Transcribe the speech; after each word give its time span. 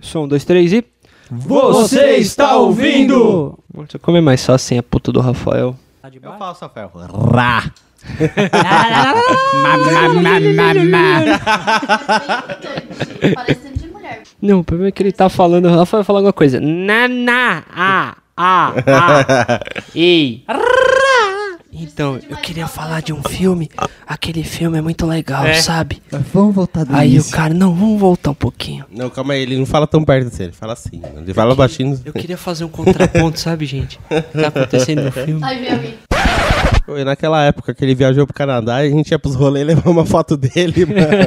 Som, 0.00 0.26
dois, 0.26 0.44
três 0.44 0.72
e. 0.72 0.84
Você 1.30 2.16
está 2.16 2.56
ouvindo? 2.56 3.58
Deixa 3.72 3.96
eu 3.96 4.00
comer 4.00 4.20
mais 4.20 4.40
só 4.40 4.58
sem 4.58 4.78
a 4.78 4.82
puta 4.82 5.12
do 5.12 5.20
Rafael. 5.20 5.76
Eu 6.22 6.32
faço, 6.38 6.62
Rafael. 6.64 6.90
Rá. 7.32 7.70
Parecendo 13.34 13.78
de 13.78 13.86
mulher. 13.88 14.22
Não, 14.40 14.60
o 14.60 14.64
problema 14.64 14.88
é 14.88 14.92
que 14.92 15.02
ele 15.02 15.12
tá 15.12 15.28
falando. 15.28 15.66
O 15.66 15.68
Rafael 15.68 16.02
vai 16.02 16.04
falar 16.04 16.18
alguma 16.20 16.32
coisa. 16.32 16.58
Na, 16.58 17.06
na, 17.06 17.62
a, 17.70 18.16
a, 18.36 18.68
a. 18.86 19.60
Ei. 19.94 20.44
Então, 21.72 22.18
eu 22.28 22.36
queria 22.36 22.66
falar 22.66 23.00
de 23.00 23.12
um 23.12 23.22
filme. 23.22 23.70
Aquele 24.06 24.42
filme 24.42 24.78
é 24.78 24.80
muito 24.80 25.06
legal, 25.06 25.44
sabe? 25.54 26.02
Vamos 26.32 26.54
voltar 26.54 26.84
do 26.84 26.94
Aí 26.94 27.10
o 27.10 27.12
início. 27.12 27.32
cara, 27.32 27.54
não, 27.54 27.74
vamos 27.74 28.00
voltar 28.00 28.30
um 28.30 28.34
pouquinho. 28.34 28.84
Não, 28.90 29.08
calma 29.08 29.34
aí, 29.34 29.42
ele 29.42 29.56
não 29.56 29.66
fala 29.66 29.86
tão 29.86 30.04
perto 30.04 30.28
assim, 30.28 30.44
ele 30.44 30.52
fala 30.52 30.72
assim. 30.72 31.00
Ele 31.16 31.32
fala 31.32 31.54
baixinho. 31.54 32.00
Eu 32.04 32.12
queria 32.12 32.36
fazer 32.36 32.64
um 32.64 32.68
contraponto, 32.68 33.38
sabe, 33.38 33.66
gente? 33.66 33.98
Tá 34.32 34.48
acontecendo 34.48 35.02
no 35.02 35.12
filme. 35.12 35.40
Ai, 35.42 35.60
meu 35.60 35.72
amigo. 35.74 36.09
Foi 36.90 37.04
naquela 37.04 37.44
época 37.44 37.72
que 37.72 37.84
ele 37.84 37.94
viajou 37.94 38.26
pro 38.26 38.34
Canadá, 38.34 38.78
a 38.78 38.88
gente 38.88 39.12
ia 39.12 39.18
pros 39.18 39.36
rolês 39.36 39.64
levar 39.64 39.88
uma 39.88 40.04
foto 40.04 40.36
dele, 40.36 40.84
mano. 40.86 41.24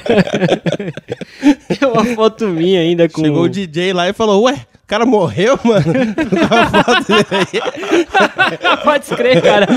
Tem 1.69 1.87
uma 1.87 2.03
foto 2.03 2.49
minha 2.49 2.81
ainda 2.81 3.07
com. 3.07 3.21
Chegou 3.21 3.43
o 3.43 3.49
DJ 3.49 3.93
lá 3.93 4.09
e 4.09 4.13
falou, 4.13 4.43
ué, 4.43 4.55
o 4.55 4.87
cara 4.87 5.05
morreu, 5.05 5.57
mano? 5.63 5.85
Com 6.27 6.53
a 6.53 6.83
foto 6.83 7.07
dele 7.07 7.25
aí. 7.31 8.75
Pode 8.83 9.05
escrever, 9.05 9.41
cara. 9.41 9.67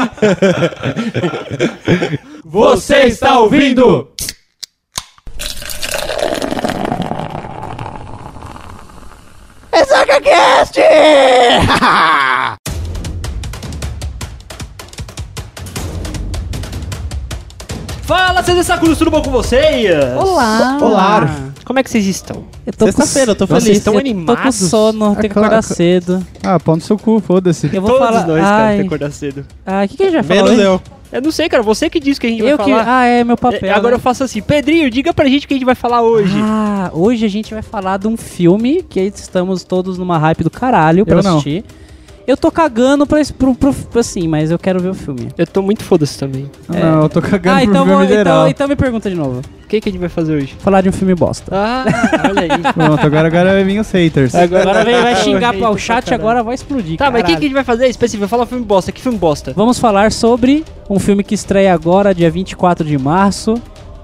Você 2.45 3.05
está 3.05 3.39
ouvindo? 3.39 4.09
Fala, 18.07 18.41
seus 18.43 18.65
sacudos, 18.67 18.99
tudo 18.99 19.11
bom 19.11 19.21
com 19.21 19.31
vocês? 19.31 19.91
Olá! 20.17 20.79
Olá. 20.81 21.29
Como 21.65 21.81
é 21.81 21.83
que 21.83 21.91
vocês 21.91 22.07
estão? 22.07 22.45
Eu 22.65 22.73
tô 22.73 22.87
com 22.87 22.93
Sexta-feira, 22.93 23.33
eu 23.33 23.35
tô 23.35 23.47
Vocês 23.47 23.65
feliz. 23.65 23.79
estão 23.79 23.95
eu 23.95 23.99
tô 23.99 24.05
com 24.05 24.09
animados? 24.09 24.55
sono, 24.55 25.17
tenho 25.17 25.33
que 25.33 25.39
acordar 25.39 25.63
cedo. 25.63 26.25
Ah, 26.45 26.61
pau 26.61 26.77
no 26.77 26.83
seu 26.83 26.97
cu, 26.97 27.19
foda-se. 27.21 27.69
Eu 27.73 27.83
vou 27.83 27.91
Todos 27.91 28.07
falar. 28.07 28.27
nós, 28.27 28.41
cara, 28.41 28.69
tem 28.69 28.81
que 28.81 28.87
acordar 28.87 29.11
cedo. 29.11 29.45
ah, 29.67 29.83
o 29.85 29.89
que, 29.89 29.97
que 29.97 30.03
a 30.05 30.07
gente 30.11 30.15
vai 30.15 30.23
falar? 30.23 30.43
Menos 30.51 30.51
hoje? 30.53 30.63
eu. 30.63 30.83
Eu 31.13 31.23
não 31.23 31.31
sei, 31.33 31.49
cara, 31.49 31.63
você 31.65 31.89
que 31.91 31.99
disse 31.99 32.21
que 32.21 32.27
a 32.29 32.31
gente 32.31 32.43
Eu 32.45 32.57
vai 32.57 32.67
que. 32.67 32.71
falar. 32.73 32.85
Ah, 33.01 33.07
é 33.07 33.25
meu 33.25 33.37
papel. 33.37 33.61
É, 33.69 33.71
Agora 33.73 33.91
né? 33.91 33.95
eu 33.97 34.01
faço 34.01 34.23
assim, 34.23 34.41
Pedrinho, 34.41 34.89
diga 34.91 35.13
pra 35.13 35.27
gente 35.29 35.45
o 35.45 35.49
que 35.49 35.55
a 35.55 35.57
gente 35.57 35.67
vai 35.67 35.75
falar 35.75 36.03
hoje. 36.03 36.37
Ah, 36.41 36.91
hoje 36.93 37.25
a 37.25 37.29
gente 37.29 37.53
vai 37.55 37.63
falar 37.63 37.97
de 37.97 38.07
um 38.07 38.17
filme 38.17 38.85
que 38.89 39.01
estamos 39.01 39.65
todos 39.65 39.99
numa 39.99 40.19
hype 40.19 40.45
do 40.45 40.51
caralho 40.51 41.05
pra 41.05 41.17
Eu 41.19 41.23
não. 41.25 41.33
assistir. 41.39 41.65
Eu 42.27 42.37
tô 42.37 42.51
cagando 42.51 43.07
pra, 43.07 43.23
pro, 43.39 43.55
pro, 43.55 43.73
pro- 43.73 44.01
assim, 44.01 44.27
mas 44.27 44.51
eu 44.51 44.59
quero 44.59 44.81
ver 44.81 44.89
o 44.89 44.95
filme. 44.95 45.29
Eu 45.39 45.47
tô 45.47 45.63
muito 45.63 45.85
foda-se 45.85 46.19
também. 46.19 46.51
Não, 46.69 47.03
eu 47.03 47.09
tô 47.09 47.23
cagando 47.23 47.57
ah, 47.57 47.61
pro 47.61 47.71
então, 47.71 47.85
filme 47.87 47.99
vou, 47.99 48.07
geral. 48.09 48.35
então, 48.41 48.49
então 48.49 48.69
me 48.69 48.75
pergunta 48.77 49.09
de 49.09 49.15
novo. 49.15 49.43
O 49.65 49.69
que, 49.69 49.81
que 49.81 49.89
a 49.89 49.93
gente 49.93 50.01
vai 50.01 50.09
fazer 50.09 50.35
hoje? 50.35 50.57
Falar 50.59 50.81
de 50.81 50.89
um 50.89 50.93
filme 50.93 51.15
bosta. 51.15 51.51
Ah, 51.55 51.85
olha 52.29 52.43
aí. 52.43 52.63
Pronto, 52.75 53.07
agora, 53.07 53.29
agora 53.29 53.53
vai 53.53 53.65
vir 53.65 53.79
os 53.81 53.91
haters. 53.91 54.35
Agora 54.35 54.85
vem, 54.85 55.01
vai 55.01 55.15
xingar 55.23 55.55
Eita, 55.55 55.71
o 55.71 55.79
chat, 55.79 56.05
caralho. 56.05 56.23
agora 56.23 56.43
vai 56.43 56.55
explodir. 56.57 56.97
Tá, 56.99 57.11
mas 57.11 57.23
o 57.23 57.25
que, 57.25 57.33
caralho. 57.33 57.39
que 57.39 57.45
a 57.45 57.49
gente 57.49 57.55
vai 57.55 57.65
fazer 57.65 57.87
específico? 57.89 58.29
Fala 58.29 58.43
um 58.43 58.47
filme 58.47 58.65
bosta. 58.65 58.91
Que 58.91 59.01
filme 59.01 59.19
bosta? 59.19 59.53
Vamos 59.55 59.79
falar 59.79 60.11
sobre 60.11 60.65
um 60.91 60.99
filme 60.99 61.23
que 61.23 61.35
estreia 61.35 61.73
agora, 61.73 62.13
dia 62.15 62.31
24 62.31 62.85
de 62.85 62.99
março. 62.99 63.55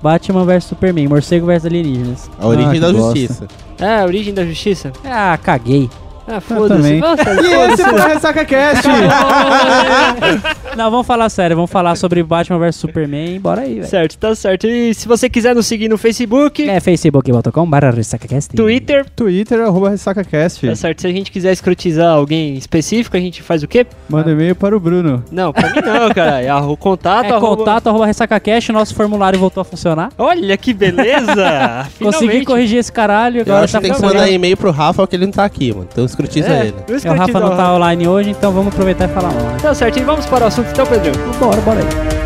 Batman 0.00 0.45
vs 0.45 0.65
Superman, 0.65 1.06
Morcego 1.09 1.47
vs 1.47 1.65
Alienígenas. 1.67 2.28
A 2.41 2.47
origem 2.48 2.77
Ah, 2.78 2.81
da 2.81 2.93
bosta. 2.93 3.19
justiça. 3.20 3.48
Ah, 3.81 4.03
a 4.03 4.05
Origem 4.05 4.34
da 4.34 4.45
Justiça? 4.45 4.93
Ah, 5.05 5.39
caguei. 5.43 5.89
Ah, 6.27 6.41
também. 6.41 7.01
foda-se. 7.01 7.47
E 7.47 7.53
esse 7.73 7.83
foi 7.84 7.92
o 7.98 8.03
Ressaca 8.06 8.45
Cast! 8.45 8.89
Não, 10.77 10.91
vamos 10.91 11.06
falar 11.06 11.28
sério, 11.28 11.55
vamos 11.56 11.70
falar 11.70 11.95
sobre 11.97 12.23
Batman 12.23 12.59
vs 12.59 12.77
Superman. 12.77 13.38
Bora 13.41 13.60
aí, 13.62 13.75
velho. 13.75 13.87
Certo, 13.87 14.16
tá 14.16 14.34
certo. 14.34 14.66
E 14.66 14.94
se 14.94 15.06
você 15.06 15.28
quiser 15.28 15.55
nos 15.55 15.66
seguir 15.66 15.88
no 15.88 15.99
Facebook, 15.99 16.66
É 16.69 16.81
facebook.com 16.81 17.69
barra 17.69 17.91
ressacacast. 17.91 18.55
Twitter, 18.56 19.05
Twitter, 19.15 19.60
arroba 19.60 19.91
RessacaCast. 19.91 20.66
tá 20.66 20.75
certo. 20.75 21.03
Se 21.03 21.06
a 21.06 21.12
gente 21.12 21.31
quiser 21.31 21.53
escrotizar 21.53 22.15
alguém 22.15 22.54
específico, 22.54 23.16
a 23.16 23.21
gente 23.21 23.43
faz 23.43 23.62
o 23.62 23.69
quê? 23.69 23.87
Manda 24.09 24.31
e-mail 24.31 24.54
para 24.56 24.75
o 24.75 24.81
Bruno. 24.81 25.22
Não, 25.31 25.53
pra 25.53 25.69
mim 25.69 25.81
não, 25.84 26.09
cara. 26.15 26.41
É 26.41 26.54
o 26.54 26.77
contato, 26.77 27.27
É 27.27 27.33
arroba- 27.33 27.56
contato 27.56 27.87
arroba 27.89 28.06
ressacacast, 28.06 28.72
nosso 28.72 28.94
formulário 28.94 29.39
voltou 29.39 29.60
a 29.60 29.65
funcionar. 29.65 30.10
Olha 30.16 30.56
que 30.56 30.72
beleza! 30.72 31.87
Consegui 32.00 32.44
corrigir 32.47 32.78
esse 32.78 32.91
caralho, 32.93 33.39
Eu 33.39 33.43
agora 33.43 33.65
acho 33.65 33.72
tá 33.75 33.81
que 33.81 33.89
tem 33.89 33.94
que 33.94 34.00
mandar 34.03 34.31
e-mail 34.31 34.56
pro 34.56 34.71
Rafa, 34.71 35.06
que 35.06 35.16
ele 35.16 35.27
não 35.27 35.33
tá 35.33 35.44
aqui, 35.44 35.71
mano. 35.72 35.89
Então 35.93 36.04
escrutiza 36.12 36.49
É, 36.53 36.61
ele. 36.67 36.75
eu 36.89 36.97
É, 37.05 37.15
o 37.15 37.17
Rafa 37.19 37.41
não 37.41 37.56
tá 37.56 37.75
online 37.75 38.06
hoje, 38.09 38.31
então 38.31 38.53
vamos 38.53 38.73
aproveitar 38.73 39.09
e 39.09 39.12
falar 39.12 39.33
mal? 39.33 39.56
Tá 39.61 39.75
certo, 39.75 39.99
e 39.99 40.03
vamos 40.03 40.27
para 40.27 40.45
o 40.45 40.47
assunto 40.49 40.69
então, 40.71 40.87
Pedro. 40.87 41.12
Bora, 41.39 41.61
bora 41.61 41.81
aí. 41.81 42.23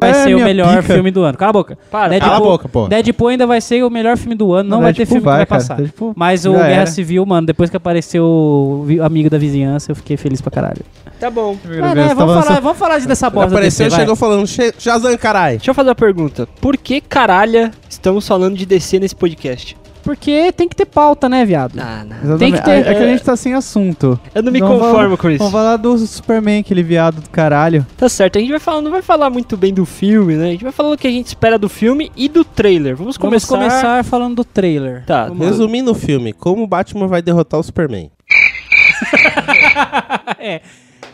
Vai 0.00 0.10
É, 0.10 0.14
ser 0.14 0.34
o 0.34 0.40
melhor 0.40 0.82
pica. 0.82 0.94
filme 0.94 1.12
do 1.12 1.22
ano. 1.22 1.38
Cala 1.38 1.50
a 1.50 1.52
boca. 1.52 1.78
Para, 1.88 2.08
Deadpool, 2.08 2.28
Cala 2.32 2.44
a 2.44 2.50
boca, 2.50 2.68
pô. 2.68 2.88
Deadpool 2.88 3.28
ainda 3.28 3.46
vai 3.46 3.60
ser 3.60 3.84
o 3.84 3.90
melhor 3.90 4.16
filme 4.16 4.34
do 4.34 4.52
ano. 4.52 4.68
Não, 4.68 4.80
vai 4.80 4.92
ter 4.92 5.06
filme 5.06 5.20
que 5.20 5.24
vai 5.24 5.46
cara. 5.46 5.60
passar. 5.60 5.76
Deadpool 5.76 6.12
Mas 6.16 6.44
o 6.44 6.52
Guerra 6.52 6.66
era. 6.68 6.86
Civil, 6.86 7.24
mano, 7.24 7.46
depois 7.46 7.70
que 7.70 7.76
apareceu 7.76 8.24
o 8.24 8.86
amigo 9.02 9.30
da 9.30 9.38
vizinhança, 9.38 9.92
eu 9.92 9.96
fiquei 9.96 10.16
feliz 10.16 10.40
pra 10.40 10.50
caralho. 10.50 10.82
Tá 11.22 11.30
bom. 11.30 11.56
Mas, 11.64 11.94
né, 11.94 12.14
vamos, 12.14 12.44
falar, 12.44 12.60
vamos 12.60 12.78
falar 12.78 12.98
de 12.98 13.06
dessa 13.06 13.26
Ele 13.26 13.34
bosta 13.34 13.50
apareceu 13.50 13.86
e 13.86 13.88
DC, 13.88 13.96
vai. 13.96 14.00
chegou 14.00 14.16
falando, 14.16 14.46
"Che- 14.46 14.74
Shazam, 14.78 15.16
carai. 15.16 15.56
Deixa 15.56 15.70
eu 15.70 15.74
fazer 15.74 15.88
uma 15.90 15.94
pergunta. 15.94 16.48
Por 16.60 16.76
que 16.76 17.00
caralho 17.00 17.70
estamos 17.88 18.26
falando 18.26 18.56
de 18.56 18.66
DC 18.66 18.98
nesse 18.98 19.14
podcast? 19.14 19.76
Porque 20.02 20.50
tem 20.50 20.68
que 20.68 20.74
ter 20.74 20.86
pauta, 20.86 21.28
né, 21.28 21.44
viado? 21.44 21.78
Ah, 21.78 22.04
não. 22.04 22.16
Exatamente. 22.16 22.38
Tem 22.40 22.52
que 22.52 22.60
ter- 22.60 22.70
É, 22.72 22.80
é 22.90 22.94
que 22.96 23.02
a 23.04 23.06
gente 23.06 23.22
tá 23.22 23.36
sem 23.36 23.54
assunto. 23.54 24.18
Eu 24.34 24.42
não 24.42 24.50
me 24.50 24.58
Vamos 24.58 24.78
conformo 24.80 24.96
falar- 25.04 25.16
com 25.16 25.30
isso. 25.30 25.38
Vamos 25.38 25.52
falar 25.52 25.76
do 25.76 25.96
Superman, 25.98 26.58
aquele 26.60 26.82
viado 26.82 27.20
do 27.20 27.30
caralho. 27.30 27.86
Tá 27.96 28.08
certo, 28.08 28.36
a 28.36 28.40
gente 28.40 28.50
vai 28.50 28.58
falar, 28.58 28.82
não 28.82 28.90
vai 28.90 29.00
falar 29.00 29.30
muito 29.30 29.56
bem 29.56 29.72
do 29.72 29.86
filme, 29.86 30.34
né? 30.34 30.48
A 30.48 30.50
gente 30.50 30.64
vai 30.64 30.72
falar 30.72 30.90
o 30.90 30.98
que 30.98 31.06
a 31.06 31.10
gente 31.10 31.28
espera 31.28 31.56
do 31.56 31.68
filme 31.68 32.10
e 32.16 32.28
do 32.28 32.44
trailer. 32.44 32.96
Vamos 32.96 33.16
Vamos 33.16 33.46
começar. 33.46 33.56
começar 33.56 34.04
falando 34.04 34.34
do 34.34 34.44
trailer. 34.44 35.04
Tá, 35.06 35.26
Vamos 35.26 35.38
lá. 35.38 35.46
Resumindo 35.52 35.92
o 35.92 35.94
filme, 35.94 36.32
como 36.32 36.64
o 36.64 36.66
Batman 36.66 37.06
vai 37.06 37.22
derrotar 37.22 37.60
o 37.60 37.62
Superman? 37.62 38.10
é. 40.40 40.62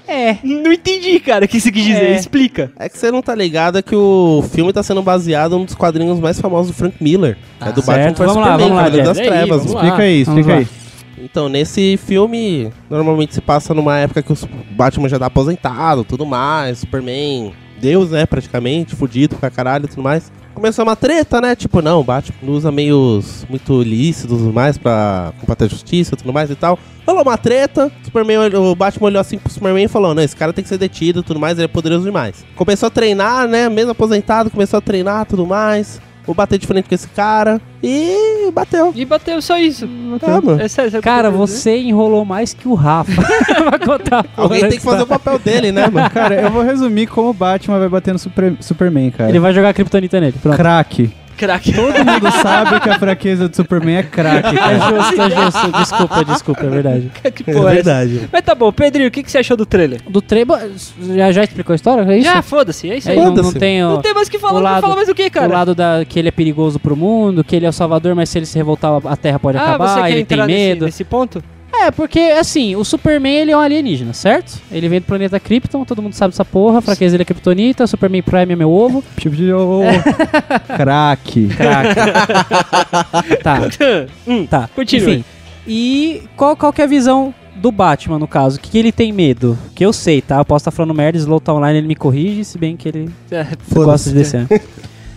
É. 0.08 0.38
Não 0.42 0.72
entendi, 0.72 1.20
cara, 1.20 1.44
o 1.44 1.48
que 1.48 1.60
você 1.60 1.70
quis 1.70 1.84
dizer. 1.84 2.12
É. 2.12 2.16
Explica. 2.16 2.72
É 2.78 2.88
que 2.88 2.96
você 2.96 3.10
não 3.10 3.20
tá 3.20 3.34
ligado 3.34 3.78
é 3.78 3.82
que 3.82 3.94
o 3.94 4.42
filme 4.50 4.72
tá 4.72 4.82
sendo 4.82 5.02
baseado 5.02 5.58
num 5.58 5.66
dos 5.66 5.74
quadrinhos 5.74 6.18
mais 6.18 6.40
famosos 6.40 6.72
do 6.72 6.76
Frank 6.76 6.96
Miller. 7.00 7.36
é 7.60 7.70
do 7.70 7.82
certo. 7.82 8.18
Batman 8.18 8.26
vs 8.26 8.32
Superman, 8.34 8.68
Cavaleiro 8.68 9.06
das 9.06 9.18
aí, 9.18 9.26
Trevas. 9.26 9.66
lá. 9.66 9.72
Explica 9.74 10.02
aí, 10.02 10.20
explica 10.22 10.54
aí. 10.54 10.68
Então, 11.18 11.48
nesse 11.48 11.96
filme, 11.98 12.72
normalmente 12.88 13.34
se 13.34 13.40
passa 13.40 13.74
numa 13.74 13.98
época 13.98 14.22
que 14.22 14.32
o 14.32 14.36
Batman 14.70 15.08
já 15.08 15.18
tá 15.18 15.26
aposentado, 15.26 16.04
tudo 16.04 16.24
mais, 16.24 16.78
Superman, 16.78 17.52
Deus, 17.80 18.10
né, 18.10 18.24
praticamente, 18.24 18.94
fudido 18.94 19.36
pra 19.36 19.50
caralho 19.50 19.84
e 19.84 19.88
tudo 19.88 20.02
mais. 20.02 20.32
Começou 20.58 20.84
uma 20.84 20.96
treta, 20.96 21.40
né, 21.40 21.54
tipo, 21.54 21.80
não, 21.80 22.00
o 22.00 22.02
Batman 22.02 22.50
usa 22.50 22.72
meios 22.72 23.46
muito 23.48 23.80
ilícitos 23.80 24.38
tudo 24.38 24.52
mais 24.52 24.76
pra 24.76 25.32
combater 25.40 25.66
a 25.66 25.68
justiça 25.68 26.14
e 26.14 26.16
tudo 26.16 26.32
mais 26.32 26.50
e 26.50 26.56
tal. 26.56 26.76
Rolou 27.06 27.22
uma 27.22 27.38
treta, 27.38 27.92
Superman, 28.02 28.52
o 28.56 28.74
Batman 28.74 29.06
olhou 29.06 29.20
assim 29.20 29.38
pro 29.38 29.52
Superman 29.52 29.84
e 29.84 29.88
falou, 29.88 30.16
não, 30.16 30.22
esse 30.22 30.34
cara 30.34 30.52
tem 30.52 30.64
que 30.64 30.68
ser 30.68 30.76
detido 30.76 31.22
tudo 31.22 31.38
mais, 31.38 31.56
ele 31.56 31.66
é 31.66 31.68
poderoso 31.68 32.04
demais. 32.04 32.44
Começou 32.56 32.88
a 32.88 32.90
treinar, 32.90 33.46
né, 33.46 33.68
mesmo 33.68 33.92
aposentado, 33.92 34.50
começou 34.50 34.78
a 34.78 34.80
treinar 34.80 35.26
tudo 35.26 35.46
mais. 35.46 36.00
Vou 36.28 36.34
bater 36.34 36.58
de 36.58 36.66
frente 36.66 36.86
com 36.86 36.94
esse 36.94 37.08
cara. 37.08 37.58
E 37.82 38.50
bateu. 38.52 38.92
E 38.94 39.02
bateu 39.06 39.40
só 39.40 39.56
isso. 39.56 39.88
Tá, 40.20 40.42
mano. 40.42 40.60
É 40.60 40.68
sério, 40.68 41.00
Cara, 41.00 41.30
você 41.30 41.78
enrolou 41.78 42.22
mais 42.22 42.52
que 42.52 42.68
o 42.68 42.74
Rafa. 42.74 43.10
Alguém 44.36 44.60
tem 44.68 44.72
que 44.78 44.84
fazer 44.84 45.04
o 45.04 45.06
papel 45.06 45.38
dele, 45.38 45.72
né, 45.72 45.88
mano? 45.88 46.10
Cara, 46.10 46.34
eu 46.34 46.50
vou 46.50 46.62
resumir 46.62 47.06
como 47.06 47.30
o 47.30 47.32
Batman 47.32 47.78
vai 47.78 47.88
bater 47.88 48.12
no 48.12 48.18
Super- 48.18 48.56
Superman, 48.60 49.10
cara. 49.10 49.30
Ele 49.30 49.38
vai 49.40 49.54
jogar 49.54 49.70
a 49.70 49.72
Kryptonita 49.72 50.20
nele. 50.20 50.36
Pronto. 50.42 50.54
Crack. 50.54 51.10
Craque. 51.38 51.72
Todo 51.72 51.94
mundo 52.04 52.30
sabe 52.42 52.80
que 52.80 52.90
a 52.90 52.98
fraqueza 52.98 53.48
do 53.48 53.54
Superman 53.56 53.96
é 53.98 54.02
crack, 54.02 54.48
É 54.48 54.58
cara. 54.58 54.78
justo, 54.78 55.22
é 55.22 55.30
justo. 55.30 55.72
Desculpa, 55.72 56.24
desculpa, 56.24 56.66
é 56.66 56.68
verdade. 56.68 57.10
que 57.34 57.44
porra 57.44 57.74
é 57.74 57.78
essa? 57.78 58.28
Mas 58.32 58.42
tá 58.42 58.54
bom, 58.54 58.72
Pedrinho, 58.72 59.08
o 59.08 59.10
que, 59.10 59.22
que 59.22 59.30
você 59.30 59.38
achou 59.38 59.56
do 59.56 59.64
trailer? 59.64 60.00
Do 60.08 60.20
Trebo. 60.20 60.56
Já, 61.14 61.32
já 61.32 61.44
explicou 61.44 61.72
a 61.72 61.76
história? 61.76 62.02
É 62.12 62.18
isso? 62.18 62.24
Já, 62.30 62.42
foda-se, 62.42 62.90
é 62.90 62.96
isso 62.98 63.08
É, 63.08 63.12
aí. 63.12 63.18
não, 63.18 63.26
não 63.26 63.36
Foda-se. 63.36 63.58
tem 63.58 63.84
o, 63.84 63.88
Não 63.90 64.02
tem 64.02 64.12
mais 64.14 64.28
o 64.28 64.30
que 64.30 64.38
falar, 64.38 64.52
o 64.52 64.56
não 64.56 64.62
lado- 64.62 64.80
fala 64.82 64.96
mais 64.96 65.08
o 65.08 65.14
que, 65.14 65.26
o 65.26 65.30
cara? 65.30 65.46
lado 65.52 65.74
da, 65.74 66.04
que 66.06 66.18
ele 66.18 66.28
é 66.28 66.32
perigoso 66.32 66.78
pro 66.78 66.96
mundo, 66.96 67.44
que 67.44 67.54
ele 67.54 67.64
é 67.64 67.68
o 67.68 67.72
salvador, 67.72 68.14
mas 68.14 68.28
se 68.28 68.38
ele 68.38 68.46
se 68.46 68.56
revoltar, 68.58 68.92
a 69.06 69.16
Terra 69.16 69.38
pode 69.38 69.56
ah, 69.58 69.62
acabar, 69.62 69.88
você 69.88 70.00
quer 70.02 70.10
ele 70.10 70.24
tem 70.24 70.34
entrar 70.36 70.46
nesse, 70.46 70.58
medo. 70.68 70.84
nesse 70.86 71.04
ponto? 71.04 71.42
É, 71.80 71.90
porque 71.90 72.18
assim, 72.18 72.74
o 72.76 72.84
Superman 72.84 73.34
ele 73.36 73.50
é 73.52 73.56
um 73.56 73.60
alienígena, 73.60 74.12
certo? 74.12 74.60
Ele 74.70 74.88
vem 74.88 75.00
do 75.00 75.06
planeta 75.06 75.38
Krypton, 75.38 75.84
todo 75.84 76.02
mundo 76.02 76.12
sabe 76.14 76.32
dessa 76.32 76.44
porra, 76.44 76.80
fraqueza 76.80 77.12
dele 77.12 77.22
é 77.22 77.24
Kryptonita, 77.24 77.86
Superman 77.86 78.22
Prime 78.22 78.52
é 78.52 78.56
meu 78.56 78.70
ovo. 78.70 79.02
Tipo 79.16 79.36
de 79.36 79.52
ô, 79.52 79.82
crack. 80.76 81.48
Crack. 81.48 81.94
tá, 83.42 83.60
hum, 84.26 84.46
tá. 84.46 84.68
Continue. 84.74 85.12
Enfim. 85.18 85.24
E 85.66 86.22
qual, 86.36 86.56
qual 86.56 86.72
que 86.72 86.80
é 86.80 86.84
a 86.84 86.88
visão 86.88 87.32
do 87.56 87.70
Batman, 87.70 88.18
no 88.18 88.26
caso, 88.28 88.56
o 88.56 88.60
que, 88.60 88.70
que 88.70 88.78
ele 88.78 88.92
tem 88.92 89.12
medo? 89.12 89.58
Que 89.74 89.84
eu 89.84 89.92
sei, 89.92 90.22
tá? 90.22 90.38
Eu 90.38 90.44
posso 90.44 90.62
estar 90.62 90.70
falando 90.70 90.94
merda, 90.94 91.18
Slow 91.18 91.40
tá 91.40 91.52
online, 91.52 91.78
ele 91.78 91.88
me 91.88 91.96
corrige, 91.96 92.44
se 92.44 92.56
bem 92.58 92.76
que 92.76 92.88
ele 92.88 93.10
É, 93.30 93.46
gosta 93.72 94.10
de 94.10 94.16
descer. 94.16 94.46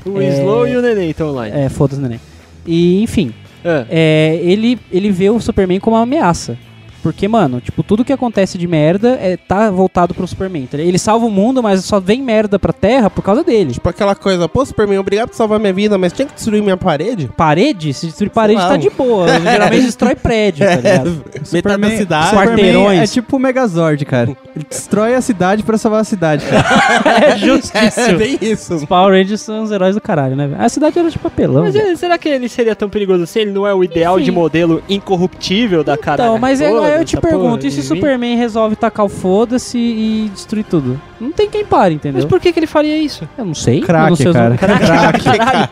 o 0.05 0.19
É. 0.19 0.39
Slow 0.39 0.67
e 0.67 0.75
o 0.75 0.81
Neném 0.81 1.11
estão 1.11 1.29
online. 1.29 1.55
é, 1.55 1.69
foda-se, 1.69 2.01
neném. 2.01 2.19
E, 2.65 3.01
enfim, 3.01 3.33
É. 3.63 3.85
é, 3.89 4.39
ele, 4.41 4.79
ele 4.91 5.11
vê 5.11 5.29
o 5.29 5.39
Superman 5.39 5.79
como 5.79 5.95
uma 5.95 6.03
ameaça. 6.03 6.57
Porque, 7.01 7.27
mano, 7.27 7.59
tipo, 7.59 7.81
tudo 7.83 8.05
que 8.05 8.13
acontece 8.13 8.57
de 8.57 8.67
merda 8.67 9.17
é, 9.21 9.35
tá 9.37 9.69
voltado 9.71 10.13
pro 10.13 10.27
Superman. 10.27 10.67
tá? 10.69 10.77
Ele 10.77 10.97
salva 10.99 11.25
o 11.25 11.31
mundo, 11.31 11.61
mas 11.63 11.83
só 11.83 11.99
vem 11.99 12.21
merda 12.21 12.59
pra 12.59 12.71
Terra 12.71 13.09
por 13.09 13.23
causa 13.23 13.43
dele. 13.43 13.73
Tipo 13.73 13.89
aquela 13.89 14.13
coisa, 14.15 14.47
pô, 14.47 14.65
Superman, 14.65 14.99
obrigado 14.99 15.29
por 15.29 15.35
salvar 15.35 15.59
minha 15.59 15.73
vida, 15.73 15.97
mas 15.97 16.13
tinha 16.13 16.27
que 16.27 16.33
destruir 16.33 16.61
minha 16.61 16.77
parede? 16.77 17.29
Parede, 17.35 17.93
se 17.93 18.05
destruir 18.07 18.29
parede 18.29 18.59
tá 18.61 18.77
de 18.77 18.89
boa. 18.89 19.27
Geralmente 19.41 19.85
destrói 19.85 20.15
prédio, 20.15 20.65
tá 20.65 20.75
ligado? 20.75 21.09
Metade 21.11 21.39
da 21.39 21.45
Superman- 21.45 21.97
cidade. 21.97 22.29
Superman- 22.29 22.47
quarteirões. 22.55 22.99
é 22.99 23.13
tipo 23.13 23.35
o 23.37 23.39
Megazord, 23.39 24.05
cara. 24.05 24.29
Ele 24.55 24.65
destrói 24.69 25.15
a 25.15 25.21
cidade 25.21 25.63
pra 25.63 25.77
salvar 25.77 26.01
a 26.01 26.03
cidade, 26.03 26.45
cara. 26.45 26.61
É 27.31 27.37
justíssimo. 27.37 28.05
É 28.07 28.13
bem 28.13 28.37
isso. 28.41 28.75
Os 28.75 28.85
Power 28.85 29.13
Rangers 29.17 29.41
são 29.41 29.63
os 29.63 29.71
heróis 29.71 29.95
do 29.95 30.01
caralho, 30.01 30.35
né? 30.35 30.55
A 30.59 30.69
cidade 30.69 30.97
era 30.99 31.09
de 31.09 31.17
papelão. 31.17 31.63
Mas 31.63 31.75
ele- 31.75 31.95
será 31.97 32.17
que 32.17 32.29
ele 32.29 32.47
seria 32.49 32.75
tão 32.75 32.89
perigoso 32.89 33.23
assim? 33.23 33.39
Ele 33.39 33.51
não 33.51 33.65
é 33.65 33.73
o 33.73 33.83
ideal 33.83 34.15
Enfim. 34.17 34.25
de 34.25 34.31
modelo 34.31 34.81
incorruptível 34.89 35.83
da 35.83 35.97
cara. 35.97 36.23
Então, 36.23 36.37
mas 36.37 36.59
eu, 36.93 36.99
eu 36.99 37.05
te 37.05 37.17
pergunto, 37.17 37.57
porra, 37.57 37.67
e 37.67 37.71
se? 37.71 37.83
Superman 37.83 38.37
resolve 38.37 38.75
tacar 38.75 39.05
o 39.05 39.09
foda-se 39.09 39.77
e 39.77 40.29
destruir 40.33 40.63
tudo? 40.65 40.99
Não 41.19 41.31
tem 41.31 41.49
quem 41.49 41.65
pare, 41.65 41.95
entendeu? 41.95 42.21
Mas 42.21 42.29
por 42.29 42.39
que, 42.39 42.51
que 42.51 42.59
ele 42.59 42.67
faria 42.67 42.97
isso? 42.97 43.27
Eu 43.37 43.45
não 43.45 43.53
sei. 43.53 43.75
eu 43.77 43.79
não 43.81 43.85
Crack, 43.87 44.17
sei 44.17 44.27
os- 44.27 44.33
cara. 44.33 44.57
Crack, 44.57 45.23
caralho. 45.37 45.67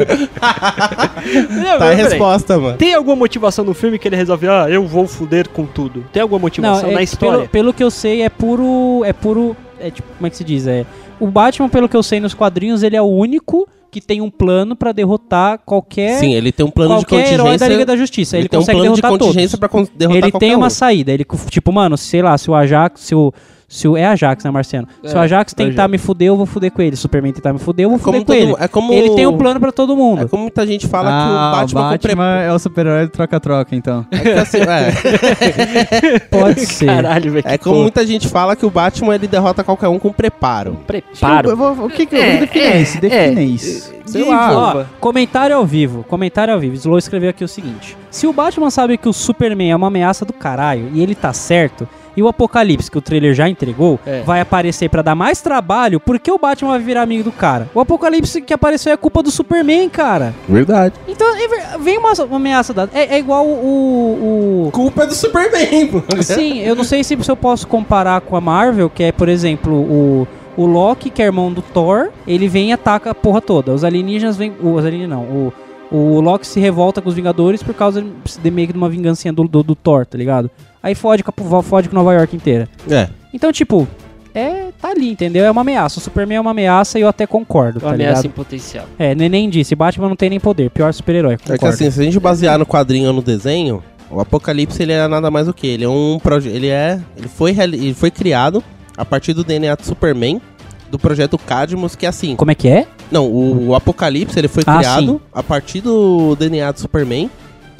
Não, 1.63 1.77
Tá 1.80 1.89
a 1.89 1.94
resposta, 1.94 2.57
mano. 2.60 2.77
Tem 2.77 2.94
alguma 2.94 3.16
motivação 3.16 3.63
no 3.66 3.74
filme 3.74 3.98
que 4.00 4.07
ele 4.07 4.16
resolve, 4.16 4.48
ah, 4.48 4.68
eu 4.69 4.86
vou 4.86 5.07
foder 5.07 5.50
com 5.50 5.66
tudo? 5.66 6.06
Tem 6.12 6.21
alguma 6.21 6.38
Não, 6.39 6.44
motivação 6.44 6.89
é, 6.89 6.94
na 6.94 7.01
história? 7.04 7.38
Pelo, 7.39 7.50
pelo 7.50 7.74
que 7.74 7.83
eu 7.83 7.92
sei, 7.92 8.22
é 8.22 8.30
puro. 8.30 9.04
É 9.06 9.13
puro. 9.13 9.56
É 9.80 9.89
tipo, 9.89 10.07
como 10.18 10.27
é 10.27 10.30
que 10.30 10.38
se 10.38 10.44
diz? 10.44 10.68
É. 10.68 10.86
O 11.19 11.27
Batman, 11.27 11.69
pelo 11.69 11.88
que 11.89 11.95
eu 11.95 12.04
sei 12.04 12.19
nos 12.19 12.33
quadrinhos, 12.33 12.83
ele 12.83 12.95
é 12.95 13.01
o 13.01 13.06
único 13.06 13.68
que 13.91 14.00
tem 14.01 14.21
um 14.21 14.30
plano 14.30 14.75
pra 14.75 14.91
derrotar 14.91 15.59
qualquer. 15.65 16.19
Sim, 16.19 16.33
ele 16.33 16.51
tem 16.51 16.65
um 16.65 16.69
plano 16.71 17.00
de 17.00 17.06
contingência. 17.06 17.33
herói 17.33 17.57
da 17.57 17.68
Liga 17.68 17.86
da 17.86 17.95
Justiça. 17.97 18.36
Ele, 18.38 18.44
ele 18.44 18.50
tem 18.50 18.59
um 18.59 18.65
plano 18.65 18.95
de 18.95 19.01
contingência 19.01 19.57
con- 19.57 19.88
derrotar 19.95 20.18
ele 20.24 20.31
qualquer 20.31 20.47
tem 20.47 20.56
uma 20.56 20.68
um. 20.68 20.69
saída. 20.69 21.12
Ele, 21.12 21.25
tipo, 21.50 21.71
mano, 21.71 21.97
sei 21.97 22.21
lá, 22.21 22.38
se 22.38 22.50
o 22.50 22.56
Ajax, 22.56 23.01
se 23.01 23.15
o. 23.15 23.33
Se 23.69 23.88
o 23.88 23.95
é 23.95 24.04
Ajax, 24.04 24.44
né, 24.44 24.50
Marciano? 24.50 24.88
se 25.06 25.13
o 25.16 25.18
É, 25.18 25.21
Ajax 25.21 25.54
tentar 25.54 25.83
Ajax. 25.83 25.92
me 25.92 25.98
fuder, 26.00 26.27
eu 26.30 26.36
vou 26.36 26.45
fuder 26.48 26.71
com 26.71 26.81
ele. 26.81 26.95
Se 26.95 27.01
o 27.01 27.04
Superman 27.04 27.31
tentar 27.31 27.54
me 27.54 27.60
fuder, 27.60 27.86
eu 27.86 27.89
vou 27.92 28.00
Como 28.00 28.18
fuder 28.18 28.25
com 28.25 28.33
todo- 28.48 28.57
ele. 28.57 28.63
é 28.66 28.68
como- 28.68 28.92
Ele 28.94 29.12
tem 29.16 29.27
um 29.27 29.38
plano 29.38 29.60
pra 29.60 29.71
todo 29.71 29.95
mundo. 29.95 30.24
É 30.24 30.27
como 30.27 30.42
muita 30.42 30.66
gente 30.66 30.88
fala 30.88 31.10
ah, 31.12 31.21
que 31.21 31.30
o 31.30 31.36
Batman, 31.60 31.81
com 31.81 31.98
pre- 32.00 32.16
Batman 32.16 32.42
é 32.42 32.51
o 32.51 32.57
super-herói 32.60 33.06
do 33.06 33.12
troca-troca, 33.12 33.75
então. 33.75 34.06
É, 34.12 34.18
que 34.18 34.30
assim, 34.31 34.57
é. 34.57 36.19
Pode 36.30 36.62
ser. 36.66 36.86
Caralho, 36.88 37.31
velho. 37.31 37.44
É 37.48 37.57
como 37.57 37.74
porra. 37.75 37.81
muita 37.83 38.06
gente 38.07 38.27
fala 38.27 38.56
que 38.56 38.66
o 38.66 38.69
Batman 38.69 39.16
ele 39.16 39.27
derrota 39.27 39.63
qualquer 39.63 39.88
um 39.88 40.00
com 40.00 40.12
preparo. 40.12 40.77
Preparo. 40.88 41.56
Vou- 41.56 41.86
o 41.86 41.89
que 41.89 42.06
que 42.06 42.15
eu 42.15 42.22
É, 42.22 42.31
vou 42.31 42.39
definir 42.42 42.65
é, 42.65 42.81
isso? 42.81 43.00
Defina 43.01 43.39
é. 43.42 43.44
isso. 43.44 43.94
Sei 44.06 44.24
Ó, 44.24 44.30
lá. 44.31 44.86
comentário 45.00 45.56
ao 45.56 45.65
vivo, 45.65 46.04
comentário 46.04 46.51
ao 46.54 46.60
vivo. 46.60 46.74
Slow 46.75 46.98
escreveu 46.98 47.30
aqui 47.30 47.44
o 47.44 47.48
seguinte: 47.48 47.95
Se 48.10 48.25
o 48.25 48.33
Batman 48.33 48.72
sabe 48.72 48.98
que 48.98 49.07
o 49.07 49.13
Superman 49.13 49.72
é 49.72 49.75
uma 49.75 49.88
ameaça 49.88 50.25
do 50.25 50.33
caralho 50.33 50.89
e 50.94 51.04
ele 51.04 51.13
tá 51.13 51.31
certo, 51.31 51.88
e 52.19 52.24
o 52.24 52.27
Apocalipse, 52.27 52.92
que 52.92 52.98
o 52.98 53.01
trailer 53.01 53.33
já 53.33 53.48
entregou, 53.48 53.98
É. 54.06 54.21
vai 54.24 54.42
aparecer 54.42 54.89
pra 54.89 55.01
dar 55.01 55.16
mais 55.16 55.42
trabalho, 55.42 56.00
por 56.00 56.19
que 56.19 56.30
o 56.31 56.38
Batman 56.38 56.71
vai 56.71 56.80
virar 56.80 57.01
amigo 57.04 57.24
do 57.24 57.31
cara? 57.31 57.69
O 57.74 57.80
Apocalipse 57.80 58.42
que 58.42 58.54
apareceu 58.54 58.92
é 58.92 58.98
culpa 58.98 59.24
do 59.24 59.31
Superman, 59.31 59.88
cara. 59.89 60.33
Verdade. 60.48 60.95
Então 61.07 61.25
é 61.36 61.77
vem 61.77 61.98
uma, 61.98 62.12
uma 62.25 62.36
ameaça 62.36 62.74
da. 62.74 62.89
É, 62.94 63.16
é 63.16 63.19
igual 63.19 63.45
o. 63.45 64.68
o- 64.68 64.71
Culpa 64.71 65.04
é 65.04 65.07
do 65.07 65.13
Superman, 65.13 65.88
pô. 65.88 66.04
Sim, 66.21 66.60
eu 66.60 66.75
não 66.75 66.83
sei 66.83 67.04
se, 67.04 67.16
se 67.21 67.31
eu 67.31 67.36
posso 67.38 67.68
comparar 67.68 68.22
com 68.22 68.36
a 68.36 68.42
Marvel, 68.42 68.89
que 68.89 69.04
é, 69.04 69.12
por 69.12 69.30
exemplo, 69.30 69.74
o. 69.75 70.27
O 70.57 70.65
Loki, 70.65 71.10
que 71.10 71.22
é 71.22 71.25
irmão 71.25 71.54
do 71.54 71.62
Thor, 71.62 72.10
ele 72.27 72.50
vem 72.50 72.69
e 72.69 72.74
ataca 72.74 73.12
a 73.12 73.15
porra 73.15 73.39
toda. 73.39 73.72
Os 73.72 73.86
alienígenas 73.86 74.36
vêm. 74.36 74.51
Os 74.62 74.83
alienígenas 74.86 75.18
não. 75.19 75.24
O, 75.24 75.54
o 75.89 76.19
Loki 76.19 76.45
se 76.45 76.60
revolta 76.60 77.01
com 77.01 77.07
os 77.07 77.15
Vingadores 77.15 77.63
por 77.63 77.74
causa 77.74 78.04
de 78.44 78.51
meio 78.51 78.68
que 78.68 78.74
de 78.74 78.77
uma 78.77 78.89
vingancinha 78.89 79.31
do, 79.31 79.45
do, 79.48 79.63
do 79.63 79.74
Thor, 79.74 80.06
tá 80.06 80.18
ligado? 80.18 80.51
Aí 80.81 80.96
fode 80.96 81.24
com, 81.24 81.58
a, 81.58 81.64
fode 81.64 81.90
com 81.90 81.96
Nova 81.96 82.14
York 82.14 82.36
inteira. 82.36 82.68
É. 82.90 83.10
Então, 83.34 83.52
tipo, 83.52 83.88
é. 84.34 84.70
Tá 84.81 84.92
ali, 84.92 85.10
entendeu? 85.12 85.44
É 85.44 85.52
uma 85.52 85.60
ameaça. 85.62 86.00
O 86.00 86.02
Superman 86.02 86.38
é 86.38 86.42
uma 86.42 86.52
ameaça 86.52 86.98
e 86.98 87.02
eu 87.02 87.08
até 87.10 87.28
concordo, 87.28 87.81
tá 87.81 87.88
Uma 87.88 87.96
ameaça 87.96 88.22
ligado? 88.22 88.26
em 88.28 88.30
potencial. 88.36 88.86
É, 88.98 89.14
nem 89.14 89.50
disse. 89.50 89.76
Batman 89.76 90.08
não 90.08 90.16
tem 90.16 90.30
nem 90.30 90.40
poder. 90.40 90.70
Pior 90.70 90.94
super-herói. 90.94 91.38
É 91.50 91.58
que 91.58 91.66
assim, 91.66 91.92
se 91.92 92.00
a 92.00 92.04
gente 92.04 92.18
basear 92.18 92.58
no 92.58 92.66
quadrinho 92.66 93.08
ou 93.08 93.14
no 93.14 93.22
desenho, 93.22 93.84
o 94.10 94.22
Apocalipse 94.22 94.81
ele 94.81 94.94
é 94.94 95.06
nada 95.06 95.30
mais 95.30 95.48
do 95.48 95.54
que 95.54 95.68
ele 95.68 95.84
é 95.84 95.90
um 95.90 96.18
projeto, 96.18 96.54
ele 96.56 96.70
é, 96.70 96.98
ele 97.18 97.28
foi 97.28 97.52
ele 97.60 97.94
foi 97.94 98.10
criado 98.10 98.64
a 98.96 99.04
partir 99.04 99.34
do 99.34 99.44
DNA 99.44 99.75
do 99.75 99.84
Superman, 99.86 100.42
do 100.90 100.98
projeto 100.98 101.38
Cadmus, 101.38 101.98
que 101.98 102.06
é 102.06 102.10
assim. 102.10 102.38
Como 102.38 102.50
é 102.52 102.56
que 102.56 102.70
é? 102.70 102.88
Não, 103.12 103.25
o, 103.28 103.68
o 103.68 103.75
Apocalipse 103.75 104.40
ele 104.40 104.48
foi 104.48 104.64
Ah, 104.66 104.78
criado 104.78 105.06
sim. 105.14 105.20
a 105.34 105.44
partir 105.44 105.82
do 105.82 106.38
DNA 106.38 106.72
do 106.72 106.80
Superman. 106.80 107.30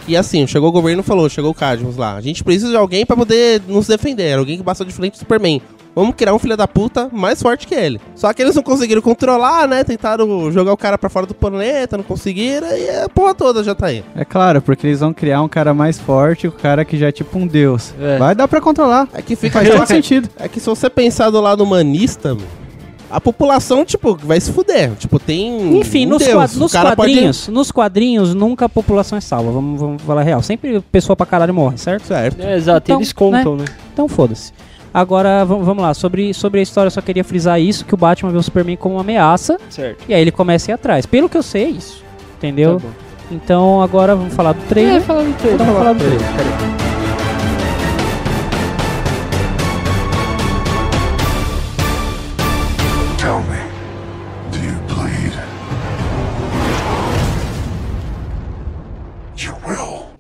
E 0.08 0.18
assim, 0.18 0.46
chegou 0.48 0.70
o 0.70 0.72
governo 0.72 1.02
e 1.02 1.06
falou, 1.06 1.30
chegou 1.30 1.52
o 1.52 1.54
Cadmus 1.54 1.98
lá. 1.98 2.16
A 2.16 2.22
gente 2.22 2.44
precisa 2.44 2.70
de 2.70 2.76
alguém 2.76 3.06
pra 3.06 3.16
poder 3.16 3.62
nos 3.68 3.88
defender, 3.88 4.38
alguém 4.38 4.58
que 4.58 4.64
basta 4.64 4.84
de 4.84 4.94
frente 4.94 5.14
do 5.14 5.20
Superman. 5.20 5.62
Vamos 5.96 6.16
criar 6.16 6.34
um 6.34 6.40
filho 6.40 6.56
da 6.56 6.68
puta 6.68 7.10
mais 7.12 7.42
forte 7.42 7.68
que 7.68 7.74
ele. 7.76 8.00
Só 8.16 8.32
que 8.32 8.42
eles 8.42 8.56
não 8.56 8.64
conseguiram 8.64 9.02
controlar, 9.02 9.68
né? 9.68 9.84
Tentaram 9.84 10.52
jogar 10.52 10.72
o 10.72 10.78
cara 10.78 10.98
pra 10.98 11.10
fora 11.10 11.26
do 11.26 11.34
planeta, 11.34 11.98
não 11.98 12.04
conseguiram, 12.04 12.68
e 12.68 12.90
a 12.90 13.10
porra 13.10 13.34
toda 13.34 13.64
já 13.64 13.74
tá 13.76 13.88
aí. 13.88 14.04
É 14.16 14.24
claro, 14.24 14.62
porque 14.62 14.88
eles 14.88 15.00
vão 15.00 15.14
criar 15.14 15.42
um 15.42 15.50
cara 15.50 15.74
mais 15.74 16.00
forte, 16.00 16.48
o 16.48 16.52
cara 16.52 16.86
que 16.86 16.98
já 16.98 17.08
é 17.08 17.12
tipo 17.12 17.38
um 17.38 17.46
deus. 17.46 17.94
É. 18.00 18.18
Vai 18.18 18.36
dar 18.36 18.48
pra 18.48 18.62
controlar. 18.62 19.08
É 19.14 19.22
que 19.22 19.36
fica 19.36 19.60
Faz 19.60 19.70
todo 19.70 19.86
sentido. 19.88 20.30
É 20.38 20.48
que 20.48 20.60
se 20.60 20.68
você 20.68 20.90
pensar 20.90 21.32
do 21.32 21.42
lado 21.42 21.64
humanista, 21.64 22.38
a 23.10 23.20
população, 23.20 23.84
tipo, 23.86 24.16
vai 24.16 24.40
se 24.40 24.52
fuder. 24.52 24.92
Tipo, 24.96 25.18
tem. 25.20 25.78
Enfim, 25.80 26.06
um 26.06 26.10
nos, 26.10 26.24
Deus. 26.24 26.56
nos 26.56 26.72
cara 26.72 26.96
pode- 26.96 27.12
quadrinhos, 27.14 27.48
nos 27.48 27.72
quadrinhos, 27.72 28.34
nunca 28.34 28.66
a 28.66 28.70
população 28.70 29.18
é 29.18 29.22
salva. 29.22 29.52
Vamos, 29.52 29.80
vamos 29.80 30.02
falar 30.04 30.22
a 30.22 30.24
real. 30.24 30.42
Sempre 30.44 30.80
pessoa 30.92 31.16
pra 31.16 31.26
caralho 31.26 31.54
morre, 31.54 31.78
certo? 31.78 32.06
Certo. 32.08 32.42
É, 32.42 32.56
exato, 32.56 32.86
Então, 32.86 32.98
eles 32.98 33.12
contam, 33.14 33.56
né? 33.56 33.66
Então 33.94 34.08
foda-se. 34.08 34.52
Agora, 34.94 35.44
vam- 35.46 35.64
vamos 35.64 35.84
lá. 35.84 35.94
Sobre, 35.94 36.34
sobre 36.34 36.60
a 36.60 36.64
história, 36.64 36.88
eu 36.88 36.92
só 36.92 37.02
queria 37.02 37.24
frisar 37.24 37.60
isso: 37.62 37.86
que 37.86 37.94
o 37.94 37.98
Batman 37.98 38.32
vê 38.32 38.38
o 38.38 38.44
Superman 38.44 38.76
como 38.76 38.96
uma 38.96 39.02
ameaça. 39.02 39.58
Certo. 39.70 40.04
E 40.10 40.14
aí 40.14 40.22
ele 40.22 40.32
começa 40.32 40.70
a 40.70 40.74
ir 40.74 40.76
atrás. 40.76 41.06
Pelo 41.06 41.30
que 41.30 41.38
eu 41.38 41.44
sei, 41.44 41.66
é 41.66 41.70
isso. 41.70 42.04
Entendeu? 42.38 42.80
Tá 42.80 42.88
bom. 42.88 42.94
então 43.36 43.82
agora 43.82 44.16
vamos 44.16 44.34
falar 44.34 44.54
do 44.54 44.62
É, 44.64 44.68
trailer. 44.68 45.02
fala 45.02 45.24
do 45.24 45.34
trailer. 45.34 45.54
Então 45.56 45.66
vamos 45.68 45.80
falar 45.82 45.94
do 45.94 46.00
trailer. 46.00 46.89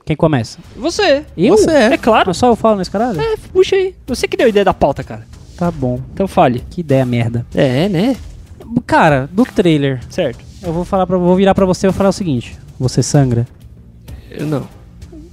Quem 0.09 0.15
começa? 0.15 0.57
Você. 0.75 1.23
Eu? 1.37 1.55
Você 1.55 1.69
é. 1.69 1.93
É 1.93 1.97
claro. 1.97 2.23
Mas 2.29 2.37
só 2.37 2.47
eu 2.47 2.55
falo 2.55 2.77
nesse 2.77 2.89
caralho? 2.89 3.21
É, 3.21 3.35
puxa 3.53 3.75
aí. 3.75 3.93
Você 4.07 4.27
que 4.27 4.35
deu 4.35 4.47
a 4.47 4.49
ideia 4.49 4.65
da 4.65 4.73
pauta, 4.73 5.03
cara. 5.03 5.23
Tá 5.55 5.69
bom. 5.69 5.99
Então 6.11 6.27
fale. 6.27 6.63
Que 6.67 6.81
ideia 6.81 7.05
merda. 7.05 7.45
É, 7.53 7.87
né? 7.87 8.15
Cara, 8.87 9.29
do 9.31 9.45
trailer, 9.45 9.99
Certo. 10.09 10.43
eu 10.63 10.73
vou 10.73 10.83
falar 10.83 11.05
para 11.05 11.15
vou 11.15 11.35
virar 11.35 11.53
pra 11.53 11.63
você 11.63 11.85
e 11.85 11.89
vou 11.89 11.95
falar 11.95 12.09
o 12.09 12.13
seguinte: 12.13 12.57
Você 12.79 13.03
sangra? 13.03 13.45
Eu 14.31 14.47
não. 14.47 14.67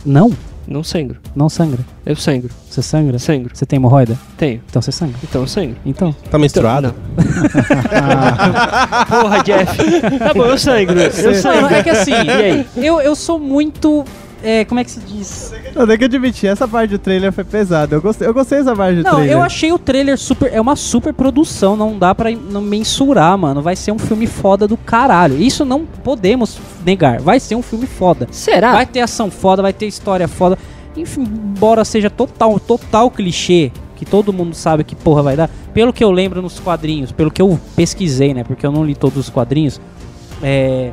Não, 0.04 0.30
Não 0.68 0.84
sangro. 0.84 1.16
não 1.34 1.48
sangra. 1.48 1.80
Eu 2.04 2.14
sangro. 2.16 2.50
Você 2.68 2.82
sangra? 2.82 3.18
Sangro. 3.18 3.50
Você 3.56 3.64
tem 3.64 3.78
hemorroida? 3.78 4.18
Tenho. 4.36 4.60
Então 4.68 4.82
você 4.82 4.92
sangra. 4.92 5.16
Então 5.24 5.40
eu 5.40 5.46
sangro. 5.48 5.76
Então, 5.86 6.14
Tá 6.30 6.38
menstruado? 6.38 6.94
Porra, 9.08 9.42
Jeff. 9.42 9.78
Tá 10.18 10.34
bom, 10.34 10.44
eu 10.44 10.58
sangro. 10.58 10.98
Eu 11.00 11.34
sangro. 11.34 11.74
é 11.74 11.82
que 11.82 11.90
assim, 11.90 12.12
E 12.12 12.30
aí? 12.30 12.66
eu, 12.76 13.00
eu 13.00 13.14
sou 13.16 13.38
muito. 13.38 14.04
É, 14.48 14.64
como 14.64 14.78
é 14.78 14.84
que 14.84 14.92
se 14.92 15.00
diz? 15.00 15.52
Eu 15.74 15.84
tenho 15.88 15.98
que 15.98 16.04
admitir, 16.04 16.48
essa 16.48 16.68
parte 16.68 16.90
do 16.90 17.00
trailer 17.00 17.32
foi 17.32 17.42
pesada. 17.42 17.96
Eu 17.96 18.00
gostei, 18.00 18.28
eu 18.28 18.32
gostei 18.32 18.58
dessa 18.58 18.76
parte 18.76 18.98
do 18.98 19.02
Não, 19.02 19.14
trailer. 19.16 19.32
eu 19.32 19.42
achei 19.42 19.72
o 19.72 19.78
trailer 19.78 20.16
super. 20.16 20.52
É 20.52 20.60
uma 20.60 20.76
super 20.76 21.12
produção, 21.12 21.76
não 21.76 21.98
dá 21.98 22.14
pra 22.14 22.30
não 22.30 22.60
mensurar, 22.60 23.36
mano. 23.36 23.60
Vai 23.60 23.74
ser 23.74 23.90
um 23.90 23.98
filme 23.98 24.28
foda 24.28 24.68
do 24.68 24.76
caralho. 24.76 25.36
Isso 25.36 25.64
não 25.64 25.84
podemos 25.84 26.58
negar. 26.84 27.20
Vai 27.20 27.40
ser 27.40 27.56
um 27.56 27.62
filme 27.62 27.86
foda. 27.86 28.28
Será? 28.30 28.74
Vai 28.74 28.86
ter 28.86 29.00
ação 29.00 29.32
foda, 29.32 29.62
vai 29.62 29.72
ter 29.72 29.86
história 29.88 30.28
foda. 30.28 30.56
Enfim, 30.96 31.22
embora 31.22 31.84
seja 31.84 32.08
total, 32.08 32.60
total 32.60 33.10
clichê, 33.10 33.72
que 33.96 34.04
todo 34.04 34.32
mundo 34.32 34.54
sabe 34.54 34.84
que 34.84 34.94
porra 34.94 35.24
vai 35.24 35.36
dar. 35.36 35.50
Pelo 35.74 35.92
que 35.92 36.04
eu 36.04 36.12
lembro 36.12 36.40
nos 36.40 36.60
quadrinhos, 36.60 37.10
pelo 37.10 37.32
que 37.32 37.42
eu 37.42 37.58
pesquisei, 37.74 38.32
né? 38.32 38.44
Porque 38.44 38.64
eu 38.64 38.70
não 38.70 38.84
li 38.84 38.94
todos 38.94 39.18
os 39.18 39.28
quadrinhos. 39.28 39.80
É. 40.40 40.92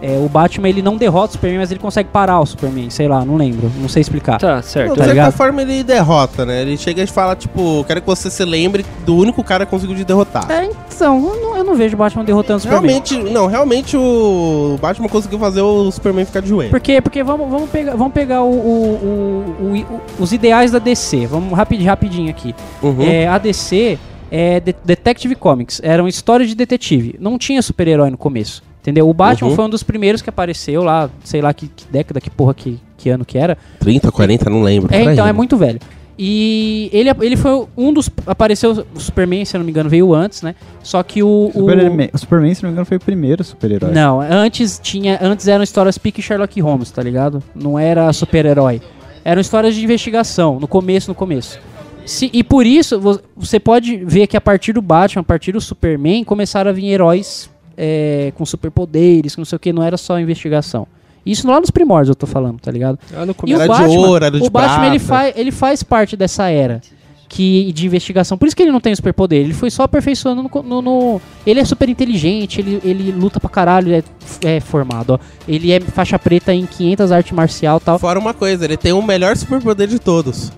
É, 0.00 0.16
o 0.16 0.28
Batman 0.28 0.68
ele 0.68 0.80
não 0.80 0.96
derrota 0.96 1.30
o 1.30 1.32
Superman, 1.32 1.58
mas 1.58 1.70
ele 1.72 1.80
consegue 1.80 2.08
parar 2.10 2.38
o 2.40 2.46
Superman, 2.46 2.88
sei 2.88 3.08
lá, 3.08 3.24
não 3.24 3.36
lembro, 3.36 3.70
não 3.80 3.88
sei 3.88 4.00
explicar. 4.00 4.38
Tá, 4.38 4.56
Não, 4.56 4.62
certo. 4.62 4.90
de 4.92 4.96
tá 4.96 5.04
certa 5.04 5.10
ligado? 5.12 5.32
forma 5.32 5.62
ele 5.62 5.82
derrota, 5.82 6.46
né? 6.46 6.62
Ele 6.62 6.76
chega 6.76 7.02
e 7.02 7.06
fala, 7.08 7.34
tipo, 7.34 7.82
quero 7.84 8.00
que 8.00 8.06
você 8.06 8.30
se 8.30 8.44
lembre 8.44 8.86
do 9.04 9.16
único 9.16 9.42
cara 9.42 9.64
que 9.64 9.70
conseguiu 9.70 9.96
te 9.96 10.04
derrotar. 10.04 10.48
É, 10.50 10.66
então, 10.94 11.16
eu 11.34 11.40
não, 11.40 11.56
eu 11.56 11.64
não 11.64 11.74
vejo 11.74 11.94
o 11.94 11.98
Batman 11.98 12.24
derrotando 12.24 12.58
o 12.58 12.60
Superman. 12.60 12.88
Realmente, 12.90 13.18
não, 13.32 13.46
realmente 13.48 13.96
o 13.96 14.78
Batman 14.80 15.08
conseguiu 15.08 15.38
fazer 15.38 15.62
o 15.62 15.90
Superman 15.90 16.24
ficar 16.24 16.40
de 16.40 16.48
joelho. 16.48 16.70
Porque, 16.70 17.00
porque 17.00 17.22
vamos, 17.24 17.50
vamos 17.50 17.68
pegar, 17.70 17.96
vamos 17.96 18.12
pegar 18.12 18.42
o, 18.42 18.50
o- 18.50 18.94
o- 19.02 19.64
o- 19.64 19.94
o- 19.96 20.00
os 20.22 20.32
ideais 20.32 20.70
da 20.70 20.78
DC. 20.78 21.26
Vamos 21.26 21.52
rapid, 21.56 21.82
rapidinho 21.84 22.30
aqui. 22.30 22.54
Uhum. 22.82 23.02
É, 23.02 23.26
a 23.26 23.36
DC 23.38 23.98
é 24.30 24.60
de- 24.60 24.76
Detective 24.84 25.34
Comics. 25.34 25.80
Eram 25.82 26.06
histórias 26.06 26.48
de 26.48 26.54
detetive. 26.54 27.16
Não 27.18 27.36
tinha 27.38 27.60
super-herói 27.62 28.10
no 28.10 28.16
começo. 28.18 28.62
Entendeu? 28.88 29.06
O 29.08 29.12
Batman 29.12 29.50
Uhum. 29.50 29.54
foi 29.54 29.64
um 29.66 29.68
dos 29.68 29.82
primeiros 29.82 30.22
que 30.22 30.30
apareceu 30.30 30.82
lá, 30.82 31.10
sei 31.22 31.42
lá 31.42 31.52
que, 31.52 31.68
que 31.68 31.84
década, 31.90 32.20
que 32.22 32.30
porra, 32.30 32.54
que, 32.54 32.78
que 32.96 33.10
ano 33.10 33.22
que 33.22 33.36
era. 33.36 33.58
30, 33.80 34.10
40, 34.10 34.48
não 34.48 34.62
lembro. 34.62 34.88
É, 34.94 35.00
por 35.00 35.08
aí. 35.08 35.12
então, 35.14 35.26
é 35.26 35.32
muito 35.32 35.56
velho. 35.58 35.78
E 36.18 36.88
ele, 36.92 37.10
ele 37.20 37.36
foi 37.36 37.66
um 37.76 37.92
dos. 37.92 38.10
Apareceu 38.26 38.84
o 38.94 38.98
Superman, 38.98 39.44
se 39.44 39.54
eu 39.56 39.58
não 39.58 39.64
me 39.64 39.70
engano, 39.70 39.88
veio 39.90 40.12
antes, 40.14 40.42
né? 40.42 40.54
Só 40.82 41.02
que 41.02 41.22
o. 41.22 41.50
o- 41.54 41.60
Superman, 41.60 42.10
o 42.12 42.18
Superman, 42.18 42.54
se 42.54 42.62
não 42.62 42.70
me 42.70 42.72
engano, 42.72 42.86
foi 42.86 42.96
o 42.96 43.00
primeiro 43.00 43.44
super-herói. 43.44 43.92
Não, 43.92 44.20
antes 44.20 44.80
tinha. 44.82 45.18
Antes 45.22 45.46
eram 45.46 45.62
histórias 45.62 45.96
pique 45.98 46.20
Sherlock 46.22 46.60
Holmes, 46.60 46.90
tá 46.90 47.02
ligado? 47.02 47.42
Não 47.54 47.78
era 47.78 48.12
super-herói. 48.12 48.80
Eram 49.24 49.40
histórias 49.40 49.74
de 49.74 49.84
investigação, 49.84 50.58
no 50.58 50.66
começo, 50.66 51.08
no 51.10 51.14
começo. 51.14 51.60
Se- 52.06 52.30
e 52.32 52.42
por 52.42 52.64
isso, 52.66 52.98
vo- 52.98 53.20
você 53.36 53.60
pode 53.60 53.96
ver 53.98 54.26
que 54.26 54.36
a 54.36 54.40
partir 54.40 54.72
do 54.72 54.80
Batman, 54.82 55.20
a 55.20 55.24
partir 55.24 55.52
do 55.52 55.60
Superman, 55.60 56.24
começaram 56.24 56.70
a 56.70 56.72
vir 56.72 56.86
heróis 56.86 57.48
é, 57.78 58.32
com 58.36 58.44
superpoderes, 58.44 59.34
com 59.36 59.40
não 59.40 59.46
sei 59.46 59.56
o 59.56 59.60
que, 59.60 59.72
não 59.72 59.82
era 59.82 59.96
só 59.96 60.18
investigação. 60.18 60.86
Isso 61.24 61.46
lá 61.48 61.60
nos 61.60 61.70
primórdios 61.70 62.08
eu 62.08 62.14
tô 62.14 62.26
falando, 62.26 62.58
tá 62.58 62.70
ligado? 62.70 62.98
No 63.26 63.34
E 63.46 63.54
o 63.54 63.56
Era 63.60 63.62
de 63.64 63.68
Batman, 63.68 63.98
ouro, 63.98 64.24
era 64.24 64.38
de 64.40 64.46
o 64.46 64.50
Batman 64.50 64.86
ele, 64.86 64.98
faz, 64.98 65.34
ele 65.36 65.50
faz 65.52 65.82
parte 65.82 66.16
dessa 66.16 66.48
era 66.48 66.80
que, 67.28 67.70
de 67.72 67.84
investigação. 67.84 68.38
Por 68.38 68.46
isso 68.46 68.56
que 68.56 68.62
ele 68.62 68.72
não 68.72 68.80
tem 68.80 68.94
superpoder. 68.94 69.38
Ele 69.40 69.52
foi 69.52 69.70
só 69.70 69.82
aperfeiçoando 69.82 70.42
no, 70.42 70.62
no- 70.62 70.80
no- 70.82 71.20
Ele 71.46 71.60
é 71.60 71.64
super 71.66 71.86
inteligente, 71.88 72.60
ele, 72.60 72.80
ele 72.82 73.12
luta 73.12 73.38
pra 73.38 73.50
caralho, 73.50 73.92
é, 73.94 74.02
é 74.42 74.60
formado, 74.60 75.10
ó. 75.10 75.18
Ele 75.46 75.70
é 75.70 75.78
faixa 75.80 76.18
preta 76.18 76.54
em 76.54 76.64
500 76.64 77.12
arte 77.12 77.34
marcial 77.34 77.76
e 77.76 77.80
tal. 77.84 77.98
Fora 77.98 78.18
uma 78.18 78.32
coisa, 78.32 78.64
ele 78.64 78.78
tem 78.78 78.92
o 78.94 79.02
melhor 79.02 79.36
superpoder 79.36 79.86
de 79.88 79.98
todos. 79.98 80.50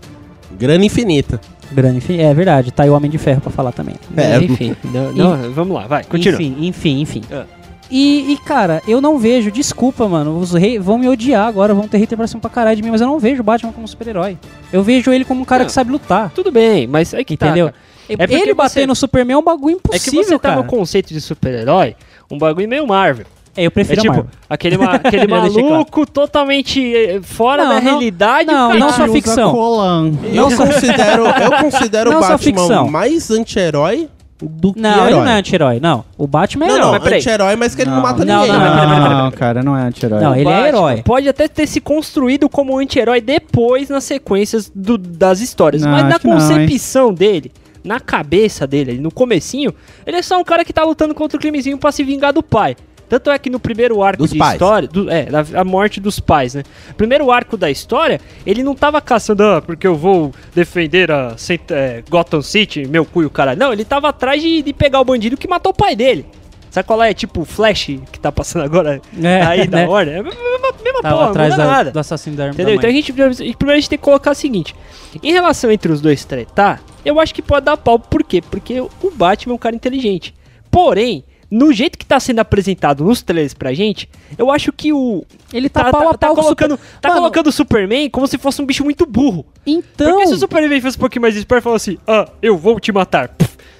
Grana 0.56 0.84
infinita. 0.84 1.40
Grande, 1.72 1.98
enfim, 1.98 2.18
é 2.18 2.32
verdade. 2.34 2.70
Tá 2.72 2.82
aí 2.82 2.90
o 2.90 2.94
Homem 2.94 3.10
de 3.10 3.18
Ferro 3.18 3.40
pra 3.40 3.50
falar 3.50 3.72
também. 3.72 3.94
É, 4.16 4.36
enfim. 4.38 4.74
Não, 4.84 5.12
não, 5.12 5.52
vamos 5.52 5.74
lá, 5.74 5.86
vai, 5.86 6.04
continua. 6.04 6.40
Enfim, 6.40 6.56
enfim, 6.66 7.00
enfim. 7.00 7.22
Ah. 7.32 7.44
E, 7.90 8.32
e, 8.32 8.36
cara, 8.38 8.80
eu 8.86 9.00
não 9.00 9.18
vejo, 9.18 9.50
desculpa, 9.50 10.06
mano, 10.08 10.38
os 10.38 10.52
rei 10.52 10.78
vão 10.78 10.96
me 10.96 11.08
odiar 11.08 11.48
agora, 11.48 11.74
vão 11.74 11.88
ter 11.88 11.98
hater 11.98 12.16
pra 12.16 12.26
cima 12.28 12.40
pra 12.40 12.48
caralho 12.48 12.76
de 12.76 12.82
mim, 12.82 12.90
mas 12.90 13.00
eu 13.00 13.06
não 13.08 13.18
vejo 13.18 13.40
o 13.40 13.44
Batman 13.44 13.72
como 13.72 13.86
super-herói. 13.88 14.38
Eu 14.72 14.82
vejo 14.82 15.12
ele 15.12 15.24
como 15.24 15.40
um 15.42 15.44
cara 15.44 15.60
Não. 15.64 15.66
que 15.66 15.72
sabe 15.72 15.90
lutar. 15.90 16.30
Tudo 16.30 16.52
bem, 16.52 16.86
mas 16.86 17.12
aí 17.12 17.24
que 17.24 17.36
tá, 17.36 17.46
Entendeu? 17.46 17.66
cara. 17.66 17.76
É 18.08 18.16
porque 18.16 18.34
ele 18.34 18.54
bater 18.54 18.80
você- 18.80 18.86
no 18.86 18.94
Superman 18.94 19.34
é 19.34 19.38
um 19.38 19.42
bagulho 19.42 19.76
É 19.76 19.98
que 19.98 20.08
impossível, 20.08 20.24
você 20.24 20.30
tá 20.38 20.50
cara. 20.50 20.56
no 20.56 20.64
conceito 20.64 21.12
de 21.12 21.20
super-herói, 21.20 21.96
um 22.30 22.38
bagulho 22.38 22.68
meio 22.68 22.86
Marvel. 22.86 23.26
É, 23.56 23.62
eu 23.64 23.66
É 23.66 23.70
prefiro 23.70 24.00
a 24.00 24.02
tipo, 24.02 24.26
aquele, 24.48 24.76
ma- 24.78 24.94
aquele 25.02 25.26
maluco 25.26 26.06
totalmente 26.06 26.94
eh, 26.94 27.20
fora 27.22 27.64
Não, 27.64 27.70
da 27.74 27.80
não- 27.80 27.90
realidade. 27.92 28.46
não, 28.46 28.74
não 28.78 28.92
só 28.92 29.08
ficção. 29.08 29.50
Colan. 29.52 30.12
Eu 30.32 30.44
considero, 30.56 31.24
eu 31.26 31.50
considero 31.62 32.10
Não 32.12 32.18
o 32.18 32.20
Batman 32.20 32.84
mais 32.90 33.30
anti-herói 33.30 34.08
do 34.42 34.72
que 34.72 34.80
Não, 34.80 34.90
herói. 34.90 35.06
ele 35.08 35.16
não 35.16 35.28
é 35.28 35.38
anti-herói, 35.38 35.80
não. 35.80 36.04
O 36.16 36.26
Batman 36.26 36.64
é 36.64 36.68
Não, 36.68 36.76
herói. 36.76 36.98
não, 36.98 37.06
anti-herói, 37.16 37.56
mas 37.56 37.74
que 37.74 37.82
ele 37.82 37.90
não, 37.90 38.00
mata 38.00 38.24
não, 38.24 38.40
ninguém. 38.42 38.52
não, 38.58 38.60
não, 38.60 38.86
não, 39.10 39.24
Não, 39.24 39.30
cara, 39.32 39.62
não 39.62 39.76
é 39.76 39.82
anti-herói. 39.82 40.20
Não, 40.22 40.30
O 40.30 40.34
ele 40.34 40.40
é 40.42 40.44
Batman 40.44 40.68
herói. 40.68 41.02
Pode 41.02 41.28
até 41.28 41.46
ter 41.48 41.66
se 41.66 41.80
construído 41.80 42.48
como 42.48 42.78
anti-herói 42.78 43.20
depois 43.20 43.88
nas 43.90 44.04
sequências 44.04 44.70
do- 44.74 44.96
das 44.96 45.40
histórias. 45.40 45.82
Não, 45.82 45.90
mas 45.90 46.08
na 46.08 46.18
concepção 46.18 47.12
dele, 47.12 47.52
na 47.84 48.00
cabeça 48.00 48.66
dele, 48.66 48.92
ali 48.92 49.00
no 49.00 49.10
comecinho, 49.10 49.74
ele 50.06 50.16
é 50.16 50.22
só 50.22 50.38
um 50.38 50.44
cara 50.44 50.64
que 50.64 50.72
tá 50.72 50.84
lutando 50.84 51.14
contra 51.14 51.36
o 51.36 51.40
crimezinho 51.40 51.76
pra 51.76 51.92
se 51.92 52.02
vingar 52.02 52.32
do 52.32 52.42
pai. 52.42 52.76
Tanto 53.10 53.28
é 53.30 53.38
que 53.38 53.50
no 53.50 53.60
primeiro 53.60 54.02
arco 54.02 54.22
Dos 54.22 54.30
de 54.30 54.38
pais. 54.38 54.52
história. 54.54 54.88
do- 54.88 55.10
é, 55.10 55.24
da- 55.24 55.44
a 55.60 55.64
morte 55.64 56.00
dos 56.00 56.18
pais, 56.20 56.54
né? 56.54 56.62
Primeiro 56.96 57.30
arco 57.30 57.56
da 57.56 57.68
história, 57.70 58.20
ele 58.46 58.62
não 58.62 58.74
tava 58.74 59.00
caçando, 59.02 59.42
ah, 59.42 59.60
porque 59.60 59.86
eu 59.86 59.96
vou 59.96 60.32
defender 60.54 61.10
a 61.10 61.34
é, 61.70 62.02
Gotham 62.08 62.40
City, 62.40 62.86
meu 62.86 63.04
cu 63.04 63.22
e 63.22 63.26
o 63.26 63.30
caralho. 63.30 63.58
Não, 63.58 63.72
ele 63.72 63.84
tava 63.84 64.08
atrás 64.08 64.40
de, 64.40 64.62
de 64.62 64.72
pegar 64.72 65.00
o 65.00 65.04
bandido 65.04 65.36
que 65.36 65.48
matou 65.48 65.72
o 65.72 65.74
pai 65.74 65.94
dele. 65.96 66.24
Sabe 66.70 66.86
qual 66.86 67.02
é? 67.02 67.12
Tipo 67.12 67.40
o 67.40 67.44
Flash 67.44 67.86
que 68.12 68.20
tá 68.20 68.30
passando 68.30 68.62
agora 68.64 69.02
É, 69.20 69.42
aí 69.42 69.66
da 69.66 69.78
né? 69.78 69.88
ordem. 69.88 70.14
É 70.14 70.18
a 70.18 70.22
mesma, 70.22 70.40
mesma 70.84 71.02
Tava 71.02 71.16
porra, 71.16 71.30
atrás 71.30 71.50
não 71.50 71.56
muda 71.56 71.66
da- 71.68 71.76
nada. 71.76 71.90
do 71.90 71.98
assassino 71.98 72.36
da, 72.36 72.44
da 72.44 72.50
Entendeu? 72.52 72.74
Então 72.76 72.88
a 72.88 72.92
gente, 72.92 73.12
primeiro 73.12 73.32
a 73.72 73.74
gente 73.74 73.88
tem 73.90 73.98
que 73.98 74.04
colocar 74.04 74.30
o 74.30 74.34
seguinte: 74.36 74.72
em 75.20 75.32
relação 75.32 75.68
entre 75.72 75.90
os 75.90 76.00
dois 76.00 76.24
tretar, 76.24 76.80
eu 77.04 77.18
acho 77.18 77.34
que 77.34 77.42
pode 77.42 77.66
dar 77.66 77.76
pau. 77.76 77.98
Por 77.98 78.22
quê? 78.22 78.40
Porque 78.40 78.80
o 78.80 79.10
Batman 79.12 79.52
é 79.52 79.56
um 79.56 79.58
cara 79.58 79.74
inteligente. 79.74 80.32
Porém, 80.70 81.24
no 81.50 81.72
jeito 81.72 81.98
que 81.98 82.06
tá 82.06 82.20
sendo 82.20 82.38
apresentado 82.38 83.04
nos 83.04 83.22
trailers 83.22 83.52
pra 83.54 83.72
gente, 83.74 84.08
eu 84.38 84.50
acho 84.50 84.72
que 84.72 84.92
o. 84.92 85.24
Ele 85.52 85.68
tá, 85.68 85.84
Tá, 85.84 85.90
pau 85.90 86.00
tá, 86.02 86.08
a 86.10 86.12
tá 86.18 86.26
pau 86.28 86.32
o 86.32 86.36
colocando, 86.36 86.72
Super- 86.76 87.00
tá 87.00 87.08
Mano, 87.08 87.20
colocando 87.22 87.46
o 87.48 87.52
Superman 87.52 88.08
como 88.10 88.26
se 88.26 88.38
fosse 88.38 88.62
um 88.62 88.66
bicho 88.66 88.84
muito 88.84 89.04
burro. 89.04 89.44
Então... 89.66 90.10
Porque 90.12 90.26
se 90.28 90.34
o 90.34 90.38
Superman 90.38 90.80
fosse 90.80 90.96
um 90.96 91.00
pouquinho 91.00 91.22
mais 91.22 91.36
esperto 91.36 91.62
e 91.62 91.64
falou 91.64 91.76
assim, 91.76 91.98
ah, 92.06 92.28
eu 92.40 92.56
vou 92.56 92.78
te 92.78 92.92
matar. 92.92 93.28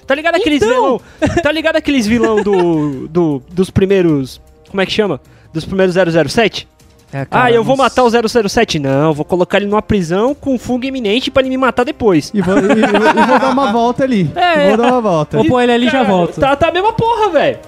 Tá 0.05 0.15
ligado 0.15 0.35
aqueles 0.35 0.61
Então. 0.61 0.69
vilão? 0.73 1.01
Tá 1.41 1.51
ligado 1.51 1.75
aqueles 1.77 2.05
vilão 2.05 2.43
do, 2.43 3.07
do, 3.07 3.41
dos 3.51 3.69
primeiros. 3.69 4.41
Como 4.69 4.81
é 4.81 4.85
que 4.85 4.91
chama? 4.91 5.21
Dos 5.53 5.63
primeiros 5.63 5.95
007? 5.95 6.67
É, 7.13 7.25
cara, 7.25 7.45
ah, 7.45 7.51
eu 7.51 7.63
vou 7.63 7.75
matar 7.75 8.03
o 8.03 8.09
007. 8.09 8.79
Não, 8.79 9.13
vou 9.13 9.25
colocar 9.25 9.57
ele 9.57 9.65
numa 9.67 9.81
prisão 9.81 10.33
com 10.33 10.57
fuga 10.57 10.87
iminente 10.87 11.29
pra 11.29 11.41
ele 11.41 11.49
me 11.49 11.57
matar 11.57 11.83
depois. 11.83 12.31
E 12.33 12.41
vou, 12.41 12.57
e- 12.57 12.61
e- 12.61 13.21
e 13.23 13.25
vou 13.27 13.39
dar 13.39 13.49
uma 13.49 13.71
volta 13.73 14.03
ali. 14.03 14.31
É, 14.35 14.65
E 14.65 14.67
vou 14.69 14.77
dar 14.77 14.93
uma 14.93 15.01
volta. 15.01 15.37
Vou 15.37 15.45
pôr 15.47 15.61
ele 15.61 15.71
ali 15.73 15.87
e 15.87 15.89
já 15.89 16.03
volto. 16.03 16.39
Tá, 16.39 16.55
tá 16.55 16.69
a 16.69 16.71
mesma 16.71 16.93
porra, 16.93 17.29
velho. 17.29 17.59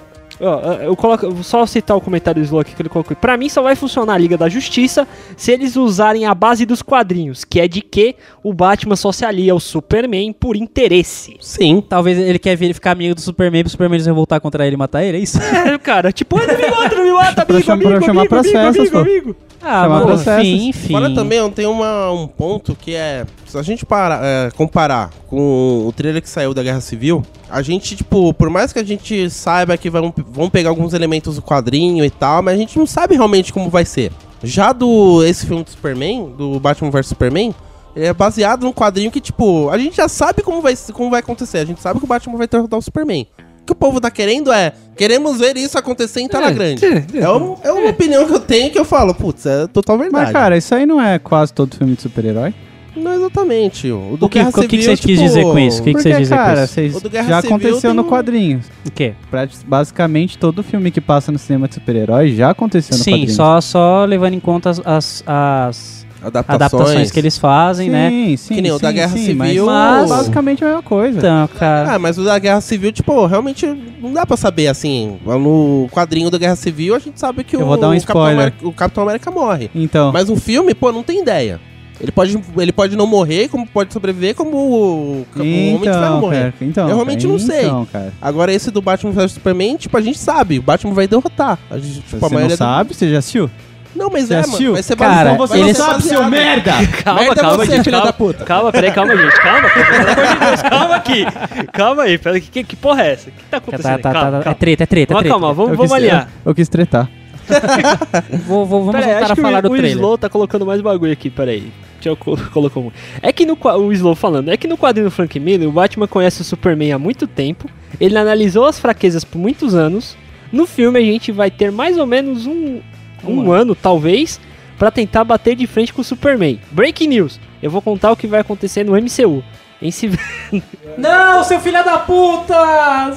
Eu 0.84 0.96
coloco, 0.96 1.25
eu 1.25 1.32
vou 1.32 1.44
só 1.44 1.66
citar 1.66 1.96
o 1.96 2.02
comentário 2.02 2.42
do 2.42 2.46
Slow 2.46 2.62
aqui 2.62 2.75
que 2.75 2.82
ele 2.82 2.90
colocou. 2.90 3.16
Pra 3.16 3.38
mim 3.38 3.50
só 3.50 3.62
vai 3.62 3.75
funcionar 3.75 4.13
a 4.13 4.18
Liga 4.18 4.38
da 4.38 4.50
Justiça 4.50 5.08
se 5.38 5.52
eles 5.52 5.75
usarem 5.75 6.25
a 6.25 6.34
base 6.34 6.66
dos 6.66 6.82
quadrinhos, 6.82 7.44
que 7.44 7.60
é 7.60 7.68
de 7.68 7.82
que 7.82 8.16
o 8.44 8.54
Batman 8.54 8.96
só 8.96 9.12
se 9.12 9.25
alia 9.25 9.54
ao 9.54 9.60
Superman 9.60 10.34
por 10.34 10.56
interesse. 10.56 11.38
Sim. 11.40 11.84
Talvez 11.88 12.18
ele 12.18 12.40
quer 12.40 12.56
vir 12.56 12.74
ficar 12.74 12.92
amigo 12.92 13.16
do 13.16 13.22
Superman 13.22 13.63
pro 13.63 13.70
Superman 13.72 14.00
se 14.00 14.06
revoltar 14.06 14.42
contra 14.42 14.66
ele 14.66 14.75
e 14.75 14.78
matar 14.78 15.04
ele, 15.04 15.18
é 15.18 15.22
isso? 15.22 15.38
É, 15.42 15.78
cara, 15.78 16.12
tipo, 16.12 16.38
"Ah, 16.38 16.46
não 16.48 16.58
me 16.58 16.70
mata, 16.70 16.96
não 16.96 17.04
me 17.04 17.12
mata, 17.13 17.46
Pra 17.46 17.56
amigo, 17.56 17.66
pra 17.66 17.74
amigo, 17.74 18.06
chamar 18.06 18.22
amigo, 18.22 18.36
amigo, 18.36 18.52
festas, 18.52 18.78
amigo, 18.78 18.98
amigo. 18.98 19.36
Ah, 19.62 19.88
festas. 20.18 20.40
enfim, 20.46 20.68
enfim. 20.70 20.94
Fora 20.94 21.10
também 21.16 21.50
tem 21.52 21.66
uma, 21.66 22.12
um 22.12 22.28
ponto 22.28 22.75
que 22.75 22.94
é. 22.96 23.25
Se 23.46 23.58
a 23.58 23.62
gente 23.62 23.86
para, 23.86 24.20
é, 24.22 24.52
comparar 24.52 25.10
com 25.28 25.86
o 25.88 25.92
trailer 25.94 26.22
que 26.22 26.30
saiu 26.30 26.54
da 26.54 26.62
Guerra 26.62 26.82
Civil, 26.82 27.24
a 27.50 27.62
gente, 27.62 27.96
tipo, 27.96 28.34
por 28.34 28.50
mais 28.50 28.74
que 28.74 28.80
a 28.80 28.84
gente 28.84 29.30
saiba 29.30 29.78
que 29.78 29.90
vão, 29.90 30.13
vão 30.34 30.50
pegar 30.50 30.70
alguns 30.70 30.94
elementos 30.94 31.36
do 31.36 31.42
quadrinho 31.42 32.04
e 32.04 32.10
tal, 32.10 32.42
mas 32.42 32.56
a 32.56 32.58
gente 32.58 32.78
não 32.78 32.86
sabe 32.88 33.16
realmente 33.16 33.54
como 33.54 33.70
vai 33.70 33.86
ser. 33.86 34.12
Já 34.44 34.74
do 34.74 35.24
esse 35.24 35.46
filme 35.46 35.63
do 35.63 35.70
Superman, 35.70 36.34
do 36.38 36.60
Batman 36.60 36.90
vs 36.92 37.08
Superman, 37.08 37.56
ele 37.96 38.06
é 38.08 38.13
baseado 38.13 38.63
num 38.63 38.74
quadrinho 38.74 39.12
que, 39.12 39.22
tipo, 39.22 39.70
a 39.70 39.78
gente 39.78 39.96
já 39.96 40.08
sabe 40.10 40.42
como 40.42 40.62
vai, 40.62 40.75
como 40.92 41.10
vai 41.12 41.20
acontecer. 41.22 41.60
A 41.60 41.66
gente 41.66 41.80
sabe 41.82 42.00
que 42.00 42.06
o 42.06 42.08
Batman 42.08 42.36
vai 42.38 42.48
derrotar 42.48 42.78
o 42.78 42.82
Superman. 42.82 43.28
O 43.62 43.66
que 43.66 43.72
o 43.72 43.75
povo 43.75 44.02
tá 44.02 44.12
querendo 44.12 44.52
é, 44.52 44.74
queremos 44.98 45.38
ver 45.40 45.56
isso 45.56 45.78
acontecer 45.78 46.20
em 46.20 46.28
tela 46.28 46.52
grande. 46.52 46.84
É, 47.18 47.30
um- 47.30 47.56
é 47.63 47.72
uma 47.72 47.92
opinião 47.92 48.25
que 48.25 48.34
eu 48.34 48.40
tenho 48.42 48.70
que 48.72 48.78
eu 48.78 48.84
falo, 48.84 49.13
putz, 49.13 49.46
é 49.46 49.68
total 49.68 49.98
verdade. 49.98 50.25
Mas, 50.25 50.34
cara, 50.34 50.58
isso 50.58 50.75
aí 50.75 50.86
não 50.86 51.00
é 51.00 51.18
quase 51.18 51.54
todo 51.54 51.74
filme 51.78 51.96
de 51.96 52.02
super-herói? 52.02 52.54
Não 52.95 53.13
exatamente. 53.13 53.91
O 53.91 54.15
do 54.17 54.25
O 54.25 54.29
que, 54.29 54.38
Guerra 54.39 54.50
o 54.50 54.53
que, 54.53 54.62
que 54.62 54.69
Civil, 54.77 54.83
vocês 54.85 55.00
quis 55.00 55.09
tipo, 55.17 55.21
dizer 55.23 55.43
com 55.43 55.59
isso? 55.59 55.81
O 55.81 55.83
que, 55.83 55.89
que 55.89 55.93
Porque, 55.97 56.03
vocês 56.09 56.17
dizem 56.19 56.38
com 56.38 56.43
cara, 56.43 56.63
isso? 56.63 56.73
vocês 56.73 56.95
O 56.95 57.00
do 57.00 57.09
Guerra 57.09 57.27
já 57.29 57.38
aconteceu 57.39 57.81
tem 57.81 57.93
no 57.93 58.03
quadrinho. 58.05 58.59
O 58.85 58.91
quê? 58.91 59.13
Pra- 59.31 59.47
Basicamente, 59.65 60.38
todo 60.38 60.62
filme 60.63 60.91
que 60.91 61.01
passa 61.01 61.31
no 61.31 61.39
cinema 61.39 61.67
de 61.67 61.73
super-herói 61.75 62.33
já 62.35 62.50
aconteceu 62.51 62.97
no 62.97 63.03
Sim, 63.03 63.12
quadrinho. 63.12 63.29
só, 63.33 63.59
só 63.62 64.05
levando 64.05 64.33
em 64.35 64.39
conta 64.39 64.69
as, 64.69 64.79
as, 64.85 65.23
as 65.27 66.03
Adaptações. 66.23 66.71
adaptações 66.73 67.12
que 67.12 67.19
eles 67.19 67.38
fazem, 67.38 67.89
né? 67.89 68.09
Sim, 68.09 68.38
sim, 68.38 68.55
Que 68.55 68.62
nem 68.62 68.71
o 68.71 68.75
sim, 68.77 68.81
da 68.81 68.91
Guerra 68.93 69.17
sim, 69.17 69.25
Civil, 69.25 69.65
Mas, 69.65 70.05
o- 70.05 70.07
basicamente 70.15 70.63
é 70.63 70.67
a 70.67 70.69
mesma 70.69 70.83
coisa. 70.83 71.17
Então, 71.17 71.47
cara. 71.59 71.95
Ah, 71.95 72.00
mas 72.00 72.17
o 72.17 72.23
da 72.23 72.39
Guerra 72.39 72.62
Civil, 72.62 72.91
tipo, 72.93 73.25
realmente 73.25 73.65
não 74.01 74.13
dá 74.13 74.25
pra 74.25 74.38
saber, 74.38 74.67
assim. 74.67 75.17
No 75.25 75.89
quadrinho 75.91 76.29
da 76.31 76.38
Guerra 76.38 76.55
Civil, 76.55 76.95
a 76.95 77.00
gente 77.00 77.19
sabe 77.19 77.43
que 77.43 77.55
Eu 77.57 77.62
o, 77.62 77.65
vou 77.65 77.75
dar 77.77 77.89
um 77.89 77.91
o 77.91 77.93
Capitão 77.95 78.15
spoiler. 78.15 78.38
América, 78.39 78.67
o 78.67 78.71
Capitão 78.71 79.03
América 79.03 79.31
morre. 79.31 79.69
Então, 79.75 80.13
Mas 80.13 80.29
no 80.29 80.38
filme, 80.38 80.73
pô, 80.73 80.91
não 80.93 81.03
tem 81.03 81.21
ideia. 81.21 81.59
Ele 82.03 82.12
pode, 82.12 82.38
ele 82.57 82.72
pode 82.74 82.95
não 82.98 83.07
morrer, 83.07 83.48
como 83.48 83.65
pode 83.65 83.93
sobreviver, 83.93 84.36
como 84.36 84.57
o, 84.57 85.25
o 85.36 85.39
Homem 85.39 85.77
de 85.77 85.83
Ferro 85.86 85.98
então, 85.98 86.19
morrer. 86.19 86.36
cara, 86.51 86.53
então, 86.62 86.89
Eu 86.89 86.95
realmente 86.95 87.22
cara, 87.22 87.31
não 87.31 87.39
sei. 87.39 87.62
Então, 87.65 87.86
cara. 87.91 88.13
Agora, 88.22 88.51
esse 88.53 88.69
do 88.69 88.81
Batman 88.81 89.12
vs 89.13 89.31
Superman, 89.31 89.77
tipo, 89.77 89.95
a 89.98 90.01
gente 90.01 90.19
sabe, 90.19 90.60
o 90.60 90.62
Batman 90.62 90.93
vai 90.93 91.07
derrotar. 91.07 91.57
A 91.72 91.77
gente, 91.77 92.01
tipo, 92.01 92.17
a 92.17 92.19
Você 92.19 92.25
não 92.25 92.29
maioria 92.33 92.55
do- 92.57 92.60
sabe? 92.60 92.93
Você 92.93 93.10
já 93.10 93.19
assistiu? 93.19 93.50
Não, 93.95 94.10
mas 94.10 94.25
Você 94.27 94.33
é, 94.33 94.39
assistiu? 94.39 94.60
mano. 94.63 94.74
Vai 94.74 94.83
ser 94.83 94.95
Cara, 94.98 95.33
baseado- 95.36 95.48
vai 95.48 95.60
eles- 95.62 95.77
ser 95.77 95.83
baseado- 95.86 96.27
merda! 96.31 96.72
Calma, 97.03 97.19
Merda 97.22 97.39
é 97.39 97.43
calma, 97.43 97.57
você, 97.57 97.72
gente, 97.72 97.83
filha 97.86 97.98
calma. 97.98 98.05
da 98.07 98.13
puta. 98.13 98.43
Calma, 98.43 98.72
peraí, 98.74 98.91
calma, 98.91 99.15
gente, 99.15 99.41
calma, 99.41 99.69
calma, 99.69 99.86
pelo 99.86 100.01
amor 100.01 100.36
de 100.36 100.45
Deus, 100.45 100.62
calma 100.62 100.95
aqui. 100.98 101.25
Calma 101.72 102.03
aí, 102.03 102.17
peraí, 102.17 102.41
que, 102.41 102.63
que 102.65 102.75
porra 102.75 103.03
é 103.03 103.13
essa? 103.13 103.29
O 103.29 103.31
que 103.31 103.43
tá 103.43 103.45
Tá, 103.51 103.57
acontecendo? 103.60 103.83
tá, 103.83 103.98
tá, 103.98 104.12
calma, 104.13 104.31
tá, 104.31 104.38
é 104.39 104.43
calma. 104.43 104.55
treta, 104.60 104.83
é 104.83 104.86
treta, 104.88 105.13
é 105.13 105.15
Vamos 105.15 105.22
treta. 105.24 105.33
calma, 105.39 105.53
vamos, 105.53 105.72
Eu 105.72 105.77
vamos 105.77 105.91
alinhar. 105.93 106.27
Eu, 106.43 106.50
eu 106.50 106.55
quis 106.55 106.67
tretar. 106.67 107.07
vou, 108.47 108.65
vou- 108.65 108.85
vamos 108.85 109.00
Pera 109.01 109.19
voltar 109.19 109.31
a 109.31 109.35
falar 109.35 109.59
o, 109.59 109.62
do 109.63 109.67
o 109.73 109.77
trailer. 109.77 109.91
Slow 109.97 110.17
tá 110.17 110.29
colocando 110.29 110.65
mais 110.65 110.81
bagulho 110.81 111.12
aqui, 111.12 111.29
peraí. 111.29 111.71
Deixa 111.95 112.09
eu 112.09 112.17
colo- 112.17 112.39
colocar 112.51 112.79
um. 112.79 112.91
É 113.21 113.31
que 113.31 113.45
no 113.45 113.57
o 113.62 113.91
Slow 113.93 114.15
falando, 114.15 114.50
é 114.51 114.57
que 114.57 114.67
no 114.67 114.77
quadrinho 114.77 115.07
do 115.07 115.12
Frank 115.12 115.39
Miller, 115.39 115.67
o 115.67 115.71
Batman 115.71 116.07
conhece 116.07 116.41
o 116.41 116.43
Superman 116.43 116.91
há 116.93 117.00
muito 117.00 117.25
tempo, 117.27 117.69
ele 118.00 118.17
analisou 118.17 118.65
as 118.65 118.79
fraquezas 118.79 119.23
por 119.23 119.38
muitos 119.39 119.73
anos. 119.73 120.15
No 120.51 120.65
filme 120.67 121.00
a 121.00 121.01
gente 121.03 121.31
vai 121.31 121.50
ter 121.50 121.71
mais 121.71 121.97
ou 121.97 122.05
menos 122.05 122.45
um, 122.45 122.79
um, 123.23 123.39
Um 123.45 123.51
ano. 123.51 123.73
talvez, 123.73 124.39
pra 124.77 124.91
tentar 124.91 125.23
bater 125.23 125.55
de 125.55 125.65
frente 125.65 125.93
com 125.93 126.01
o 126.01 126.03
Superman. 126.03 126.59
Breaking 126.71 127.07
news. 127.07 127.39
Eu 127.62 127.71
vou 127.71 127.81
contar 127.81 128.12
o 128.12 128.15
que 128.15 128.27
vai 128.27 128.41
acontecer 128.41 128.83
no 128.83 128.91
MCU. 128.93 129.41
Em 129.84 129.92
se... 129.92 130.10
Não, 130.98 131.44
seu 131.44 131.60
filho 131.60 131.84
da 131.84 131.98
puta! 132.00 132.54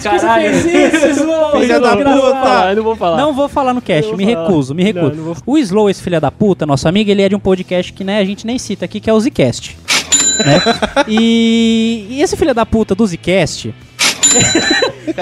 Caralho. 0.03 0.53
Você 0.55 0.63
fez 0.63 0.95
isso, 0.95 1.07
Slow! 1.23 1.61
Filha 1.61 1.79
da 1.81 1.93
Eu 1.95 2.05
não 2.05 2.13
vou 2.17 2.23
puta. 2.23 2.41
falar, 2.41 2.71
eu 2.71 2.77
não 2.77 2.83
vou 2.83 2.97
falar. 2.97 3.17
Não 3.17 3.33
vou 3.33 3.49
falar 3.49 3.75
no 3.75 3.81
cast, 3.81 4.15
me 4.17 4.25
falar. 4.27 4.43
recuso, 4.47 4.75
me 4.75 4.83
recuso. 4.83 5.09
Não, 5.11 5.15
não 5.17 5.25
vou- 5.35 5.37
O 5.47 5.57
Slow, 5.59 5.89
esse 5.89 6.03
filho 6.03 6.21
da 6.21 6.31
puta, 6.31 6.67
nosso 6.67 6.89
amigo, 6.89 7.11
ele 7.11 7.23
é 7.23 7.29
de 7.29 7.35
um 7.37 7.41
podcast 7.41 7.93
que 7.93 8.03
né, 8.03 8.19
a 8.19 8.25
gente 8.25 8.47
nem 8.47 8.59
cita 8.59 8.85
aqui, 8.85 8.99
que 8.99 9.09
é 9.09 9.13
o 9.13 9.21
Zcast. 9.21 9.77
né? 10.45 10.61
e, 11.07 12.07
e 12.11 12.23
esse 12.23 12.37
filho 12.37 12.53
da 12.55 12.67
puta 12.67 12.95
do 12.95 13.07
Zcast, 13.07 13.73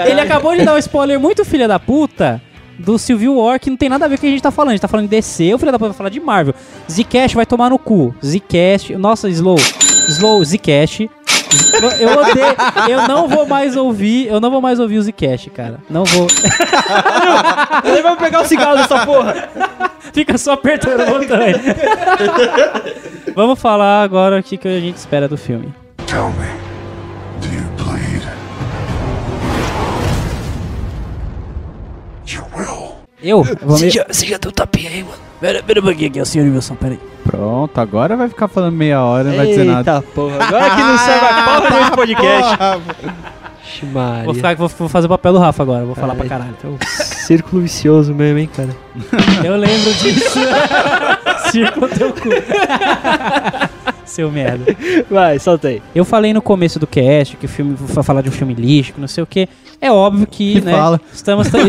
ele 0.05 0.19
acabou 0.21 0.55
de 0.55 0.65
dar 0.65 0.73
um 0.73 0.77
spoiler 0.77 1.19
muito 1.19 1.45
filho 1.45 1.67
da 1.67 1.77
puta 1.79 2.41
do 2.79 2.97
Civil 2.97 3.35
War, 3.37 3.59
que 3.59 3.69
não 3.69 3.77
tem 3.77 3.87
nada 3.87 4.05
a 4.05 4.07
ver 4.07 4.15
com 4.17 4.19
o 4.19 4.21
que 4.21 4.27
a 4.27 4.31
gente 4.31 4.41
tá 4.43 4.51
falando. 4.51 4.69
A 4.69 4.73
gente 4.73 4.81
tá 4.81 4.87
falando 4.87 5.05
de 5.05 5.11
DC, 5.15 5.53
o 5.53 5.57
filho 5.57 5.71
da 5.71 5.77
puta 5.79 5.89
vai 5.89 5.97
falar 5.97 6.09
de 6.09 6.19
Marvel. 6.19 6.53
Zcast 6.91 7.35
vai 7.35 7.45
tomar 7.45 7.69
no 7.69 7.77
cu. 7.79 8.13
Zcast, 8.25 8.95
nossa, 8.97 9.29
Slow, 9.29 9.57
Slow, 10.09 10.43
Zcast. 10.43 11.09
Eu 11.99 12.19
odeio, 12.19 12.55
eu 12.89 13.07
não 13.07 13.27
vou 13.27 13.45
mais 13.45 13.75
ouvir, 13.75 14.27
eu 14.27 14.39
não 14.39 14.49
vou 14.49 14.61
mais 14.61 14.79
ouvir 14.79 14.97
o 14.97 15.01
Zcast, 15.01 15.49
cara. 15.49 15.79
Não 15.89 16.03
vou. 16.03 16.27
Ele 17.83 18.01
vai 18.01 18.15
pegar 18.17 18.41
o 18.41 18.45
cigarro 18.45 18.77
dessa 18.77 19.05
porra. 19.05 19.49
Fica 20.13 20.37
só 20.37 20.53
apertando 20.53 21.01
o 21.01 21.19
botão 21.19 21.39
aí. 21.39 21.53
Vamos 23.35 23.59
falar 23.59 24.03
agora 24.03 24.39
o 24.39 24.43
que, 24.43 24.57
que 24.57 24.67
a 24.67 24.79
gente 24.79 24.97
espera 24.97 25.27
do 25.27 25.37
filme. 25.37 25.73
Tell 26.07 26.29
me, 26.29 26.47
do 27.41 27.53
you 27.53 27.63
bleed? 27.77 28.23
You 32.27 32.45
will. 32.55 32.95
Eu? 33.21 33.43
Vou 33.61 33.79
me... 33.79 33.89
já, 33.89 34.05
você 34.07 34.25
já 34.27 34.37
deu 34.37 34.51
tapinha 34.51 34.89
aí, 34.89 35.03
mano. 35.03 35.24
Pera, 35.39 35.61
pera 35.63 35.79
um 35.79 35.83
pouquinho 35.83 36.09
aqui, 36.09 36.21
o 36.21 36.25
senhor 36.25 36.51
Wilson, 36.51 36.75
peraí. 36.75 36.99
Pronto, 37.23 37.77
agora 37.79 38.15
vai 38.15 38.29
ficar 38.29 38.47
falando 38.47 38.73
meia 38.73 39.03
hora, 39.03 39.29
não 39.29 39.35
vai 39.35 39.47
dizer 39.47 39.65
nada. 39.65 39.97
Eita 39.97 40.01
porra, 40.13 40.43
agora 40.43 40.69
que 40.75 40.81
não 40.81 40.97
serve 40.97 41.25
a 41.25 41.43
porra 41.59 41.79
desse 41.79 41.91
podcast. 41.91 42.57
Vou, 44.23 44.33
ficar, 44.33 44.55
vou, 44.55 44.67
vou 44.69 44.89
fazer 44.89 45.07
o 45.07 45.09
papel 45.09 45.33
do 45.33 45.39
Rafa 45.39 45.63
agora, 45.63 45.85
vou 45.85 45.95
falar 45.95 46.15
pra 46.15 46.27
caralho. 46.27 46.55
Então, 46.57 46.77
círculo 46.87 47.61
vicioso 47.61 48.13
mesmo, 48.13 48.39
hein, 48.39 48.49
cara. 48.55 48.69
Eu 49.43 49.55
lembro 49.57 49.93
disso. 49.95 50.39
Círculo 51.51 51.87
teu 51.89 52.13
cu. 52.13 52.29
Seu 54.05 54.31
merda. 54.31 54.75
Vai, 55.09 55.39
solta 55.39 55.67
aí. 55.69 55.81
Eu 55.93 56.05
falei 56.05 56.33
no 56.33 56.41
começo 56.41 56.79
do 56.79 56.87
cast 56.87 57.35
que 57.37 57.45
o 57.45 57.49
filme 57.49 57.73
vou 57.75 58.03
falar 58.03 58.21
de 58.21 58.29
um 58.29 58.31
filme 58.31 58.53
lixo, 58.53 58.93
que 58.93 59.01
não 59.01 59.07
sei 59.07 59.23
o 59.23 59.27
que. 59.27 59.47
É 59.81 59.91
óbvio 59.91 60.25
que, 60.27 60.53
Que 60.55 60.61
né? 60.61 60.71
fala. 60.71 61.01
Estamos 61.11 61.47
estou 61.47 61.61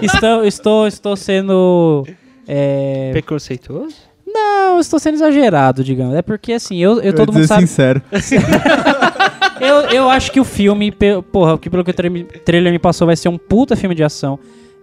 estou, 0.00 0.44
estou 0.44 0.86
estou 0.86 1.16
sendo 1.16 2.06
é, 2.46 3.10
Preconceituoso? 3.12 3.94
não, 4.26 4.78
estou 4.80 4.98
sendo 4.98 5.14
exagerado, 5.14 5.82
digamos. 5.82 6.14
É 6.14 6.22
porque 6.22 6.52
assim, 6.52 6.76
eu, 6.78 6.96
eu 6.98 7.04
Eu 7.04 7.14
todo 7.14 7.32
mundo 7.32 7.42
dizer 7.42 7.54
sabe. 7.54 7.66
sincero. 7.66 8.02
Eu, 9.58 9.76
eu 9.90 10.10
acho 10.10 10.30
que 10.30 10.38
o 10.38 10.44
filme, 10.44 10.92
porra, 11.32 11.56
que 11.56 11.70
pelo 11.70 11.82
que 11.82 11.90
o 11.90 11.94
tra- 11.94 12.10
trailer 12.44 12.70
me 12.70 12.78
passou, 12.78 13.06
vai 13.06 13.16
ser 13.16 13.30
um 13.30 13.38
puta 13.38 13.74
filme 13.74 13.94
de 13.94 14.04
ação. 14.04 14.38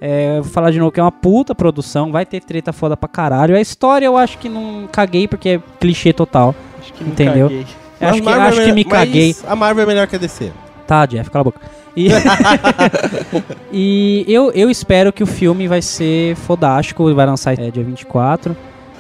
É, 0.06 0.38
eu 0.38 0.44
vou 0.44 0.52
falar 0.52 0.70
de 0.70 0.78
novo 0.80 0.92
que 0.92 1.00
é 1.00 1.04
uma 1.04 1.14
puta 1.14 1.56
produção, 1.56 2.12
vai 2.12 2.26
ter 2.26 2.42
treta 2.44 2.74
foda 2.74 2.98
pra 2.98 3.08
caralho. 3.08 3.56
A 3.56 3.62
história 3.62 4.06
eu 4.06 4.18
acho 4.18 4.38
que 4.38 4.50
não 4.50 4.86
caguei 4.92 5.30
porque 5.30 5.48
é 5.48 5.62
clichê 5.80 6.12
total. 6.12 6.54
Acho 6.78 6.92
que 6.92 7.06
não 7.06 7.12
Entendeu? 7.12 7.48
caguei. 7.48 7.66
Acho 8.02 8.22
que, 8.22 8.30
acho 8.30 8.60
é 8.60 8.66
que 8.66 8.72
me 8.74 8.84
caguei. 8.84 9.34
A 9.48 9.56
Marvel 9.56 9.84
é 9.84 9.88
melhor 9.88 10.06
que 10.06 10.18
a 10.18 10.20
DC. 10.20 10.52
Tá, 10.86 11.06
Jeff, 11.06 11.30
cala 11.32 11.40
a 11.40 11.44
boca. 11.46 11.62
E, 11.96 12.10
e 13.72 14.26
eu, 14.28 14.52
eu 14.52 14.70
espero 14.70 15.14
que 15.14 15.24
o 15.24 15.26
filme 15.26 15.70
vai 15.70 15.82
ser 15.82 16.36
fodástico, 16.36 17.14
vai 17.14 17.26
lançar 17.26 17.58
é, 17.58 17.72
dia 17.72 17.84
24. 17.86 18.58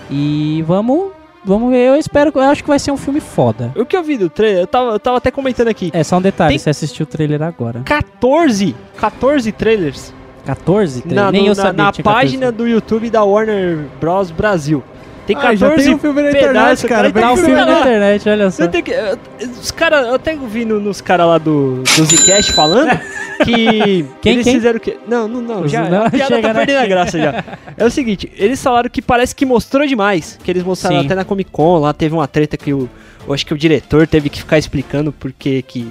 E 0.09 0.63
vamos, 0.65 1.11
vamos 1.43 1.69
ver. 1.69 1.89
Eu 1.89 1.97
espero, 1.97 2.31
eu 2.33 2.41
acho 2.43 2.63
que 2.63 2.69
vai 2.69 2.79
ser 2.79 2.91
um 2.91 2.97
filme 2.97 3.19
foda. 3.19 3.73
O 3.75 3.83
que 3.83 3.97
eu 3.97 4.03
vi 4.03 4.17
do 4.17 4.29
trailer, 4.29 4.61
eu 4.61 4.67
tava, 4.67 4.91
eu 4.91 4.99
tava 5.01 5.17
até 5.17 5.29
comentando 5.29 5.67
aqui. 5.67 5.91
É, 5.93 6.01
só 6.01 6.17
um 6.17 6.21
detalhe, 6.21 6.51
Tem- 6.51 6.59
você 6.59 6.69
assistiu 6.69 7.03
o 7.03 7.07
trailer 7.07 7.43
agora. 7.43 7.81
14, 7.83 8.73
14 8.95 9.51
trailers 9.51 10.13
14? 10.45 11.03
na, 11.05 11.31
Nem 11.31 11.41
no- 11.43 11.47
eu 11.47 11.55
na- 11.55 11.55
sabia 11.55 11.83
na 11.83 11.91
14. 11.91 12.03
página 12.03 12.51
do 12.51 12.67
YouTube 12.67 13.09
da 13.09 13.23
Warner 13.23 13.79
Bros. 13.99 14.31
Brasil. 14.31 14.83
Tem 15.25 15.37
Ah, 15.37 15.39
14 15.39 15.57
já 15.59 15.75
tem 15.85 15.95
um 15.95 15.97
filme 15.99 16.21
na 16.21 16.29
internet, 16.31 16.47
pedaços, 16.49 16.85
cara. 16.89 17.09
Tem 17.09 17.23
Tá 17.23 17.31
um 17.31 17.37
filme 17.37 17.55
na 17.55 17.79
internet, 17.79 18.27
olha 18.29 18.51
só. 18.51 18.67
Que, 18.67 18.91
eu- 18.91 19.17
os 19.61 19.71
caras, 19.71 20.05
eu 20.07 20.15
até 20.15 20.35
vi 20.35 20.65
no- 20.65 20.81
nos 20.81 20.99
caras 20.99 21.25
lá 21.27 21.37
do, 21.37 21.75
do 21.81 22.05
Zcast 22.05 22.51
falando 22.51 22.89
que 23.45 24.05
Quem, 24.21 24.33
eles 24.33 24.43
quem? 24.43 24.53
fizeram 24.55 24.77
o 24.77 24.81
quê? 24.81 24.97
Não, 25.07 25.25
não, 25.29 25.39
não, 25.41 25.61
Os- 25.61 25.71
já, 25.71 25.89
não, 25.89 26.05
a 26.05 26.09
piada 26.09 26.41
tá 26.41 26.53
perdendo 26.53 26.77
a 26.79 26.85
graça 26.85 27.17
já. 27.17 27.41
É 27.77 27.85
o 27.85 27.89
seguinte, 27.89 28.29
eles 28.35 28.61
falaram 28.61 28.89
que 28.89 29.01
parece 29.01 29.33
que 29.33 29.45
mostrou 29.45 29.87
demais, 29.87 30.37
que 30.43 30.51
eles 30.51 30.61
mostraram 30.61 30.99
Sim. 30.99 31.05
até 31.05 31.15
na 31.15 31.23
Comic 31.23 31.49
Con, 31.51 31.79
lá 31.79 31.93
teve 31.93 32.13
uma 32.13 32.27
treta 32.27 32.57
que 32.57 32.73
o, 32.73 32.89
eu 33.25 33.33
acho 33.33 33.45
que 33.45 33.53
o 33.53 33.57
diretor 33.57 34.05
teve 34.05 34.27
que 34.29 34.39
ficar 34.39 34.57
explicando 34.57 35.13
porque 35.13 35.61
que 35.61 35.87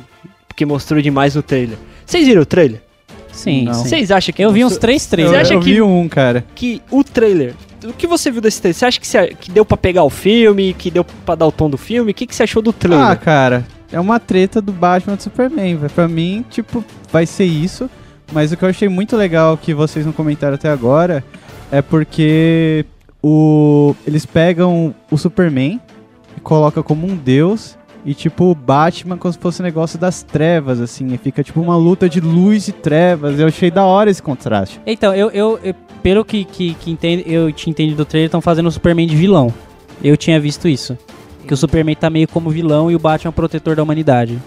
porque 0.47 0.67
mostrou 0.67 1.01
demais 1.01 1.35
no 1.35 1.43
trailer. 1.43 1.79
Vocês 2.05 2.27
viram 2.27 2.43
o 2.43 2.47
trailer? 2.47 2.83
Sim, 3.33 3.65
Não. 3.65 3.75
sim. 3.75 3.89
Vocês 3.89 4.11
acham 4.11 4.33
que 4.33 4.43
Eu 4.45 4.53
vi 4.53 4.65
uns 4.65 4.77
três 4.77 5.05
Eu, 5.05 5.11
trailers. 5.11 5.41
acha 5.47 5.55
eu 5.55 5.61
que- 5.61 5.73
vi 5.73 5.83
um, 5.83 6.09
cara. 6.09 6.45
que 6.55 6.81
o 6.91 7.03
trailer, 7.03 7.55
o 7.85 7.93
que 7.93 8.07
você 8.07 8.31
viu 8.31 8.41
desse 8.41 8.61
trailer? 8.61 8.77
Você 8.79 8.85
acha 8.87 9.01
que, 9.01 9.07
você- 9.07 9.35
que 9.41 9.51
deu 9.51 9.65
pra 9.65 9.77
pegar 9.77 10.05
o 10.05 10.11
filme, 10.11 10.75
que 10.75 10.91
deu 10.91 11.03
pra 11.05 11.35
dar 11.35 11.47
o 11.47 11.53
tom 11.53 11.69
do 11.71 11.79
filme? 11.79 12.11
O 12.11 12.15
que, 12.15 12.27
que 12.27 12.35
você 12.35 12.43
achou 12.43 12.61
do 12.63 12.73
trailer? 12.73 13.07
Ah, 13.07 13.17
cara, 13.17 13.67
é 13.91 13.99
uma 13.99 14.21
treta 14.21 14.61
do 14.61 14.71
Batman 14.73 15.17
do 15.17 15.23
Superman. 15.23 15.79
Pra 15.95 16.07
mim, 16.07 16.45
tipo, 16.51 16.85
vai 17.11 17.25
ser 17.27 17.45
isso. 17.45 17.89
Mas 18.33 18.53
o 18.53 18.57
que 18.57 18.65
eu 18.65 18.69
achei 18.69 18.89
muito 18.89 19.17
legal 19.17 19.57
que 19.57 19.75
vocês 19.75 20.07
não 20.07 20.13
comentaram 20.13 20.55
até 20.55 20.69
agora 20.71 21.23
é 21.71 21.83
porque 21.83 22.85
o 23.23 23.95
eles 24.07 24.25
pegam 24.27 24.95
o 25.11 25.17
Superman 25.19 25.81
e 26.37 26.41
colocam 26.41 26.83
como 26.83 27.07
um 27.07 27.15
deus 27.17 27.77
e 28.05 28.15
tipo 28.15 28.45
o 28.51 28.55
Batman 28.55 29.17
como 29.17 29.33
se 29.33 29.39
fosse 29.39 29.63
um 29.63 29.65
negócio 29.65 29.99
das 29.99 30.23
trevas 30.23 30.81
assim, 30.81 31.13
e 31.15 31.19
fica 31.19 31.43
tipo 31.43 31.61
uma 31.61 31.77
luta 31.77 32.09
de 32.09 32.21
luz 32.21 32.69
e 32.69 32.73
trevas. 32.73 33.39
Eu 33.39 33.47
achei 33.47 33.71
da 33.71 33.85
hora 33.85 34.11
esse 34.11 34.23
contraste. 34.23 34.81
Então, 34.87 35.15
eu, 35.15 35.31
eu, 35.31 35.59
eu- 35.63 35.75
pelo 36.03 36.25
que, 36.25 36.45
que, 36.45 36.75
que 36.75 36.91
entende, 36.91 37.25
eu 37.27 37.53
tinha 37.53 37.71
entendido 37.71 37.99
do 37.99 38.05
trailer, 38.05 38.27
estão 38.27 38.41
fazendo 38.41 38.67
o 38.67 38.73
Superman 38.73 39.07
de 39.07 39.15
vilão. 39.15 39.53
Eu 40.03 40.17
tinha 40.17 40.41
visto 40.41 40.67
isso. 40.67 40.99
Que 41.47 41.55
o 41.55 41.57
Superman 41.57 41.95
tá 41.95 42.11
meio 42.11 42.27
como 42.29 42.51
vilão 42.51 42.91
e 42.91 42.97
o 42.97 42.99
Batman 42.99 43.29
é 43.29 43.31
o 43.31 43.33
protetor 43.33 43.77
da 43.77 43.83
humanidade. 43.83 44.39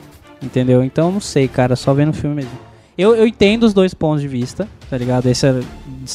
Entendeu? 0.41 0.83
Então, 0.83 1.11
não 1.11 1.21
sei, 1.21 1.47
cara, 1.47 1.75
só 1.77 1.93
vendo 1.93 2.09
o 2.09 2.13
filme 2.13 2.35
mesmo. 2.35 2.51
Eu, 2.97 3.15
eu 3.15 3.25
entendo 3.25 3.63
os 3.63 3.73
dois 3.73 3.93
pontos 3.93 4.21
de 4.21 4.27
vista, 4.27 4.67
tá 4.89 4.97
ligado? 4.97 5.27
Esse 5.27 5.47
é 5.47 5.61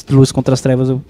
luz 0.09 0.31
contra 0.31 0.53
as 0.53 0.61
trevas 0.61 0.89
eu 0.89 1.01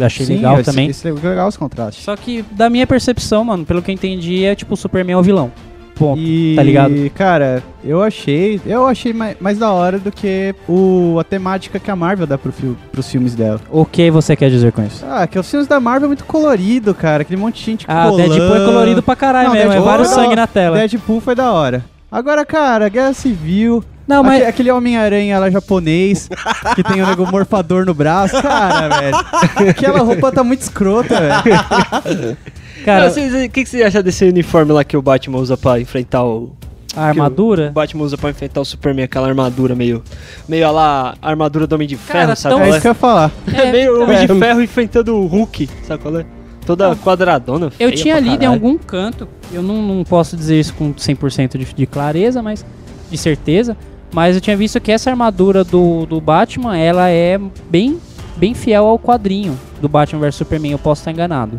achei 0.00 0.24
legal 0.26 0.54
esse, 0.54 0.64
também. 0.64 0.88
Esse 0.88 1.08
é 1.08 1.12
legal 1.12 1.48
os 1.48 1.56
contrastes. 1.56 2.04
Só 2.04 2.16
que, 2.16 2.42
da 2.52 2.70
minha 2.70 2.86
percepção, 2.86 3.44
mano, 3.44 3.64
pelo 3.66 3.82
que 3.82 3.90
eu 3.90 3.94
entendi, 3.94 4.44
é 4.44 4.54
tipo 4.54 4.74
o 4.74 4.76
Superman 4.76 5.14
é 5.14 5.18
o 5.18 5.22
vilão. 5.22 5.52
Ponto. 6.00 6.18
E, 6.18 6.54
tá 6.56 6.62
ligado? 6.62 7.10
cara, 7.14 7.62
eu 7.84 8.02
achei, 8.02 8.58
eu 8.64 8.86
achei 8.86 9.12
mais, 9.12 9.36
mais 9.38 9.58
da 9.58 9.70
hora 9.70 9.98
do 9.98 10.10
que 10.10 10.54
o, 10.66 11.18
a 11.20 11.24
temática 11.24 11.78
que 11.78 11.90
a 11.90 11.94
Marvel 11.94 12.26
dá 12.26 12.38
pro 12.38 12.50
pros 12.90 13.10
filmes 13.10 13.34
dela. 13.34 13.60
O 13.70 13.84
que 13.84 14.10
você 14.10 14.34
quer 14.34 14.48
dizer 14.48 14.72
com 14.72 14.82
isso? 14.82 15.04
Ah, 15.06 15.26
que 15.26 15.38
os 15.38 15.48
filmes 15.50 15.68
da 15.68 15.78
Marvel 15.78 16.06
é 16.06 16.08
muito 16.08 16.24
colorido, 16.24 16.94
cara. 16.94 17.20
Aquele 17.20 17.38
monte 17.38 17.56
de 17.60 17.64
gente 17.66 17.84
Ah, 17.86 18.06
colando. 18.08 18.28
Deadpool 18.34 18.56
é 18.56 18.64
colorido 18.64 19.02
pra 19.02 19.14
caralho 19.14 19.48
Não, 19.48 19.54
mesmo, 19.54 19.68
Deadpool 19.70 19.88
vários 19.90 20.08
é 20.10 20.16
da 20.16 20.22
sangue 20.22 20.36
na 20.36 20.46
tela. 20.46 20.76
Deadpool 20.78 21.20
foi 21.20 21.34
da 21.34 21.52
hora. 21.52 21.84
Agora, 22.10 22.44
cara, 22.46 22.88
Guerra 22.88 23.12
Civil, 23.12 23.84
Não, 24.08 24.24
mas... 24.24 24.40
aque- 24.40 24.48
aquele 24.50 24.70
Homem-Aranha 24.72 25.38
lá 25.38 25.48
japonês, 25.50 26.28
que 26.74 26.82
tem 26.82 27.00
o 27.02 27.06
nego 27.06 27.24
morfador 27.30 27.84
no 27.86 27.94
braço, 27.94 28.40
cara, 28.42 28.88
velho. 29.00 29.16
Aquela 29.70 30.00
roupa 30.00 30.32
tá 30.32 30.42
muito 30.42 30.62
escrota, 30.62 31.14
velho. 31.20 32.36
Cara, 32.84 33.10
vocês- 33.10 33.32
O 33.46 33.48
que, 33.50 33.62
que 33.64 33.68
você 33.68 33.82
acha 33.82 34.02
desse 34.02 34.24
uniforme 34.24 34.72
lá 34.72 34.82
que 34.84 34.96
o 34.96 35.02
Batman 35.02 35.38
usa 35.38 35.56
pra 35.56 35.80
enfrentar 35.80 36.24
o. 36.24 36.52
a 36.96 37.04
armadura... 37.04 37.68
O 37.68 37.72
Batman 37.72 38.02
usa 38.04 38.16
pra 38.18 38.30
enfrentar 38.30 38.60
o 38.60 38.64
Superman, 38.64 39.04
aquela 39.04 39.28
armadura 39.28 39.74
meio. 39.74 40.02
Meio 40.48 40.66
a 40.66 40.70
lá, 40.70 41.14
armadura 41.22 41.66
do 41.66 41.74
Homem 41.74 41.86
de 41.88 41.96
Ferro, 41.96 42.18
Cara, 42.20 42.36
sabe? 42.36 42.54
tão- 42.54 42.62
É 42.62 42.66
qual 42.66 42.70
isso 42.72 42.80
que 42.82 42.86
eu 42.88 42.90
ia 42.90 42.94
falar. 42.94 43.30
É, 43.52 43.70
meio 43.72 43.92
então- 43.94 44.02
Homem 44.04 44.26
de 44.26 44.34
Ferro 44.38 44.62
enfrentando 44.62 45.16
o 45.16 45.26
Hulk, 45.26 45.68
sabe 45.86 46.02
qual 46.02 46.18
é? 46.18 46.24
Toda 46.66 46.94
quadradona. 46.96 47.70
Eu 47.80 47.90
tinha 47.92 48.16
pra 48.16 48.24
lido 48.30 48.42
em 48.42 48.46
algum 48.46 48.76
canto, 48.78 49.26
eu 49.52 49.62
não, 49.62 49.82
não 49.82 50.04
posso 50.04 50.36
dizer 50.36 50.60
isso 50.60 50.74
com 50.74 50.92
100% 50.94 51.56
de, 51.58 51.64
de 51.74 51.86
clareza, 51.86 52.42
mas 52.42 52.64
de 53.10 53.16
certeza, 53.18 53.76
mas 54.12 54.34
eu 54.36 54.40
tinha 54.40 54.56
visto 54.56 54.80
que 54.80 54.92
essa 54.92 55.10
armadura 55.10 55.64
do, 55.64 56.06
do 56.06 56.20
Batman, 56.20 56.76
ela 56.76 57.08
é 57.08 57.40
bem, 57.68 57.98
bem 58.36 58.54
fiel 58.54 58.86
ao 58.86 58.98
quadrinho 58.98 59.58
do 59.80 59.88
Batman 59.88 60.20
vs 60.20 60.34
Superman, 60.36 60.72
eu 60.72 60.78
posso 60.78 61.00
estar 61.00 61.10
enganado. 61.10 61.58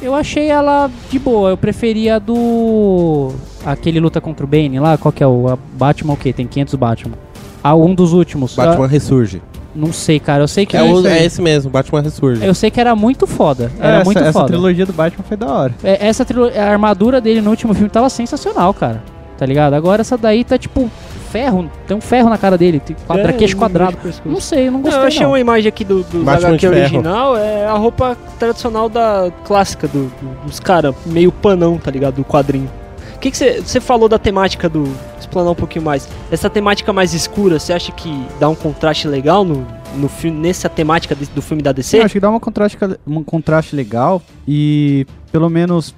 Eu 0.00 0.14
achei 0.14 0.48
ela 0.48 0.90
de 1.10 1.18
boa, 1.18 1.50
eu 1.50 1.56
preferia 1.56 2.16
a 2.16 2.18
do... 2.18 3.32
aquele 3.64 4.00
luta 4.00 4.20
contra 4.20 4.44
o 4.44 4.48
Bane 4.48 4.78
lá, 4.78 4.96
qual 4.98 5.12
que 5.12 5.22
é 5.22 5.26
o 5.26 5.48
a 5.48 5.58
Batman 5.74 6.14
o 6.14 6.16
quê? 6.16 6.32
Tem 6.32 6.46
500 6.46 6.74
Batman. 6.74 7.14
Ah, 7.62 7.74
um 7.74 7.94
dos 7.94 8.12
últimos. 8.12 8.54
Batman 8.54 8.86
ressurge. 8.86 9.40
Não 9.74 9.90
sei, 9.92 10.20
cara. 10.20 10.42
Eu 10.42 10.48
sei 10.48 10.66
que. 10.66 10.76
É, 10.76 10.82
o- 10.82 10.98
isso 10.98 11.06
aí. 11.08 11.18
é 11.18 11.24
esse 11.24 11.40
mesmo, 11.40 11.70
Batman 11.70 12.02
Ressurge. 12.02 12.44
Eu 12.44 12.52
sei 12.54 12.70
que 12.70 12.78
era 12.78 12.94
muito 12.94 13.26
foda. 13.26 13.72
Era 13.80 13.96
essa, 13.96 14.04
muito 14.04 14.18
essa 14.18 14.32
foda. 14.32 14.46
trilogia 14.48 14.84
do 14.84 14.92
Batman 14.92 15.24
foi 15.26 15.36
da 15.36 15.46
hora. 15.50 15.74
É, 15.82 16.06
Essa 16.08 16.24
trilo- 16.26 16.50
a 16.54 16.64
armadura 16.64 17.20
dele 17.22 17.40
no 17.40 17.48
último 17.48 17.72
filme 17.72 17.88
tava 17.88 18.10
sensacional, 18.10 18.74
cara. 18.74 19.02
Tá 19.38 19.46
ligado? 19.46 19.72
Agora 19.72 20.02
essa 20.02 20.18
daí 20.18 20.44
tá 20.44 20.58
tipo 20.58 20.90
ferro. 21.32 21.70
Tem 21.86 21.96
um 21.96 22.00
ferro 22.00 22.28
na 22.28 22.36
cara 22.38 22.56
dele. 22.58 22.78
Tem 22.80 22.94
quadra, 23.06 23.30
É, 23.30 23.32
queixo 23.32 23.56
quadrado. 23.56 23.96
Não 24.24 24.40
sei, 24.40 24.68
eu 24.68 24.72
não 24.72 24.78
Não, 24.78 24.82
gostei. 24.82 25.02
eu 25.02 25.06
achei 25.06 25.22
não. 25.22 25.30
uma 25.30 25.40
imagem 25.40 25.68
aqui 25.68 25.84
do, 25.84 26.02
do 26.04 26.28
HQ 26.28 26.66
original, 26.68 27.36
é 27.36 27.66
a 27.66 27.72
roupa 27.74 28.16
tradicional 28.38 28.88
da 28.88 29.32
clássica 29.44 29.88
do, 29.88 30.04
do- 30.20 30.46
dos 30.46 30.60
caras, 30.60 30.94
meio 31.06 31.32
panão, 31.32 31.78
tá 31.78 31.90
ligado? 31.90 32.16
Do 32.16 32.24
quadrinho. 32.24 32.70
O 33.16 33.18
que 33.18 33.30
você 33.32 33.80
falou 33.80 34.08
da 34.08 34.18
temática 34.18 34.68
do. 34.68 34.84
Explanar 35.18 35.52
um 35.52 35.54
pouquinho 35.54 35.84
mais. 35.84 36.08
Essa 36.30 36.50
temática 36.50 36.92
mais 36.92 37.14
escura, 37.14 37.58
você 37.58 37.72
acha 37.72 37.92
que 37.92 38.10
dá 38.40 38.48
um 38.48 38.54
contraste 38.54 39.06
legal 39.08 39.44
no, 39.44 39.64
no 39.96 40.08
filme, 40.08 40.38
nessa 40.40 40.68
temática 40.68 41.14
do 41.14 41.40
filme 41.40 41.62
da 41.62 41.70
DC? 41.72 41.98
Eu 41.98 42.04
acho 42.04 42.14
que 42.14 42.20
dá 42.20 42.28
uma 42.28 42.40
contraste, 42.40 42.76
um 43.06 43.22
contraste 43.22 43.76
legal 43.76 44.20
e 44.46 45.06
pelo 45.30 45.48
menos 45.48 45.94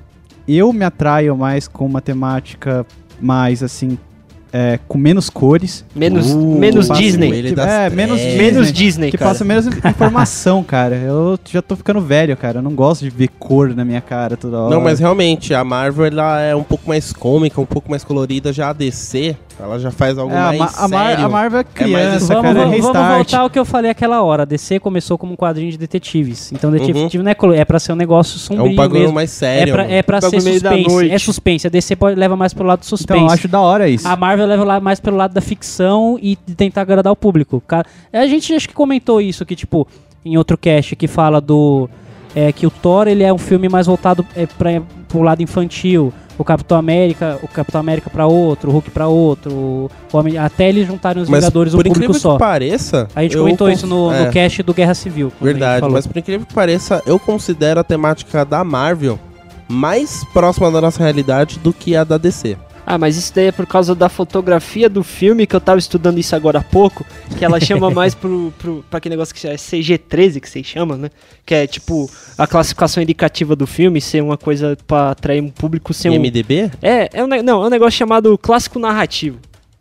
eu 0.47 0.70
me 0.73 0.85
atraio 0.85 1.35
mais 1.37 1.66
com 1.66 1.87
uma 1.87 2.03
temática 2.03 2.85
mais 3.18 3.62
assim, 3.62 3.99
é, 4.57 4.79
com 4.87 4.97
menos 4.97 5.29
cores. 5.29 5.85
Menos, 5.97 6.31
Uh, 6.31 6.38
menos 6.61 6.87
passa 6.87 7.03
Disney. 7.03 7.43
Que- 7.53 7.61
é, 7.61 7.90
menos. 7.90 8.21
Disney. 8.21 8.37
Menos 8.38 8.73
Disney, 8.73 9.11
Que 9.11 9.19
cara. 9.19 9.31
passa 9.33 9.45
menos 9.45 9.67
informação, 9.85 10.62
cara. 10.62 10.95
Eu 10.95 11.37
já 11.51 11.61
tô 11.61 11.75
ficando 11.75 12.01
velho, 12.01 12.37
cara. 12.37 12.59
Eu 12.59 12.62
não 12.62 12.73
gosto 12.73 13.03
de 13.03 13.11
ver 13.11 13.29
cor 13.37 13.75
na 13.75 13.85
minha 13.85 14.01
cara 14.01 14.37
toda 14.37 14.57
hora. 14.61 14.73
Não, 14.73 14.81
mas 14.81 15.01
realmente, 15.01 15.53
a 15.53 15.64
Marvel 15.64 16.07
ela 16.07 16.40
é 16.40 16.55
um 16.55 16.62
pouco 16.62 16.87
mais 16.88 17.12
cômica, 17.12 17.61
um 17.61 17.67
pouco 17.67 17.90
mais 17.90 18.05
colorida. 18.05 18.53
Já 18.53 18.71
a 18.71 18.73
DC, 18.73 19.35
ela 19.59 19.79
já 19.79 19.90
faz 19.90 20.19
algo 20.19 20.35
É, 20.35 20.37
a, 20.38 20.43
mais 20.47 20.59
Ma- 20.59 20.67
a, 20.77 20.88
Mar- 20.88 21.07
sério. 21.11 21.25
a 21.25 21.29
Marvel 21.29 21.61
é 21.61 21.62
mais 21.64 21.75
criança, 21.75 22.17
isso. 22.17 22.29
cara. 22.29 22.40
Vamos, 22.43 22.57
é 22.57 22.64
vamos, 22.64 22.81
vamos 22.81 23.14
voltar 23.17 23.38
ao 23.40 23.51
que 23.51 23.59
eu 23.59 23.64
falei 23.64 23.90
aquela 23.90 24.23
hora. 24.23 24.43
A 24.43 24.45
DC 24.45 24.81
começou 24.81 25.17
como 25.17 25.33
um 25.33 25.37
quadrinho 25.37 25.71
de 25.71 25.79
detetives. 25.79 26.51
Então, 26.53 26.71
detetive 26.71 26.99
Uhum. 27.19 27.23
não 27.25 27.31
é, 27.31 27.35
colo- 27.35 27.55
é 27.55 27.64
pra 27.64 27.79
ser 27.79 27.93
um 27.93 27.97
negócio 27.97 28.37
É 28.37 28.40
sombrio 28.40 28.73
um 28.73 28.75
bagulho 28.75 29.01
mesmo. 29.01 29.14
mais 29.14 29.31
É 29.31 29.35
sério. 29.35 29.75
pra, 29.75 29.85
é 29.85 30.03
pra 30.03 30.21
ser 30.21 30.40
suspense. 30.40 30.88
noite. 30.88 31.12
É 31.14 31.19
suspense. 31.19 31.67
A 31.67 31.71
DC 31.71 31.97
pode, 31.97 32.19
leva 32.19 32.37
mais 32.37 32.53
pro 32.53 32.64
lado 32.64 32.81
do 32.81 32.87
suspense. 32.87 33.19
Então, 33.19 33.29
eu 33.29 33.33
acho 33.33 33.49
da 33.49 33.61
hora 33.61 33.88
isso. 33.88 34.07
A 34.09 34.17
Marvel 34.17 34.47
leva 34.47 34.81
mais 34.81 34.99
pelo 35.01 35.17
lado 35.17 35.33
da 35.33 35.40
ficção 35.40 36.19
e 36.21 36.37
de 36.47 36.55
tentar 36.55 36.81
agradar 36.83 37.12
o 37.12 37.17
público. 37.17 37.62
Cara, 37.67 37.87
a 38.12 38.27
gente 38.27 38.53
acho 38.55 38.69
que 38.69 38.75
comentou 38.75 39.21
isso, 39.21 39.47
que 39.47 39.55
tipo, 39.55 39.87
em 40.25 40.37
outro 40.37 40.59
cast 40.59 40.97
que 40.97 41.07
fala 41.07 41.40
do. 41.40 41.88
É, 42.35 42.53
que 42.53 42.66
o 42.66 42.70
Thor 42.70 43.07
ele 43.07 43.23
é 43.23 43.33
um 43.33 43.38
filme 43.38 43.68
mais 43.68 43.87
voltado 43.87 44.27
é, 44.35 44.47
pra, 44.47 44.83
pro 45.09 45.23
lado 45.23 45.42
infantil. 45.42 46.12
O 46.37 46.42
Capitão 46.42 46.77
América, 46.77 47.38
o 47.44 47.47
Capitão 47.47 47.81
América 47.81 48.11
pra 48.11 48.27
outro, 48.27 48.68
o 48.68 48.73
Hulk 48.73 48.90
pra 48.90 49.07
outro, 49.07 49.53
o 49.53 49.90
Homem, 50.12 50.37
até 50.37 50.68
eles 50.68 50.85
juntarem 50.85 51.23
os 51.23 51.29
Mas 51.29 51.44
Vingadores 51.44 51.73
um 51.75 51.77
por 51.77 51.85
público 51.85 52.05
incrível 52.07 52.20
só. 52.20 52.33
que 52.33 52.38
pareça... 52.40 53.09
A 53.14 53.23
gente 53.23 53.37
comentou 53.37 53.70
isso 53.70 53.87
no, 53.87 54.12
é, 54.12 54.25
no 54.25 54.33
cast 54.33 54.61
do 54.64 54.75
Guerra 54.75 54.94
Civil. 54.94 55.33
Verdade, 55.40 55.88
mas 55.88 56.09
por 56.09 56.18
incrível 56.18 56.44
que 56.44 56.53
pareça, 56.53 57.01
eu 57.07 57.20
considero 57.20 57.79
a 57.79 57.85
temática 57.85 58.44
da 58.44 58.64
Marvel 58.64 59.16
mais 59.68 60.25
próxima 60.33 60.70
da 60.73 60.81
nossa 60.81 61.03
realidade 61.03 61.59
do 61.61 61.73
que 61.73 61.94
a 61.94 62.03
da 62.03 62.18
DC. 62.18 62.57
Ah, 62.87 62.99
mas 62.99 63.16
isso 63.16 63.35
daí 63.35 63.47
é 63.47 63.53
por 63.53 63.66
causa 63.66 63.94
da 63.94 64.09
fotografia 64.09 64.88
do 64.88 65.03
filme, 65.03 65.47
que 65.47 65.57
eu 65.57 65.61
tava 65.61 65.79
estudando 65.79 66.18
isso 66.18 66.37
agora 66.37 66.59
há 66.59 66.62
pouco, 66.62 67.05
que 67.38 67.44
ela 67.44 67.59
chama 67.59 67.88
mais 67.90 68.14
pro, 68.14 68.53
pro, 68.59 68.85
pra 68.90 68.99
aquele 68.99 69.14
negócio 69.14 69.35
que 69.35 69.47
é 69.47 69.55
CG13, 69.55 70.40
que 70.40 70.49
vocês 70.49 70.66
chamam, 70.66 70.97
né? 70.97 71.11
Que 71.47 71.55
é 71.55 71.66
tipo 71.66 72.11
a 72.37 72.47
classificação 72.47 73.03
indicativa 73.03 73.57
do 73.57 73.66
filme 73.66 74.01
ser 74.01 74.23
uma 74.23 74.37
coisa 74.37 74.77
pra 74.87 75.11
atrair 75.11 75.42
um 75.42 75.49
público 75.49 75.94
sem 75.94 76.11
um... 76.11 76.14
IMDB? 76.14 76.70
É, 76.83 77.09
é 77.12 77.25
um, 77.25 77.27
não, 77.27 77.62
é 77.64 77.66
um 77.66 77.70
negócio 77.70 77.99
chamado 77.99 78.37
clássico 78.37 78.79
narrativo. 78.79 79.38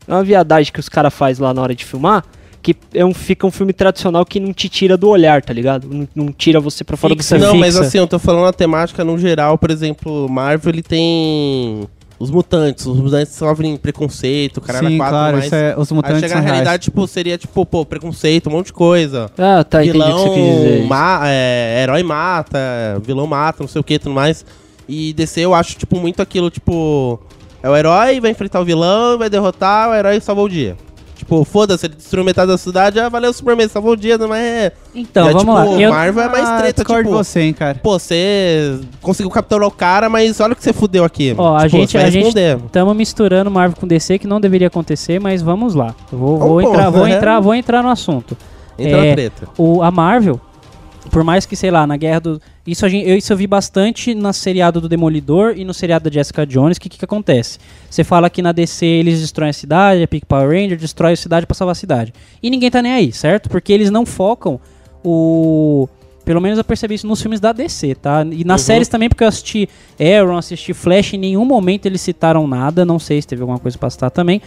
É 0.07 0.13
uma 0.13 0.23
viadagem 0.23 0.71
que 0.71 0.79
os 0.79 0.89
caras 0.89 1.13
fazem 1.13 1.43
lá 1.43 1.53
na 1.53 1.61
hora 1.61 1.75
de 1.75 1.83
filmar, 1.83 2.23
que 2.61 2.75
é 2.93 3.03
um, 3.03 3.13
fica 3.13 3.45
um 3.45 3.51
filme 3.51 3.73
tradicional 3.73 4.25
que 4.25 4.39
não 4.39 4.53
te 4.53 4.69
tira 4.69 4.95
do 4.95 5.09
olhar, 5.09 5.41
tá 5.41 5.53
ligado? 5.53 5.87
Não, 5.89 6.07
não 6.15 6.31
tira 6.31 6.61
você 6.61 6.83
pra 6.83 6.95
fora 6.95 7.13
Fixa, 7.13 7.35
do 7.35 7.39
fixa. 7.39 7.53
Não, 7.53 7.59
mas 7.59 7.75
assim, 7.75 7.97
eu 7.97 8.07
tô 8.07 8.17
falando 8.17 8.47
a 8.47 8.53
temática 8.53 9.03
no 9.03 9.17
geral, 9.17 9.57
por 9.57 9.69
exemplo, 9.69 10.29
Marvel 10.29 10.73
ele 10.73 10.81
tem 10.81 11.87
os 12.23 12.31
mutantes, 12.31 12.85
os 12.85 12.97
mutantes 12.97 13.33
sofrem 13.33 13.75
preconceito, 13.75 14.57
o 14.57 14.61
cara 14.61 14.79
Sim, 14.79 14.97
quatro 14.97 15.13
claro, 15.13 15.33
mais... 15.33 15.45
isso 15.45 15.55
é, 15.55 15.75
os 15.77 15.91
Aí 15.91 15.95
mutantes 15.95 16.19
chega 16.21 16.27
são 16.29 16.37
na 16.37 16.41
reais. 16.41 16.53
realidade, 16.53 16.83
tipo, 16.83 17.05
seria 17.05 17.37
tipo, 17.37 17.65
pô, 17.65 17.85
preconceito, 17.85 18.47
um 18.47 18.53
monte 18.53 18.67
de 18.67 18.73
coisa. 18.73 19.29
Ah, 19.37 19.63
tá, 19.63 19.83
entendi 19.83 19.99
o 19.99 20.05
que 20.05 20.11
você 20.11 20.29
quis 20.29 20.55
dizer. 20.55 20.71
vilão, 20.75 20.87
ma 20.87 21.21
é, 21.25 21.83
herói 21.83 22.01
mata, 22.01 22.59
vilão 23.03 23.27
mata, 23.27 23.57
não 23.61 23.67
sei 23.67 23.81
o 23.81 23.83
que, 23.83 23.99
tudo 23.99 24.15
mais. 24.15 24.45
E 24.87 25.11
DC 25.13 25.41
eu 25.41 25.53
acho, 25.53 25.75
tipo, 25.75 25.99
muito 25.99 26.21
aquilo, 26.21 26.49
tipo... 26.49 27.19
É 27.61 27.69
o 27.69 27.75
herói, 27.75 28.19
vai 28.19 28.31
enfrentar 28.31 28.59
o 28.61 28.65
vilão, 28.65 29.17
vai 29.17 29.29
derrotar, 29.29 29.89
o 29.89 29.93
herói 29.93 30.19
salvou 30.19 30.45
o 30.45 30.49
dia. 30.49 30.75
Tipo, 31.23 31.45
foda-se, 31.45 31.85
ele 31.85 31.95
destruiu 31.95 32.25
metade 32.25 32.51
da 32.51 32.57
cidade, 32.57 32.99
ah, 32.99 33.07
valeu, 33.07 33.31
Superman, 33.31 33.67
salvou 33.69 33.93
o 33.93 33.97
dia, 33.97 34.17
não 34.17 34.35
é... 34.35 34.73
Então, 34.93 35.23
é, 35.29 35.31
vamos 35.31 35.41
tipo, 35.43 35.53
lá. 35.53 35.81
Eu, 35.81 35.89
Marvel 35.89 36.23
é 36.23 36.29
mais 36.29 36.49
Ah, 36.49 36.57
treta, 36.57 36.83
tipo... 36.83 37.01
de 37.03 37.09
você, 37.09 37.41
hein, 37.41 37.53
cara. 37.53 37.79
Pô, 37.81 37.97
você 37.97 38.77
conseguiu 39.01 39.31
capturar 39.31 39.67
o 39.67 39.71
cara, 39.71 40.09
mas 40.09 40.41
olha 40.41 40.51
o 40.51 40.55
que 40.55 40.61
você 40.63 40.73
fudeu 40.73 41.05
aqui. 41.05 41.33
Ó, 41.37 41.55
a 41.55 41.61
Tipo, 41.63 41.77
gente- 41.77 41.91
você 41.91 41.97
vai 41.97 42.07
a 42.07 42.11
gente- 42.11 42.23
responder. 42.25 42.57
Estamos 42.65 42.95
misturando 42.95 43.49
Marvel 43.49 43.77
com 43.79 43.87
DC, 43.87 44.19
que 44.19 44.27
não 44.27 44.41
deveria 44.41 44.67
acontecer, 44.67 45.19
mas 45.19 45.41
vamos 45.41 45.73
lá. 45.75 45.95
Vou, 46.11 46.37
vou 46.37 46.51
Ô, 46.55 46.61
entrar, 46.61 46.73
porra, 46.73 46.91
vou 46.91 47.07
é. 47.07 47.11
entrar, 47.15 47.39
vou 47.39 47.55
entrar 47.55 47.81
no 47.81 47.89
assunto. 47.89 48.37
Entra 48.77 48.97
é, 48.97 49.07
na 49.09 49.13
treta. 49.15 49.47
O, 49.57 49.81
a 49.81 49.89
Marvel, 49.89 50.41
por 51.11 51.23
mais 51.23 51.45
que, 51.45 51.55
sei 51.55 51.69
lá, 51.69 51.85
na 51.85 51.97
guerra 51.97 52.19
do. 52.19 52.41
Isso, 52.65 52.87
gente, 52.87 53.07
eu, 53.09 53.17
isso 53.17 53.31
eu 53.33 53.37
vi 53.37 53.45
bastante 53.45 54.15
na 54.15 54.31
seriado 54.31 54.79
do 54.79 54.87
Demolidor 54.87 55.53
e 55.57 55.65
no 55.65 55.73
seriado 55.73 56.09
da 56.09 56.13
Jessica 56.13 56.45
Jones. 56.45 56.77
O 56.77 56.79
que, 56.81 56.89
que 56.89 57.03
acontece? 57.03 57.59
Você 57.89 58.03
fala 58.03 58.29
que 58.29 58.41
na 58.41 58.51
DC 58.51 58.85
eles 58.85 59.19
destroem 59.19 59.49
a 59.49 59.53
cidade, 59.53 60.01
a 60.03 60.07
Pick 60.07 60.25
Power 60.25 60.47
Ranger 60.49 60.77
destrói 60.77 61.13
a 61.13 61.17
cidade 61.17 61.45
pra 61.45 61.53
salvar 61.55 61.73
a 61.73 61.75
cidade. 61.75 62.13
E 62.41 62.49
ninguém 62.49 62.71
tá 62.71 62.81
nem 62.81 62.91
aí, 62.93 63.11
certo? 63.11 63.49
Porque 63.49 63.71
eles 63.73 63.89
não 63.91 64.05
focam 64.05 64.59
o. 65.03 65.87
Pelo 66.25 66.39
menos 66.39 66.57
eu 66.57 66.63
percebi 66.63 66.95
isso 66.95 67.05
nos 67.05 67.21
filmes 67.21 67.41
da 67.41 67.51
DC, 67.51 67.95
tá? 67.95 68.25
E 68.31 68.45
nas 68.45 68.61
Uhum. 68.61 68.65
séries 68.67 68.87
também, 68.87 69.09
porque 69.09 69.25
eu 69.25 69.27
assisti 69.27 69.67
Arrow, 69.99 70.37
assisti 70.37 70.73
Flash, 70.73 71.15
em 71.15 71.17
nenhum 71.17 71.43
momento 71.43 71.85
eles 71.85 71.99
citaram 71.99 72.47
nada. 72.47 72.85
Não 72.85 72.97
sei 72.97 73.21
se 73.21 73.27
teve 73.27 73.41
alguma 73.41 73.59
coisa 73.59 73.77
pra 73.77 73.89
citar 73.89 74.09
também. 74.09 74.41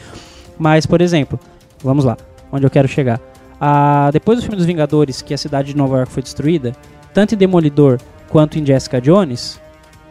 Mas, 0.59 0.87
por 0.87 1.03
exemplo, 1.03 1.39
vamos 1.85 2.03
lá, 2.07 2.17
onde 2.51 2.65
eu 2.65 2.71
quero 2.71 2.89
chegar. 2.89 3.21
Ah, 3.61 4.11
depois 4.13 4.39
do 4.39 4.43
filme 4.43 4.57
dos 4.57 4.67
Vingadores, 4.67 5.23
que 5.23 5.33
a 5.33 5.39
cidade 5.39 5.69
de 5.69 5.77
Nova 5.77 5.97
York 5.99 6.13
foi 6.13 6.23
destruída, 6.23 6.73
tanto 7.15 7.35
em 7.35 7.39
Demolidor 7.39 7.99
quanto 8.29 8.59
em 8.59 8.67
Jessica 8.67 9.01
Jones, 9.01 9.61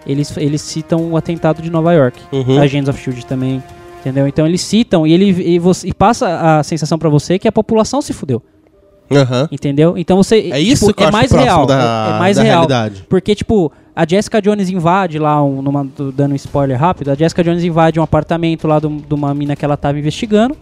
eles, 0.07 0.35
eles 0.37 0.61
citam 0.61 1.11
o 1.11 1.17
atentado 1.17 1.61
de 1.61 1.69
Nova 1.69 1.93
York. 1.93 2.19
Uhum. 2.31 2.59
Agents 2.59 2.89
of 2.89 2.99
Shield 3.01 3.25
também, 3.25 3.61
entendeu? 3.99 4.27
Então 4.27 4.45
eles 4.47 4.61
citam 4.61 5.05
e 5.05 5.13
ele 5.13 5.25
e, 5.29 5.59
você, 5.59 5.87
e 5.87 5.93
passa 5.93 6.59
a 6.59 6.63
sensação 6.63 6.97
pra 6.97 7.09
você 7.09 7.37
que 7.37 7.47
a 7.47 7.51
população 7.51 8.01
se 8.01 8.13
fudeu, 8.13 8.41
Aham. 9.11 9.47
entendeu? 9.51 9.95
Então 9.97 10.17
você 10.17 10.49
É 10.51 10.59
isso 10.59 10.87
tipo, 10.87 10.97
que 10.97 11.03
é 11.03 11.11
mais 11.11 11.31
real, 11.31 11.65
da, 11.65 12.07
é, 12.11 12.15
é 12.15 12.19
mais 12.19 12.37
real. 12.37 12.47
realidade. 12.67 13.05
Porque, 13.07 13.35
tipo, 13.35 13.71
a 13.95 14.05
Jessica 14.07 14.41
Jones 14.41 14.69
invade 14.69 15.19
lá, 15.19 15.43
um, 15.43 15.61
numa, 15.61 15.87
dando 16.15 16.31
um 16.31 16.35
spoiler 16.35 16.79
rápido, 16.79 17.11
a 17.11 17.15
Jessica 17.15 17.43
Jones 17.43 17.63
invade 17.63 17.99
um 17.99 18.03
apartamento 18.03 18.67
lá 18.67 18.79
de 18.79 19.13
uma 19.13 19.33
mina 19.35 19.55
que 19.55 19.63
ela 19.63 19.77
tava 19.77 19.99
investigando, 19.99 20.55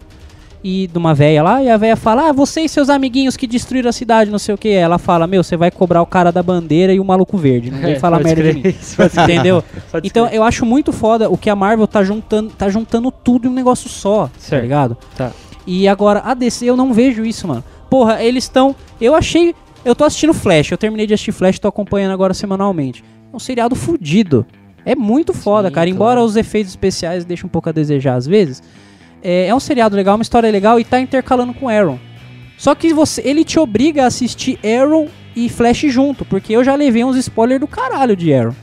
e 0.66 0.86
de 0.86 0.96
uma 0.96 1.12
véia 1.12 1.42
lá, 1.42 1.62
e 1.62 1.68
a 1.68 1.76
véia 1.76 1.94
fala, 1.94 2.30
ah, 2.30 2.32
você 2.32 2.62
e 2.62 2.68
seus 2.70 2.88
amiguinhos 2.88 3.36
que 3.36 3.46
destruíram 3.46 3.90
a 3.90 3.92
cidade, 3.92 4.30
não 4.30 4.38
sei 4.38 4.54
o 4.54 4.58
que. 4.58 4.70
Ela 4.70 4.96
fala, 4.96 5.26
meu, 5.26 5.44
você 5.44 5.58
vai 5.58 5.70
cobrar 5.70 6.00
o 6.00 6.06
cara 6.06 6.32
da 6.32 6.42
bandeira 6.42 6.94
e 6.94 6.98
o 6.98 7.04
maluco 7.04 7.36
verde, 7.36 7.70
não 7.70 7.78
vem 7.80 7.92
É, 7.92 7.98
falar 8.00 8.18
merda 8.20 8.42
de 8.42 8.54
mim. 8.54 8.74
Entendeu? 9.22 9.62
Então 10.02 10.26
eu 10.28 10.42
acho 10.42 10.64
muito 10.64 10.90
foda 10.90 11.28
o 11.28 11.36
que 11.36 11.50
a 11.50 11.54
Marvel 11.54 11.86
tá 11.86 12.02
juntando, 12.02 12.48
tá 12.50 12.70
juntando 12.70 13.10
tudo 13.10 13.46
em 13.46 13.50
um 13.50 13.54
negócio 13.54 13.90
só, 13.90 14.24
tá 14.28 14.30
Certo. 14.38 14.62
ligado? 14.62 14.96
Tá. 15.14 15.30
E 15.66 15.86
agora, 15.86 16.22
a 16.24 16.32
DC 16.32 16.64
eu 16.64 16.76
não 16.78 16.94
vejo 16.94 17.24
isso, 17.26 17.46
mano. 17.46 17.62
Porra, 17.90 18.22
eles 18.24 18.44
estão. 18.44 18.74
Eu 19.00 19.14
achei. 19.14 19.54
Eu 19.84 19.94
tô 19.94 20.04
assistindo 20.04 20.32
Flash, 20.32 20.70
eu 20.72 20.78
terminei 20.78 21.06
de 21.06 21.12
assistir 21.12 21.32
Flash, 21.32 21.58
tô 21.58 21.68
acompanhando 21.68 22.12
agora 22.12 22.32
semanalmente. 22.32 23.04
É 23.32 23.36
um 23.36 23.38
seriado 23.38 23.74
fudido. 23.76 24.46
É 24.86 24.94
muito 24.94 25.32
foda, 25.34 25.68
Sim, 25.68 25.74
cara. 25.74 25.86
claro. 25.86 25.90
Embora 25.90 26.22
os 26.22 26.36
efeitos 26.36 26.72
especiais 26.72 27.24
deixem 27.24 27.44
um 27.46 27.48
pouco 27.50 27.68
a 27.68 27.72
desejar 27.72 28.14
às 28.14 28.26
vezes. 28.26 28.62
É, 29.24 29.46
é 29.46 29.54
um 29.54 29.58
seriado 29.58 29.96
legal, 29.96 30.16
uma 30.16 30.22
história 30.22 30.50
legal 30.50 30.78
e 30.78 30.84
tá 30.84 31.00
intercalando 31.00 31.54
com 31.54 31.68
Arrow. 31.68 31.98
Só 32.58 32.74
que 32.74 32.92
você, 32.92 33.22
ele 33.24 33.42
te 33.42 33.58
obriga 33.58 34.04
a 34.04 34.06
assistir 34.06 34.58
Arrow 34.62 35.08
e 35.34 35.48
Flash 35.48 35.86
junto, 35.88 36.24
porque 36.24 36.52
eu 36.52 36.62
já 36.62 36.74
levei 36.74 37.02
uns 37.02 37.16
spoilers 37.16 37.60
do 37.60 37.66
caralho 37.66 38.14
de 38.14 38.32
Arrow. 38.32 38.54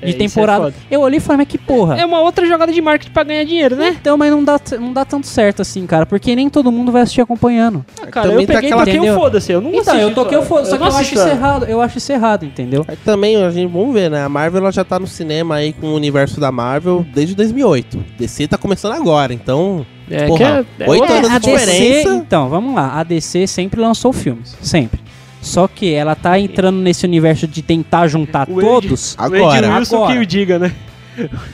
É, 0.00 0.06
De 0.06 0.10
isso 0.12 0.16
é 0.16 0.26
temporada. 0.28 0.64
foda. 0.64 0.74
eu 0.90 1.00
olhei 1.00 1.16
e 1.16 1.20
falei, 1.20 1.38
mas 1.38 1.48
que 1.48 1.56
porra. 1.56 1.96
É 1.98 2.04
uma 2.04 2.20
outra 2.20 2.46
jogada 2.46 2.70
de 2.72 2.80
marketing 2.82 3.12
pra 3.12 3.22
ganhar 3.24 3.44
dinheiro, 3.44 3.76
né? 3.76 3.96
Então, 3.98 4.16
mas 4.18 4.30
não 4.30 4.44
dá, 4.44 4.60
não 4.78 4.92
dá 4.92 5.04
tanto 5.04 5.26
certo 5.26 5.62
assim, 5.62 5.86
cara, 5.86 6.04
porque 6.04 6.36
nem 6.36 6.50
todo 6.50 6.70
mundo 6.70 6.92
vai 6.92 7.02
assistir 7.02 7.22
acompanhando. 7.22 7.84
Ah, 8.02 8.06
cara, 8.06 8.28
também 8.28 8.42
eu 8.42 8.46
tá 8.46 8.54
peguei 8.54 8.70
e 8.70 8.72
aquela- 8.72 8.84
toquei 8.84 9.10
o 9.10 9.14
foda-se. 9.14 9.52
Eu 9.52 9.60
não 9.60 9.70
Então, 9.70 9.80
assisti 9.80 10.00
eu 10.02 10.14
toquei 10.14 10.36
o 10.36 10.40
isso, 10.40 10.48
foda, 10.48 10.64
só 10.66 10.76
que 10.76 10.82
eu 10.82 10.86
acho 10.86 11.14
isso 11.14 11.26
é. 11.26 11.30
errado, 11.30 11.64
eu 11.66 11.80
acho 11.80 11.98
isso 11.98 12.12
errado, 12.12 12.44
entendeu? 12.44 12.84
Aí 12.86 12.96
também, 13.04 13.36
a 13.42 13.50
gente, 13.50 13.72
vamos 13.72 13.94
ver, 13.94 14.10
né? 14.10 14.22
A 14.22 14.28
Marvel 14.28 14.60
ela 14.60 14.70
já 14.72 14.84
tá 14.84 14.98
no 14.98 15.06
cinema 15.06 15.54
aí 15.56 15.72
com 15.72 15.86
o 15.88 15.94
universo 15.94 16.38
da 16.38 16.52
Marvel 16.52 17.04
desde 17.14 17.34
2008. 17.34 17.98
DC 18.18 18.46
tá 18.48 18.58
começando 18.58 18.92
agora, 18.92 19.32
então... 19.32 19.86
É, 20.10 20.26
Porra, 20.26 20.64
que 20.76 20.82
é, 20.84 20.86
é 20.86 20.90
anos 21.16 21.30
a 21.30 21.38
de 21.38 21.46
DC, 21.50 21.66
diferença. 21.72 22.08
então, 22.14 22.48
vamos 22.48 22.74
lá, 22.76 22.92
a 23.00 23.02
DC 23.02 23.46
sempre 23.48 23.80
lançou 23.80 24.12
filmes, 24.12 24.56
sempre. 24.62 25.00
Só 25.46 25.68
que 25.68 25.92
ela 25.94 26.14
tá 26.14 26.38
entrando 26.38 26.78
nesse 26.78 27.04
universo 27.06 27.46
de 27.46 27.62
tentar 27.62 28.08
juntar 28.08 28.48
O 28.50 28.60
todos. 28.60 29.14
o 29.18 29.26
Ed 29.26 29.36
Agora. 29.36 29.78
Wilson 29.78 29.96
Agora. 29.96 30.12
que 30.14 30.18
o 30.20 30.26
diga, 30.26 30.58
né? 30.58 30.72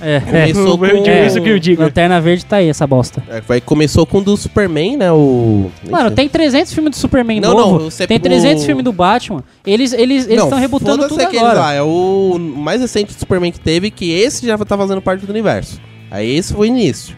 É, 0.00 0.16
é. 0.16 0.20
Começou 0.52 0.78
com... 0.78 0.86
eu 0.86 1.02
digo 1.02 1.16
isso 1.26 1.40
que 1.40 1.48
eu 1.50 1.58
digo. 1.58 1.82
Lanterna 1.82 2.20
Verde 2.20 2.44
tá 2.44 2.56
aí, 2.56 2.68
essa 2.68 2.86
bosta. 2.86 3.22
É, 3.28 3.40
vai- 3.40 3.60
começou 3.60 4.04
com 4.04 4.18
o 4.18 4.20
do 4.22 4.36
Superman, 4.36 4.96
né? 4.96 5.12
O... 5.12 5.70
Mano, 5.88 6.10
tem 6.10 6.28
300 6.28 6.72
filmes 6.72 6.90
do 6.92 6.96
Superman 6.96 7.40
Não, 7.40 7.54
novo, 7.54 7.78
não, 7.78 7.90
você- 7.90 8.06
tem 8.06 8.18
300 8.18 8.62
o- 8.62 8.66
filmes 8.66 8.84
do 8.84 8.92
Batman. 8.92 9.44
Eles 9.64 9.92
eles 9.92 10.24
eles 10.24 10.38
Não, 10.38 10.44
estão 10.46 10.58
rebutando 10.58 11.06
tudo 11.06 11.20
agora. 11.20 11.60
Lá, 11.60 11.72
é 11.74 11.82
o 11.82 12.38
mais 12.38 12.80
recente 12.80 13.14
do 13.14 13.18
Superman 13.20 13.52
que 13.52 13.60
teve, 13.60 13.90
que 13.90 14.10
esse 14.10 14.44
já 14.46 14.58
tá 14.58 14.76
fazendo 14.76 15.00
parte 15.00 15.24
do 15.24 15.30
universo. 15.30 15.80
Aí 16.10 16.34
esse 16.36 16.52
foi 16.52 16.68
o 16.68 16.70
início. 16.70 17.16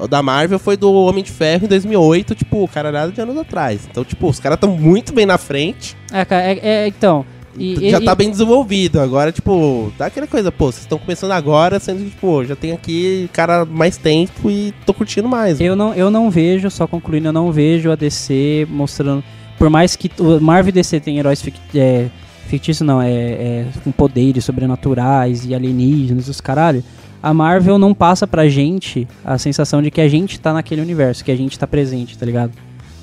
O 0.00 0.08
da 0.08 0.22
Marvel 0.22 0.58
foi 0.58 0.76
do 0.76 0.92
Homem 0.92 1.22
de 1.22 1.30
Ferro 1.30 1.66
em 1.66 1.68
2008, 1.68 2.34
tipo, 2.34 2.66
caralhada 2.68 3.12
de 3.12 3.20
anos 3.20 3.36
atrás. 3.36 3.86
Então, 3.90 4.04
tipo, 4.04 4.28
os 4.28 4.40
caras 4.40 4.56
estão 4.56 4.70
muito 4.76 5.12
bem 5.12 5.26
na 5.26 5.38
frente. 5.38 5.96
É, 6.12 6.24
cara, 6.24 6.42
é, 6.42 6.58
é, 6.62 6.86
então. 6.88 7.24
E, 7.58 7.90
já 7.90 8.00
e- 8.00 8.04
tá 8.04 8.14
bem 8.14 8.30
desenvolvido. 8.30 9.00
Agora, 9.00 9.30
tipo, 9.32 9.92
dá 9.98 10.06
aquela 10.06 10.26
coisa, 10.26 10.50
pô, 10.50 10.66
vocês 10.66 10.82
estão 10.82 10.98
começando 10.98 11.32
agora, 11.32 11.78
sendo 11.78 12.04
que, 12.04 12.10
tipo, 12.10 12.44
já 12.44 12.56
tem 12.56 12.72
aqui 12.72 13.28
cara 13.32 13.64
mais 13.64 13.96
tempo 13.96 14.50
e 14.50 14.72
tô 14.86 14.94
curtindo 14.94 15.28
mais. 15.28 15.60
Eu 15.60 15.76
não, 15.76 15.92
eu 15.94 16.10
não 16.10 16.30
vejo, 16.30 16.70
só 16.70 16.86
concluindo, 16.86 17.28
eu 17.28 17.32
não 17.32 17.52
vejo 17.52 17.90
a 17.90 17.96
DC 17.96 18.66
mostrando. 18.70 19.22
Por 19.58 19.68
mais 19.68 19.96
que 19.96 20.10
o 20.18 20.40
Marvel 20.40 20.70
e 20.70 20.72
DC 20.72 21.00
tem 21.00 21.18
heróis 21.18 21.44
é, 21.74 22.06
fictícios, 22.46 22.86
não, 22.86 23.02
é, 23.02 23.12
é 23.12 23.66
com 23.84 23.92
poderes 23.92 24.44
sobrenaturais 24.44 25.44
e 25.44 25.54
alienígenas 25.54 26.28
e 26.28 26.30
os 26.30 26.40
caralho. 26.40 26.82
A 27.22 27.34
Marvel 27.34 27.78
não 27.78 27.92
passa 27.92 28.26
pra 28.26 28.48
gente 28.48 29.06
a 29.24 29.36
sensação 29.36 29.82
de 29.82 29.90
que 29.90 30.00
a 30.00 30.08
gente 30.08 30.40
tá 30.40 30.52
naquele 30.54 30.80
universo, 30.80 31.22
que 31.24 31.30
a 31.30 31.36
gente 31.36 31.58
tá 31.58 31.66
presente, 31.66 32.16
tá 32.16 32.24
ligado? 32.24 32.52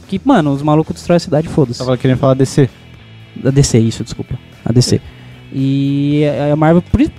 Que, 0.07 0.19
mano, 0.23 0.51
os 0.53 0.61
malucos 0.61 0.95
destroem 0.95 1.17
a 1.17 1.19
cidade, 1.19 1.47
foda-se. 1.47 1.79
Tava 1.79 1.97
querendo 1.97 2.17
falar 2.17 2.33
DC. 2.33 2.67
Da 3.35 3.51
DC, 3.51 3.77
isso, 3.77 4.03
desculpa. 4.03 4.37
A 4.65 4.71
DC. 4.71 4.99
E 5.53 6.23
a 6.51 6.55
Marvel, 6.55 6.81
por 6.81 7.01
isso- 7.01 7.11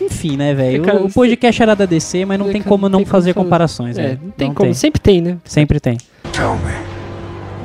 enfim, 0.00 0.36
né, 0.36 0.52
velho? 0.52 0.82
O, 1.02 1.06
o 1.06 1.12
podcast 1.12 1.62
era 1.62 1.74
da 1.74 1.86
DC, 1.86 2.24
mas 2.26 2.38
não 2.38 2.50
tem 2.50 2.60
como 2.60 2.88
não 2.88 3.06
fazer 3.06 3.32
comparações, 3.32 3.96
É, 3.96 4.08
velho. 4.08 4.20
não 4.24 4.30
tem 4.32 4.52
como. 4.52 4.74
Sempre 4.74 5.00
tem, 5.00 5.20
né? 5.22 5.38
Sempre 5.44 5.80
tem. 5.80 5.96
Tell 6.32 6.54
me, 6.56 6.72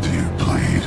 do 0.02 0.16
you 0.16 0.24
bleed? 0.38 0.84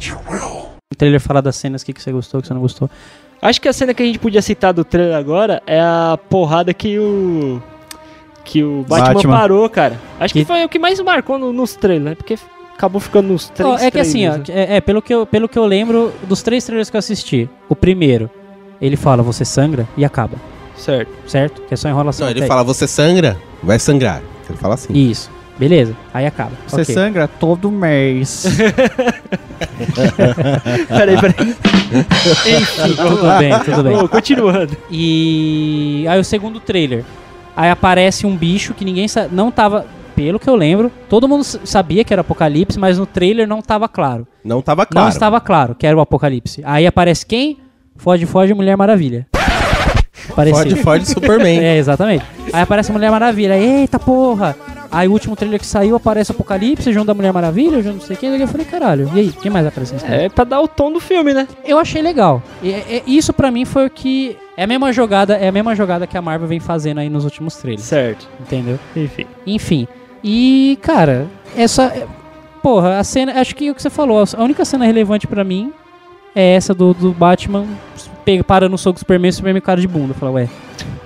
You 0.00 0.16
will. 0.30 0.68
O 0.92 0.96
trailer 0.96 1.20
fala 1.20 1.42
das 1.42 1.56
cenas, 1.56 1.82
o 1.82 1.84
que, 1.86 1.92
que 1.92 2.02
você 2.02 2.12
gostou, 2.12 2.38
o 2.38 2.42
que 2.42 2.48
você 2.48 2.54
não 2.54 2.60
gostou. 2.60 2.88
Acho 3.42 3.60
que 3.60 3.68
a 3.68 3.72
cena 3.72 3.94
que 3.94 4.02
a 4.02 4.06
gente 4.06 4.18
podia 4.18 4.42
citar 4.42 4.72
do 4.72 4.84
trailer 4.84 5.16
agora 5.16 5.62
é 5.66 5.80
a 5.80 6.18
porrada 6.28 6.74
que 6.74 6.98
o. 6.98 7.62
Que 8.44 8.62
o 8.64 8.84
Batman, 8.88 9.14
Batman. 9.14 9.36
parou, 9.36 9.68
cara. 9.70 9.98
Acho 10.18 10.34
que, 10.34 10.40
Que- 10.40 10.44
foi 10.46 10.64
o 10.64 10.68
que 10.68 10.78
mais 10.78 10.98
marcou 11.00 11.38
no- 11.38 11.52
nos 11.52 11.74
trailers, 11.76 12.04
né? 12.04 12.14
Porque 12.14 12.36
acabou 12.74 13.00
ficando 13.00 13.28
nos 13.28 13.48
três 13.48 13.68
Ó, 13.70 13.76
é 13.78 13.90
que 13.90 13.98
assim, 14.00 14.26
ó, 14.28 14.32
né? 14.38 14.42
é, 14.48 14.76
é, 14.76 14.80
pelo, 14.80 15.00
que 15.02 15.14
eu, 15.14 15.24
pelo 15.26 15.48
que 15.48 15.58
eu 15.58 15.64
lembro 15.66 16.12
dos 16.24 16.42
três 16.42 16.64
trailers 16.64 16.90
que 16.90 16.96
eu 16.96 16.98
assisti, 16.98 17.48
o 17.68 17.76
primeiro, 17.76 18.28
ele 18.80 18.96
fala, 18.96 19.22
você 19.22 19.44
sangra 19.44 19.86
e 19.96 20.04
acaba, 20.04 20.36
Certo. 20.76 21.10
certo? 21.26 21.62
Que 21.62 21.74
é 21.74 21.76
só 21.76 21.88
enrolação. 21.88 22.24
Não, 22.26 22.30
ele 22.32 22.42
aí. 22.42 22.48
fala, 22.48 22.64
você 22.64 22.88
sangra, 22.88 23.36
vai 23.62 23.78
sangrar. 23.78 24.22
Ele 24.48 24.58
fala 24.58 24.74
assim. 24.74 24.92
Isso, 24.94 25.30
beleza, 25.60 25.94
aí 26.12 26.26
acaba. 26.26 26.52
Você 26.66 26.82
ok. 26.82 26.94
sangra 26.94 27.28
todo 27.28 27.70
mês. 27.70 28.46
peraí, 30.88 31.20
peraí. 31.20 31.54
Enfim, 32.56 32.96
Tudo 32.96 33.38
bem, 33.38 33.58
tudo 33.60 33.82
bem. 33.82 33.96
Ô, 33.96 34.08
continuando. 34.08 34.76
E 34.90 36.04
aí 36.08 36.18
o 36.18 36.24
segundo 36.24 36.58
trailer, 36.60 37.04
aí 37.56 37.70
aparece 37.70 38.26
um 38.26 38.36
bicho 38.36 38.74
que 38.74 38.84
ninguém 38.84 39.06
sa- 39.06 39.28
não 39.30 39.50
tava, 39.50 39.86
pelo 40.16 40.38
que 40.38 40.48
eu 40.48 40.56
lembro, 40.56 40.90
todo 41.08 41.28
mundo 41.28 41.44
sabia 41.44 42.02
que 42.04 42.12
era 42.12 42.20
Apocalipse, 42.22 42.78
mas 42.78 42.98
no 42.98 43.06
trailer 43.06 43.46
não 43.46 43.60
tava 43.60 43.88
claro. 43.88 44.26
Não 44.44 44.62
tava 44.62 44.86
claro. 44.86 45.04
Não 45.04 45.12
estava 45.12 45.40
claro 45.40 45.74
que 45.74 45.86
era 45.86 45.96
o 45.96 46.00
Apocalipse. 46.00 46.62
Aí 46.64 46.86
aparece 46.86 47.24
quem? 47.26 47.58
Foge, 47.96 48.24
foge, 48.26 48.54
Mulher 48.54 48.76
Maravilha. 48.76 49.26
Apareceu. 50.30 50.76
Ford, 50.76 50.76
Ford 50.82 51.04
Superman. 51.04 51.58
É, 51.60 51.76
exatamente. 51.76 52.24
Aí 52.52 52.62
aparece 52.62 52.90
a 52.90 52.94
Mulher 52.94 53.10
Maravilha. 53.10 53.56
Eita 53.58 53.98
porra! 53.98 54.56
Aí 54.92 55.06
o 55.06 55.12
último 55.12 55.36
trailer 55.36 55.60
que 55.60 55.66
saiu 55.66 55.94
aparece 55.94 56.32
o 56.32 56.34
Apocalipse 56.34 56.92
junto 56.92 57.06
da 57.06 57.14
Mulher 57.14 57.32
Maravilha, 57.32 57.80
junto 57.82 57.98
não 57.98 58.00
sei 58.04 58.16
quem. 58.16 58.34
Eu 58.36 58.48
falei, 58.48 58.66
caralho, 58.66 59.08
e 59.14 59.20
aí? 59.20 59.32
Quem 59.32 59.50
mais 59.50 59.64
aparece 59.66 59.92
nesse? 59.94 60.06
É 60.06 60.28
pra 60.28 60.42
dar 60.44 60.60
o 60.60 60.66
tom 60.66 60.90
do 60.92 60.98
filme, 60.98 61.32
né? 61.32 61.46
Eu 61.64 61.78
achei 61.78 62.02
legal. 62.02 62.42
E- 62.62 62.70
e- 62.70 63.02
isso 63.16 63.32
pra 63.32 63.50
mim 63.50 63.64
foi 63.64 63.86
o 63.86 63.90
que. 63.90 64.36
É 64.56 64.64
a 64.64 64.66
mesma 64.66 64.92
jogada, 64.92 65.36
é 65.36 65.48
a 65.48 65.52
mesma 65.52 65.74
jogada 65.76 66.06
que 66.06 66.16
a 66.18 66.22
Marvel 66.22 66.48
vem 66.48 66.58
fazendo 66.60 66.98
aí 66.98 67.08
nos 67.08 67.24
últimos 67.24 67.56
trailers. 67.56 67.84
Certo. 67.86 68.28
Entendeu? 68.40 68.78
Enfim. 68.96 69.26
Enfim. 69.46 69.88
E, 70.24 70.78
cara, 70.82 71.26
essa. 71.56 71.84
é- 71.84 72.06
Porra, 72.62 72.98
a 72.98 73.04
cena. 73.04 73.40
Acho 73.40 73.54
que 73.56 73.68
é 73.68 73.70
o 73.70 73.74
que 73.74 73.80
você 73.80 73.88
falou. 73.88 74.22
A 74.36 74.42
única 74.42 74.64
cena 74.66 74.84
relevante 74.84 75.26
pra 75.26 75.42
mim 75.44 75.72
é 76.34 76.54
essa 76.56 76.74
do, 76.74 76.92
do 76.92 77.12
Batman 77.12 77.64
parando 78.46 78.74
o 78.74 78.78
soco 78.78 78.94
do 78.94 78.98
Superman 78.98 79.28
e 79.28 79.32
o 79.32 79.34
Superman 79.34 79.62
cara 79.62 79.80
de 79.80 79.88
bunda. 79.88 80.12
Fala, 80.14 80.30
ué, 80.32 80.48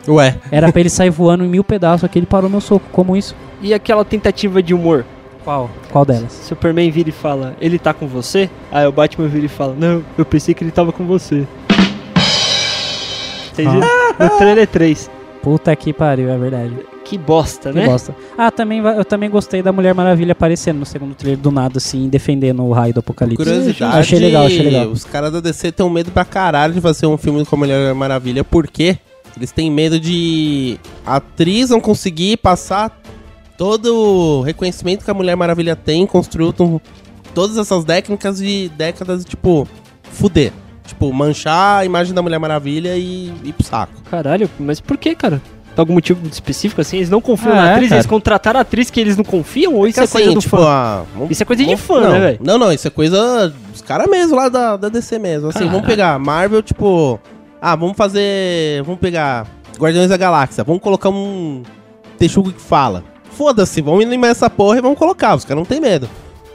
Ué, 0.09 0.37
era 0.51 0.71
pra 0.71 0.81
ele 0.81 0.90
sair 0.90 1.11
voando 1.11 1.45
em 1.45 1.49
mil 1.49 1.64
pedaços 1.64 2.05
aqui, 2.05 2.19
ele 2.19 2.27
parou 2.27 2.51
meu 2.51 2.61
soco. 2.61 2.87
Como 2.93 3.17
isso? 3.17 3.35
E 3.62 3.73
aquela 3.73 4.05
tentativa 4.05 4.62
de 4.62 4.75
humor? 4.75 5.05
Qual? 5.45 5.71
Qual 5.90 6.05
delas? 6.05 6.33
Superman 6.33 6.90
vira 6.90 7.09
e 7.09 7.12
fala, 7.12 7.55
ele 7.61 7.79
tá 7.79 7.93
com 7.93 8.07
você? 8.07 8.49
Aí 8.73 8.87
o 8.87 8.93
Batman 8.93 9.29
vira 9.29 9.47
e 9.47 9.49
fala, 9.49 9.75
não, 9.79 10.03
eu 10.17 10.25
pensei 10.25 10.55
que 10.55 10.64
ele 10.64 10.71
tava 10.71 10.90
com 10.93 11.05
você. 11.07 11.47
Vocês 13.53 13.71
viram? 13.71 13.88
No 14.19 14.31
trailer 14.38 14.67
3. 14.67 15.11
Puta 15.43 15.75
que 15.77 15.93
pariu, 15.93 16.31
é 16.31 16.38
verdade. 16.38 16.73
Que 17.05 17.19
bosta, 17.19 17.71
Que 17.71 17.79
né? 17.81 17.87
bosta. 17.87 18.14
Ah, 18.37 18.51
também, 18.51 18.79
eu 18.81 19.05
também 19.05 19.29
gostei 19.29 19.62
da 19.62 19.71
Mulher 19.71 19.95
Maravilha 19.95 20.33
aparecendo 20.33 20.79
no 20.79 20.87
segundo 20.87 21.14
trailer 21.14 21.38
do 21.38 21.51
nada, 21.51 21.77
assim, 21.77 22.09
defendendo 22.09 22.62
o 22.64 22.73
raio 22.73 22.95
do 22.95 23.01
apocalipse. 23.01 23.45
curiosidade. 23.45 23.99
Achei 23.99 24.19
legal, 24.19 24.47
achei 24.47 24.62
legal. 24.62 24.87
Os 24.88 25.05
caras 25.05 25.31
da 25.31 25.40
DC 25.40 25.71
têm 25.73 25.88
medo 25.90 26.11
pra 26.11 26.25
caralho 26.25 26.73
de 26.73 26.81
fazer 26.81 27.07
um 27.07 27.19
filme 27.19 27.45
com 27.45 27.55
a 27.57 27.59
Mulher 27.59 27.95
Maravilha, 27.95 28.43
porque 28.43 28.97
eles 29.37 29.53
têm 29.53 29.70
medo 29.70 29.99
de 30.01 30.79
a 31.07 31.16
atriz 31.16 31.70
não 31.70 31.81
conseguir 31.81 32.37
passar 32.38 33.01
todo 33.57 33.94
o 33.94 34.42
reconhecimento 34.42 35.05
que 35.05 35.11
a 35.11 35.14
Mulher 35.14 35.37
Maravilha 35.37 35.77
tem, 35.77 36.07
construiu 36.07 36.53
todas 37.35 37.57
essas 37.57 37.85
técnicas 37.85 38.38
de 38.38 38.68
décadas, 38.77 39.25
tipo, 39.25 39.66
fuder. 40.12 40.53
Tipo, 40.87 41.12
manchar 41.12 41.81
a 41.81 41.85
imagem 41.85 42.12
da 42.14 42.20
Mulher 42.20 42.38
Maravilha 42.38 42.97
e 42.97 43.33
ir 43.42 43.53
pro 43.55 43.64
saco. 43.66 43.92
Caralho, 44.11 44.51
mas 44.59 44.81
por 44.81 44.99
que, 44.99 45.14
cara? 45.14 45.40
Tem 45.75 45.81
algum 45.83 45.94
motivo 45.94 46.25
específico 46.29 46.81
assim? 46.81 46.99
Eles 46.99 47.11
não 47.11 47.20
confiam 47.20 47.53
Ah, 47.53 47.57
na 47.57 47.68
é, 47.70 47.73
atriz? 47.73 47.88
cara. 47.88 47.99
Eles 48.01 48.07
contrataram 48.07 48.59
a 48.59 48.62
atriz 48.62 48.90
que 48.90 49.01
eles 49.01 49.16
não 49.16 49.25
confiam? 49.25 49.75
Ou 49.75 49.88
isso 49.88 49.99
Que 49.99 50.05
é 50.05 50.07
coisa 50.07 50.27
assim, 50.29 50.35
do 50.35 50.40
tipo, 50.40 50.57
fã? 50.57 50.64
ah, 50.68 51.03
vamos- 51.14 51.31
Isso 51.31 51.42
é 51.42 51.47
coisa 51.47 51.64
de 51.64 51.77
fã, 51.77 52.01
não, 52.01 52.12
né, 52.12 52.20
velho? 52.20 52.38
Não, 52.42 52.59
não, 52.59 52.73
isso 52.73 52.87
é 52.87 52.90
coisa 52.90 53.53
dos 53.73 53.81
caras 53.83 54.07
mesmo 54.09 54.37
lá 54.37 54.49
da, 54.49 54.77
da 54.77 54.88
DC 54.88 55.18
mesmo. 55.18 55.49
Assim, 55.49 55.66
vamos 55.68 55.87
pegar 55.87 56.16
Marvel, 56.18 56.62
tipo. 56.62 57.18
Ah, 57.66 57.74
vamos 57.77 57.96
fazer. 57.96 58.83
Vamos 58.83 59.00
pegar 59.00 59.46
Guardiões 59.79 60.11
da 60.11 60.18
Galáxia. 60.18 60.62
Vamos 60.62 60.83
colocar 60.83 61.09
um 61.09 61.62
texugo 62.18 62.53
que 62.53 62.61
fala. 62.61 63.03
Foda-se, 63.31 63.81
vamos 63.81 64.03
eliminar 64.03 64.31
essa 64.33 64.50
porra 64.50 64.77
e 64.77 64.81
vamos 64.83 64.98
colocar. 64.98 65.35
Os 65.35 65.46
caras 65.46 65.57
não 65.61 65.64
tem 65.64 65.81
medo. 65.81 66.07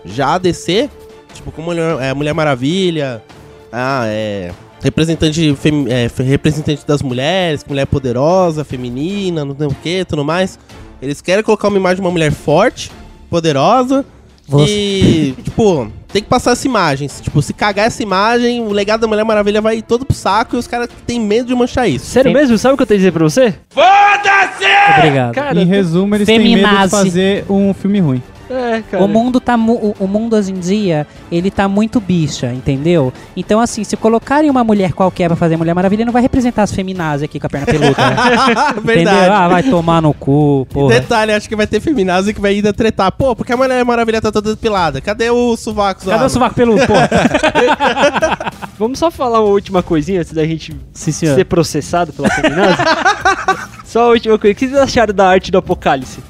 Já 0.06 0.36
a 0.36 0.38
DC, 0.38 0.88
tipo, 1.34 1.52
como 1.52 1.69
Mulher, 1.72 1.98
é, 2.00 2.13
Mulher 2.13 2.34
Maravilha. 2.34 3.24
Ah, 3.72 4.04
é. 4.06 4.52
Representante, 4.84 5.56
femi- 5.56 5.91
é, 5.91 6.08
representante 6.24 6.86
das 6.86 7.02
mulheres, 7.02 7.65
mulher 7.67 7.88
poderosa, 7.88 8.63
feminina, 8.63 9.43
não 9.43 9.58
sei 9.58 9.65
o 9.67 9.74
que, 9.74 10.06
tudo 10.06 10.24
mais. 10.24 10.60
Eles 11.02 11.22
querem 11.22 11.43
colocar 11.43 11.69
uma 11.69 11.78
imagem 11.78 11.95
de 11.95 12.02
uma 12.02 12.12
mulher 12.12 12.32
forte, 12.32 12.91
poderosa, 13.32 14.06
e, 14.67 15.34
tipo, 15.43 15.91
tem 16.12 16.22
que 16.24 16.30
passar 16.30 16.52
essa 16.52 16.67
imagem. 16.67 17.08
Se, 17.08 17.22
Tipo, 17.22 17.41
se 17.41 17.54
cagar 17.54 17.88
essa 17.88 18.02
imagem, 18.04 18.62
o 18.62 18.72
legado 18.72 19.02
da 19.02 19.08
Mulher 19.08 19.24
Maravilha 19.24 19.62
vai 19.62 19.82
todo 19.82 20.06
pro 20.06 20.15
saco 20.15 20.56
e 20.56 20.60
os 20.60 20.67
caras 20.67 20.88
têm 21.06 21.19
medo 21.19 21.48
de 21.48 21.56
manchar 21.56 21.88
isso. 21.89 22.06
Sério 22.08 22.32
Sim. 22.32 22.38
mesmo? 22.38 22.58
Sabe 22.58 22.74
o 22.74 22.78
que 22.78 22.84
eu 22.84 22.88
tenho 22.88 22.98
a 22.98 23.00
dizer 23.00 23.12
pra 23.12 23.24
você? 23.24 23.54
Obrigado. 24.98 25.34
Cara, 25.34 25.60
em 25.62 25.65
resumo, 25.65 26.15
eles 26.15 26.26
têm 26.26 26.39
medo 26.39 26.50
de 26.50 26.56
Feminazi. 26.62 26.91
fazer 26.91 27.45
um 27.50 27.74
filme 27.74 28.00
ruim. 28.00 28.24
É, 28.50 28.82
cara. 28.90 29.04
O 29.04 29.08
mundo 29.08 29.40
tá 29.40 29.56
o, 29.56 29.96
o 30.00 30.08
mundo 30.08 30.36
hoje 30.36 30.52
em 30.52 30.60
dia, 30.60 31.06
ele 31.32 31.52
tá 31.52 31.68
muito 31.68 32.00
bicha, 32.00 32.48
entendeu? 32.54 33.14
Então 33.36 33.60
assim, 33.60 33.84
se 33.84 33.96
colocarem 33.96 34.50
uma 34.50 34.64
mulher 34.64 34.94
qualquer 34.94 35.28
pra 35.28 35.36
fazer 35.36 35.58
Mulher 35.58 35.74
Maravilha, 35.74 36.06
não 36.06 36.14
vai 36.14 36.22
representar 36.22 36.64
as 36.64 36.72
feminazes 36.72 37.24
aqui 37.24 37.40
com 37.40 37.48
a 37.48 37.50
perna 37.50 37.66
peluda, 37.66 37.96
né? 38.10 38.16
Entendeu? 38.72 38.84
Verdade. 38.84 39.30
Ah, 39.32 39.48
vai 39.48 39.64
tomar 39.64 40.02
no 40.02 40.14
cu, 40.14 40.68
porra. 40.72 40.96
Detalhe, 40.96 41.32
acho 41.32 41.48
que 41.48 41.56
vai 41.56 41.68
ter 41.68 41.80
feminazi 41.80 42.34
que 42.34 42.42
vai 42.42 42.54
ainda 42.54 42.74
tretar. 42.74 43.12
Pô, 43.12 43.36
porque 43.36 43.54
a 43.54 43.58
Mulher 43.58 43.84
Maravilha 43.86 44.22
tá 44.22 44.32
toda 44.32 44.52
depilada? 44.52 45.00
Cadê 45.02 45.30
o 45.30 45.56
sovaco? 45.56 46.06
Cadê 46.06 46.24
o 46.24 46.30
sovaco 46.30 46.56
peludo, 46.56 46.86
porra? 46.88 47.10
Vamos 48.80 48.98
só 48.98 49.12
falar 49.12 49.42
uma 49.42 49.50
última 49.50 49.84
coisinha 49.84 50.22
antes 50.22 50.32
da 50.32 50.46
gente 50.46 50.74
Sim, 50.94 51.12
ser 51.12 51.46
processado 51.46 52.14
pela 52.14 52.30
feminazi? 52.30 52.78
só 53.86 54.06
a 54.06 54.08
última 54.10 54.40
coisa. 54.40 54.54
O 54.54 54.56
que 54.56 54.68
vocês 54.68 54.80
acharam 54.80 55.14
da 55.14 55.28
arte 55.28 55.52
do 55.52 55.58
Apocalipse? 55.58 56.29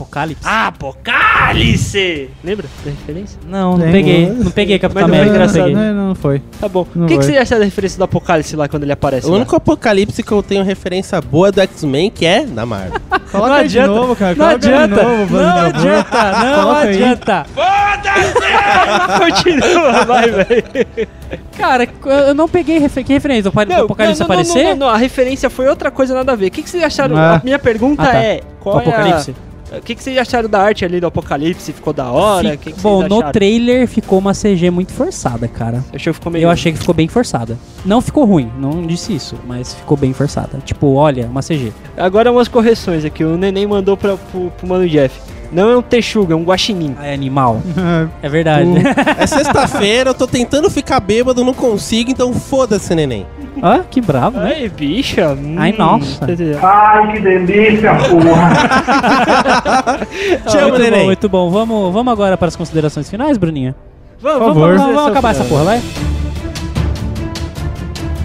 Apocalipse? 0.00 0.48
Apocalipse! 0.48 2.30
Lembra 2.42 2.66
da 2.84 2.90
referência? 2.90 3.38
Não, 3.46 3.72
não 3.72 3.80
Tem. 3.80 3.92
peguei. 3.92 4.26
Não 4.30 4.50
peguei 4.50 4.78
Capitão 4.78 5.02
Mas 5.02 5.10
não 5.10 5.16
foi 5.18 5.28
América, 5.28 5.38
não 5.38 5.44
engraçado, 5.44 5.74
peguei. 5.74 5.92
Não, 5.92 6.08
não 6.08 6.14
foi. 6.14 6.42
Tá 6.60 6.68
bom. 6.68 6.86
Não 6.94 7.04
o 7.04 7.08
que, 7.08 7.14
que 7.14 7.18
vai. 7.18 7.26
vocês 7.26 7.38
acharam 7.38 7.58
da 7.60 7.64
referência 7.66 7.98
do 7.98 8.04
Apocalipse 8.04 8.56
lá 8.56 8.68
quando 8.68 8.84
ele 8.84 8.92
aparece? 8.92 9.26
O 9.26 9.30
lá? 9.30 9.36
único 9.36 9.54
apocalipse 9.56 10.22
que 10.22 10.32
eu 10.32 10.42
tenho 10.42 10.64
referência 10.64 11.20
boa 11.20 11.52
do 11.52 11.60
X-Men 11.60 12.10
que 12.10 12.24
é 12.24 12.44
da 12.46 12.64
Marvel. 12.64 12.98
Coloca 13.30 13.48
Não 13.50 13.54
aí 13.56 13.68
de 13.68 13.78
adianta, 13.78 13.94
novo, 14.00 14.16
cara. 14.16 14.34
Não 14.34 14.46
Coloca 14.46 14.54
aí 14.54 14.58
de 14.58 14.68
adianta, 14.74 15.02
novo, 15.02 15.36
não 15.36 15.56
adianta, 15.60 16.32
não 16.32 16.62
Coloca 16.62 16.80
aí. 16.80 17.02
adianta. 17.04 17.46
Continua, 19.18 20.04
vai, 20.04 20.30
velho. 20.30 21.08
Cara, 21.56 21.88
eu 22.26 22.34
não 22.34 22.48
peguei 22.48 22.78
refer 22.78 23.04
que 23.04 23.12
referência. 23.12 23.50
O 23.50 23.54
Não, 23.68 23.84
Apocalipse 23.84 24.20
não, 24.20 24.26
não, 24.26 24.34
aparecer? 24.34 24.62
Não, 24.64 24.70
não, 24.70 24.76
não, 24.78 24.88
a 24.88 24.96
referência 24.96 25.48
foi 25.50 25.68
outra 25.68 25.90
coisa, 25.90 26.14
nada 26.14 26.32
a 26.32 26.36
ver. 26.36 26.46
O 26.46 26.50
que, 26.50 26.62
que 26.62 26.70
vocês 26.70 26.82
acharam? 26.82 27.16
Ah. 27.16 27.36
A 27.36 27.40
minha 27.44 27.58
pergunta 27.58 28.02
Ah, 28.02 28.06
tá. 28.06 28.14
é: 28.16 28.40
qual 28.58 28.76
O 28.76 28.78
Apocalipse? 28.78 29.30
é 29.30 29.34
a... 29.46 29.49
O 29.72 29.80
que, 29.80 29.94
que 29.94 30.02
vocês 30.02 30.18
acharam 30.18 30.48
da 30.48 30.60
arte 30.60 30.84
ali 30.84 31.00
do 31.00 31.06
Apocalipse? 31.06 31.72
Ficou 31.72 31.92
da 31.92 32.10
hora? 32.10 32.56
Que, 32.56 32.72
que 32.72 32.80
Bom, 32.80 33.06
no 33.06 33.22
trailer 33.32 33.86
ficou 33.86 34.18
uma 34.18 34.32
CG 34.32 34.70
muito 34.70 34.92
forçada, 34.92 35.46
cara. 35.46 35.84
Eu 35.92 35.96
achei 35.96 36.12
que 36.12 36.18
ficou 36.18 36.32
meio. 36.32 36.42
Eu 36.42 36.50
achei 36.50 36.72
que 36.72 36.78
ficou 36.78 36.94
bem 36.94 37.08
forçada. 37.08 37.56
Não 37.84 38.00
ficou 38.00 38.24
ruim, 38.24 38.50
não 38.58 38.84
disse 38.84 39.14
isso, 39.14 39.36
mas 39.46 39.74
ficou 39.74 39.96
bem 39.96 40.12
forçada. 40.12 40.58
Tipo, 40.64 40.94
olha, 40.94 41.26
uma 41.26 41.40
CG. 41.40 41.72
Agora 41.96 42.32
umas 42.32 42.48
correções 42.48 43.04
aqui. 43.04 43.24
O 43.24 43.36
neném 43.36 43.66
mandou 43.66 43.96
pra, 43.96 44.16
pro, 44.16 44.50
pro 44.50 44.66
mano 44.66 44.88
Jeff. 44.88 45.20
Não 45.52 45.68
é 45.68 45.76
um 45.76 45.82
texuga, 45.82 46.32
é 46.32 46.36
um 46.36 46.44
guaxinim. 46.44 46.94
Ah, 46.98 47.06
é 47.06 47.14
animal. 47.14 47.60
É 48.22 48.28
verdade. 48.28 48.70
É 49.18 49.26
sexta-feira, 49.26 50.10
eu 50.10 50.14
tô 50.14 50.26
tentando 50.26 50.70
ficar 50.70 51.00
bêbado, 51.00 51.42
não 51.44 51.54
consigo, 51.54 52.10
então 52.10 52.32
foda-se, 52.34 52.94
neném. 52.94 53.26
Ah, 53.62 53.80
que 53.90 54.00
bravo, 54.00 54.38
né? 54.38 54.54
Ai, 54.56 54.68
bicha. 54.68 55.32
hum, 55.32 55.56
Ai, 55.58 55.72
nossa. 55.76 56.24
Ai, 56.62 57.12
que 57.12 57.20
delícia, 57.20 57.92
porra. 57.94 58.50
Amo, 60.64 60.78
muito 60.78 60.90
bom, 60.90 61.04
muito 61.04 61.28
bom. 61.28 61.50
Vamos, 61.50 61.92
vamos 61.92 62.12
agora 62.12 62.36
para 62.38 62.48
as 62.48 62.56
considerações 62.56 63.10
finais, 63.10 63.36
Bruninha? 63.36 63.74
Vamos, 64.20 64.38
Por 64.38 64.54
vamos, 64.54 64.62
favor. 64.62 64.76
Vamos, 64.78 64.94
vamos 64.94 65.10
acabar 65.10 65.30
essa 65.30 65.44
porra, 65.44 65.64
vai? 65.64 65.82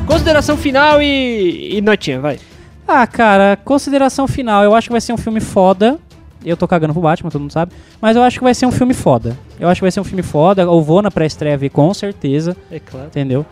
Consideração 0.07 0.55
final 0.55 1.01
e. 1.01 1.77
e 1.77 1.81
notinha, 1.81 2.19
vai. 2.19 2.37
Ah, 2.87 3.07
cara, 3.07 3.57
consideração 3.65 4.27
final. 4.27 4.63
Eu 4.63 4.75
acho 4.75 4.87
que 4.87 4.91
vai 4.91 5.01
ser 5.01 5.13
um 5.13 5.17
filme 5.17 5.39
foda. 5.39 5.97
Eu 6.45 6.55
tô 6.55 6.67
cagando 6.67 6.93
pro 6.93 7.01
Batman, 7.01 7.31
todo 7.31 7.41
mundo 7.41 7.51
sabe. 7.51 7.71
Mas 7.99 8.15
eu 8.15 8.21
acho 8.21 8.37
que 8.37 8.43
vai 8.43 8.53
ser 8.53 8.67
um 8.67 8.71
filme 8.71 8.93
foda. 8.93 9.35
Eu 9.59 9.67
acho 9.67 9.79
que 9.79 9.83
vai 9.85 9.91
ser 9.91 9.99
um 9.99 10.03
filme 10.03 10.21
foda. 10.21 10.61
Eu 10.61 10.81
vou 10.81 11.01
na 11.01 11.09
pré-estreia 11.09 11.57
ver 11.57 11.69
com 11.69 11.91
certeza, 11.91 12.55
É 12.71 12.79
claro. 12.79 13.07
entendeu? 13.07 13.43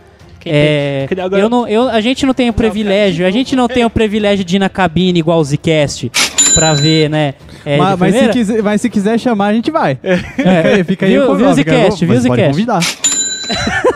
Quem 0.44 0.52
É, 0.54 1.06
tem- 1.12 1.24
agora- 1.24 1.42
eu 1.42 1.48
não, 1.50 1.66
eu, 1.66 1.88
a 1.88 2.00
gente 2.00 2.24
não 2.24 2.32
tem 2.34 2.48
o 2.48 2.52
privilégio, 2.52 3.26
a 3.26 3.30
gente 3.30 3.56
não 3.56 3.66
tem 3.66 3.84
o 3.84 3.90
privilégio 3.90 4.44
de 4.44 4.56
ir 4.56 4.58
na 4.60 4.68
cabine 4.68 5.18
igual 5.18 5.40
o 5.40 5.44
Zcast 5.44 6.10
pra 6.54 6.72
ver, 6.74 7.10
né? 7.10 7.34
é, 7.66 7.76
mas, 7.78 7.98
mas 7.98 8.14
se 8.14 8.28
quiser, 8.28 8.62
mas 8.62 8.80
se 8.80 8.90
quiser 8.90 9.18
chamar, 9.18 9.46
a 9.48 9.54
gente 9.54 9.70
vai. 9.70 9.98
É. 10.02 10.16
Fica 10.18 10.50
aí, 10.68 10.84
fica 10.84 11.06
aí 11.06 11.12
Viu- 11.12 11.24
o 11.24 11.26
convite, 11.26 11.54
Zcast, 11.56 12.06
mas 12.06 12.22
viu 12.22 12.32
Zcast. 12.32 12.50
convidar. 12.50 12.80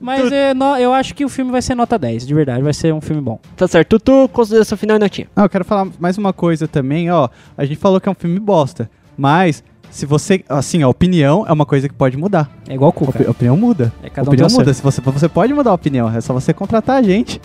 Mas 0.00 0.30
é, 0.30 0.54
no- 0.54 0.76
eu 0.76 0.92
acho 0.92 1.14
que 1.14 1.24
o 1.24 1.28
filme 1.28 1.50
vai 1.50 1.60
ser 1.60 1.74
nota 1.74 1.98
10, 1.98 2.26
de 2.26 2.32
verdade, 2.32 2.62
vai 2.62 2.72
ser 2.72 2.94
um 2.94 3.00
filme 3.00 3.20
bom. 3.20 3.38
Tá 3.56 3.66
certo. 3.66 3.98
Tutu, 3.98 4.28
consideração 4.32 4.78
final 4.78 4.96
e 4.96 5.00
notinha. 5.00 5.26
Ah, 5.34 5.42
eu 5.42 5.48
quero 5.48 5.64
falar 5.64 5.88
mais 5.98 6.16
uma 6.16 6.32
coisa 6.32 6.68
também, 6.68 7.10
ó. 7.10 7.28
A 7.56 7.64
gente 7.64 7.78
falou 7.78 8.00
que 8.00 8.08
é 8.08 8.12
um 8.12 8.14
filme 8.14 8.38
bosta, 8.38 8.88
mas 9.16 9.62
se 9.90 10.06
você, 10.06 10.44
assim, 10.48 10.82
a 10.82 10.88
opinião 10.88 11.44
é 11.48 11.52
uma 11.52 11.66
coisa 11.66 11.88
que 11.88 11.94
pode 11.94 12.16
mudar. 12.16 12.48
É 12.68 12.74
igual 12.74 12.88
o 12.88 12.90
A 12.90 12.92
Cuca. 12.92 13.10
opi- 13.18 13.26
a 13.26 13.30
opinião 13.30 13.56
muda. 13.56 13.92
É 14.02 14.06
A 14.06 14.10
cada 14.10 14.28
um 14.28 14.32
opinião 14.32 14.48
muda. 14.50 14.72
Se 14.74 14.82
você, 14.82 15.00
você 15.00 15.28
pode 15.28 15.52
mudar 15.52 15.70
a 15.70 15.74
opinião, 15.74 16.14
é 16.14 16.20
só 16.20 16.32
você 16.32 16.52
contratar 16.52 16.96
a 16.96 17.02
gente. 17.02 17.40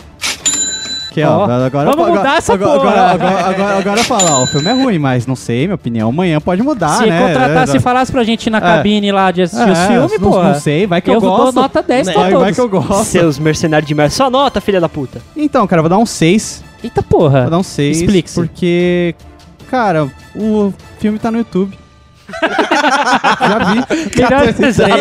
Que, 1.12 1.22
ó, 1.22 1.44
agora, 1.44 1.70
vamos 1.70 1.92
agora, 2.06 2.12
mudar 2.16 2.36
essa 2.38 2.54
agora, 2.54 2.80
porra. 2.80 2.90
agora, 2.90 3.12
agora, 3.12 3.46
agora, 3.54 3.78
agora 3.78 4.02
fala, 4.04 4.32
ó, 4.40 4.42
o 4.42 4.46
filme 4.48 4.68
é 4.68 4.72
ruim, 4.72 4.98
mas 4.98 5.28
não 5.28 5.36
sei, 5.36 5.64
minha 5.64 5.76
opinião 5.76 6.08
amanhã 6.08 6.40
pode 6.40 6.60
mudar, 6.60 6.98
se 6.98 7.06
né? 7.06 7.28
contratasse 7.28 7.74
É, 7.74 7.76
e 7.76 7.80
falasse 7.80 8.10
pra 8.10 8.24
gente 8.24 8.48
ir 8.48 8.50
na 8.50 8.58
É. 8.58 8.60
cabine 8.60 9.12
lá 9.12 9.30
de 9.30 9.42
assistir 9.42 9.70
os 9.70 9.78
é, 9.78 9.86
filmes, 9.86 10.20
não, 10.20 10.30
pô. 10.32 10.42
Não 10.42 10.54
sei, 10.56 10.88
vai 10.88 11.00
que 11.00 11.08
eu, 11.08 11.14
eu 11.14 11.20
dou 11.20 11.36
gosto. 11.36 11.54
nota 11.54 11.80
10 11.84 12.10
pra 12.10 12.14
vai, 12.20 12.30
todos. 12.32 12.42
vai 12.42 12.52
que 12.52 12.60
eu 12.60 12.68
gosto. 12.68 13.04
Seus 13.04 13.38
mercenários 13.38 13.86
de 13.86 13.94
merda. 13.94 14.10
Só 14.10 14.28
nota, 14.28 14.60
filha 14.60 14.80
da 14.80 14.88
puta. 14.88 15.22
Então, 15.36 15.64
cara, 15.68 15.78
eu 15.78 15.82
vou 15.84 15.90
dar 15.90 15.98
um 15.98 16.06
6. 16.06 16.64
Eita 16.82 17.00
porra. 17.00 17.42
Vou 17.42 17.50
dar 17.50 17.58
um 17.58 17.62
6. 17.62 18.00
Explique-se. 18.00 18.34
Porque, 18.34 19.14
cara, 19.70 20.10
o 20.34 20.74
filme 20.98 21.20
tá 21.20 21.30
no 21.30 21.38
YouTube. 21.38 21.78
Já 23.40 23.58
vi. 23.58 23.84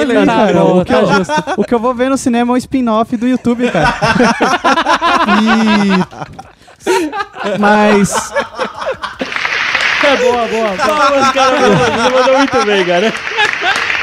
Melhor 0.05 0.25
tá 0.25 0.33
cara. 0.33 0.63
o, 0.63 0.85
que 0.85 0.93
eu, 0.93 1.03
o 1.57 1.63
que 1.63 1.73
eu 1.73 1.79
vou 1.79 1.93
ver 1.93 2.09
no 2.09 2.17
cinema 2.17 2.51
é 2.51 2.55
um 2.55 2.57
spin-off 2.57 3.15
do 3.17 3.27
YouTube, 3.27 3.69
cara. 3.71 3.93
e... 5.41 5.89
Mas... 7.59 8.31
É 10.03 10.17
boa, 10.17 10.47
boa. 10.47 10.75
Palmas, 10.75 11.31
cara. 11.31 11.57
Você 11.57 12.09
mandou 12.09 12.37
muito 12.37 12.65
bem, 12.65 12.85
cara. 12.85 13.13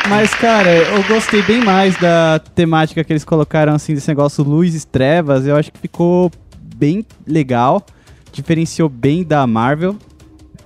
Mas, 0.08 0.34
cara, 0.34 0.70
eu 0.70 1.02
gostei 1.04 1.42
bem 1.42 1.62
mais 1.62 1.94
da 1.98 2.40
temática 2.54 3.04
que 3.04 3.12
eles 3.12 3.24
colocaram, 3.24 3.74
assim, 3.74 3.94
desse 3.94 4.08
negócio 4.08 4.42
luz 4.42 4.74
e 4.74 4.86
trevas. 4.86 5.46
Eu 5.46 5.56
acho 5.56 5.70
que 5.70 5.78
ficou 5.78 6.32
bem 6.74 7.04
legal. 7.26 7.84
Diferenciou 8.32 8.88
bem 8.88 9.22
da 9.22 9.46
Marvel. 9.46 9.96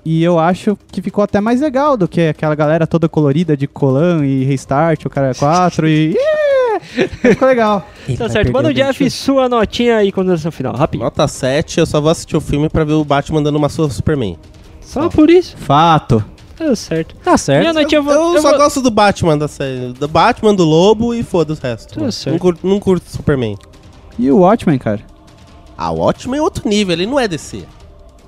E 0.04 0.22
eu 0.22 0.38
acho 0.38 0.76
que 0.92 1.00
ficou 1.00 1.24
até 1.24 1.40
mais 1.40 1.60
legal 1.60 1.96
do 1.96 2.06
que 2.06 2.20
aquela 2.28 2.54
galera 2.54 2.86
toda 2.86 3.08
colorida 3.08 3.56
de 3.56 3.66
Colan 3.66 4.24
e 4.26 4.44
Restart, 4.44 5.04
o 5.06 5.10
cara 5.10 5.34
4 5.34 5.88
e... 5.88 6.14
Ficou 7.22 7.48
legal. 7.48 7.86
Tá 8.18 8.28
certo. 8.28 8.52
Manda 8.52 8.68
o 8.68 8.70
o. 8.70 8.74
Jeff, 8.74 9.08
sua 9.10 9.48
notinha 9.48 10.02
e 10.04 10.12
consideração 10.12 10.50
final. 10.52 10.74
Rapidinho. 10.74 11.04
Nota 11.04 11.26
7, 11.26 11.78
eu 11.80 11.86
só 11.86 12.00
vou 12.00 12.10
assistir 12.10 12.36
o 12.36 12.40
filme 12.40 12.68
pra 12.68 12.84
ver 12.84 12.92
o 12.94 13.04
Batman 13.04 13.42
dando 13.42 13.56
uma 13.56 13.68
surra 13.68 13.90
Superman. 13.90 14.36
Só 14.80 15.08
por 15.08 15.30
isso. 15.30 15.56
Fato. 15.56 16.22
Tá 16.56 16.74
certo. 16.76 17.16
Tá 17.16 17.36
certo. 17.38 17.60
Minha 17.60 17.72
notinha 17.72 17.98
eu 17.98 18.02
vou. 18.02 18.12
Eu, 18.12 18.34
eu 18.34 18.42
só 18.42 18.50
vou- 18.50 18.58
gosto 18.58 18.82
do 18.82 18.90
Batman 18.90 19.38
da 19.38 19.48
série. 19.48 19.92
Do 19.92 20.06
Batman, 20.06 20.54
do 20.54 20.64
Lobo 20.64 21.14
e 21.14 21.22
foda-se 21.22 21.60
o 21.60 21.62
resto. 21.64 21.98
Tá 21.98 22.10
certo. 22.12 22.32
Não 22.34 22.38
curto, 22.38 22.66
não 22.66 22.78
curto 22.80 23.10
Superman. 23.10 23.56
E 24.18 24.30
o 24.30 24.38
Watchmen, 24.38 24.78
cara? 24.78 25.00
Ah, 25.76 25.90
o 25.90 25.98
Watchmen 25.98 26.38
é 26.38 26.42
outro 26.42 26.68
nível, 26.68 26.92
ele 26.92 27.06
não 27.06 27.18
é 27.18 27.26
DC. 27.26 27.64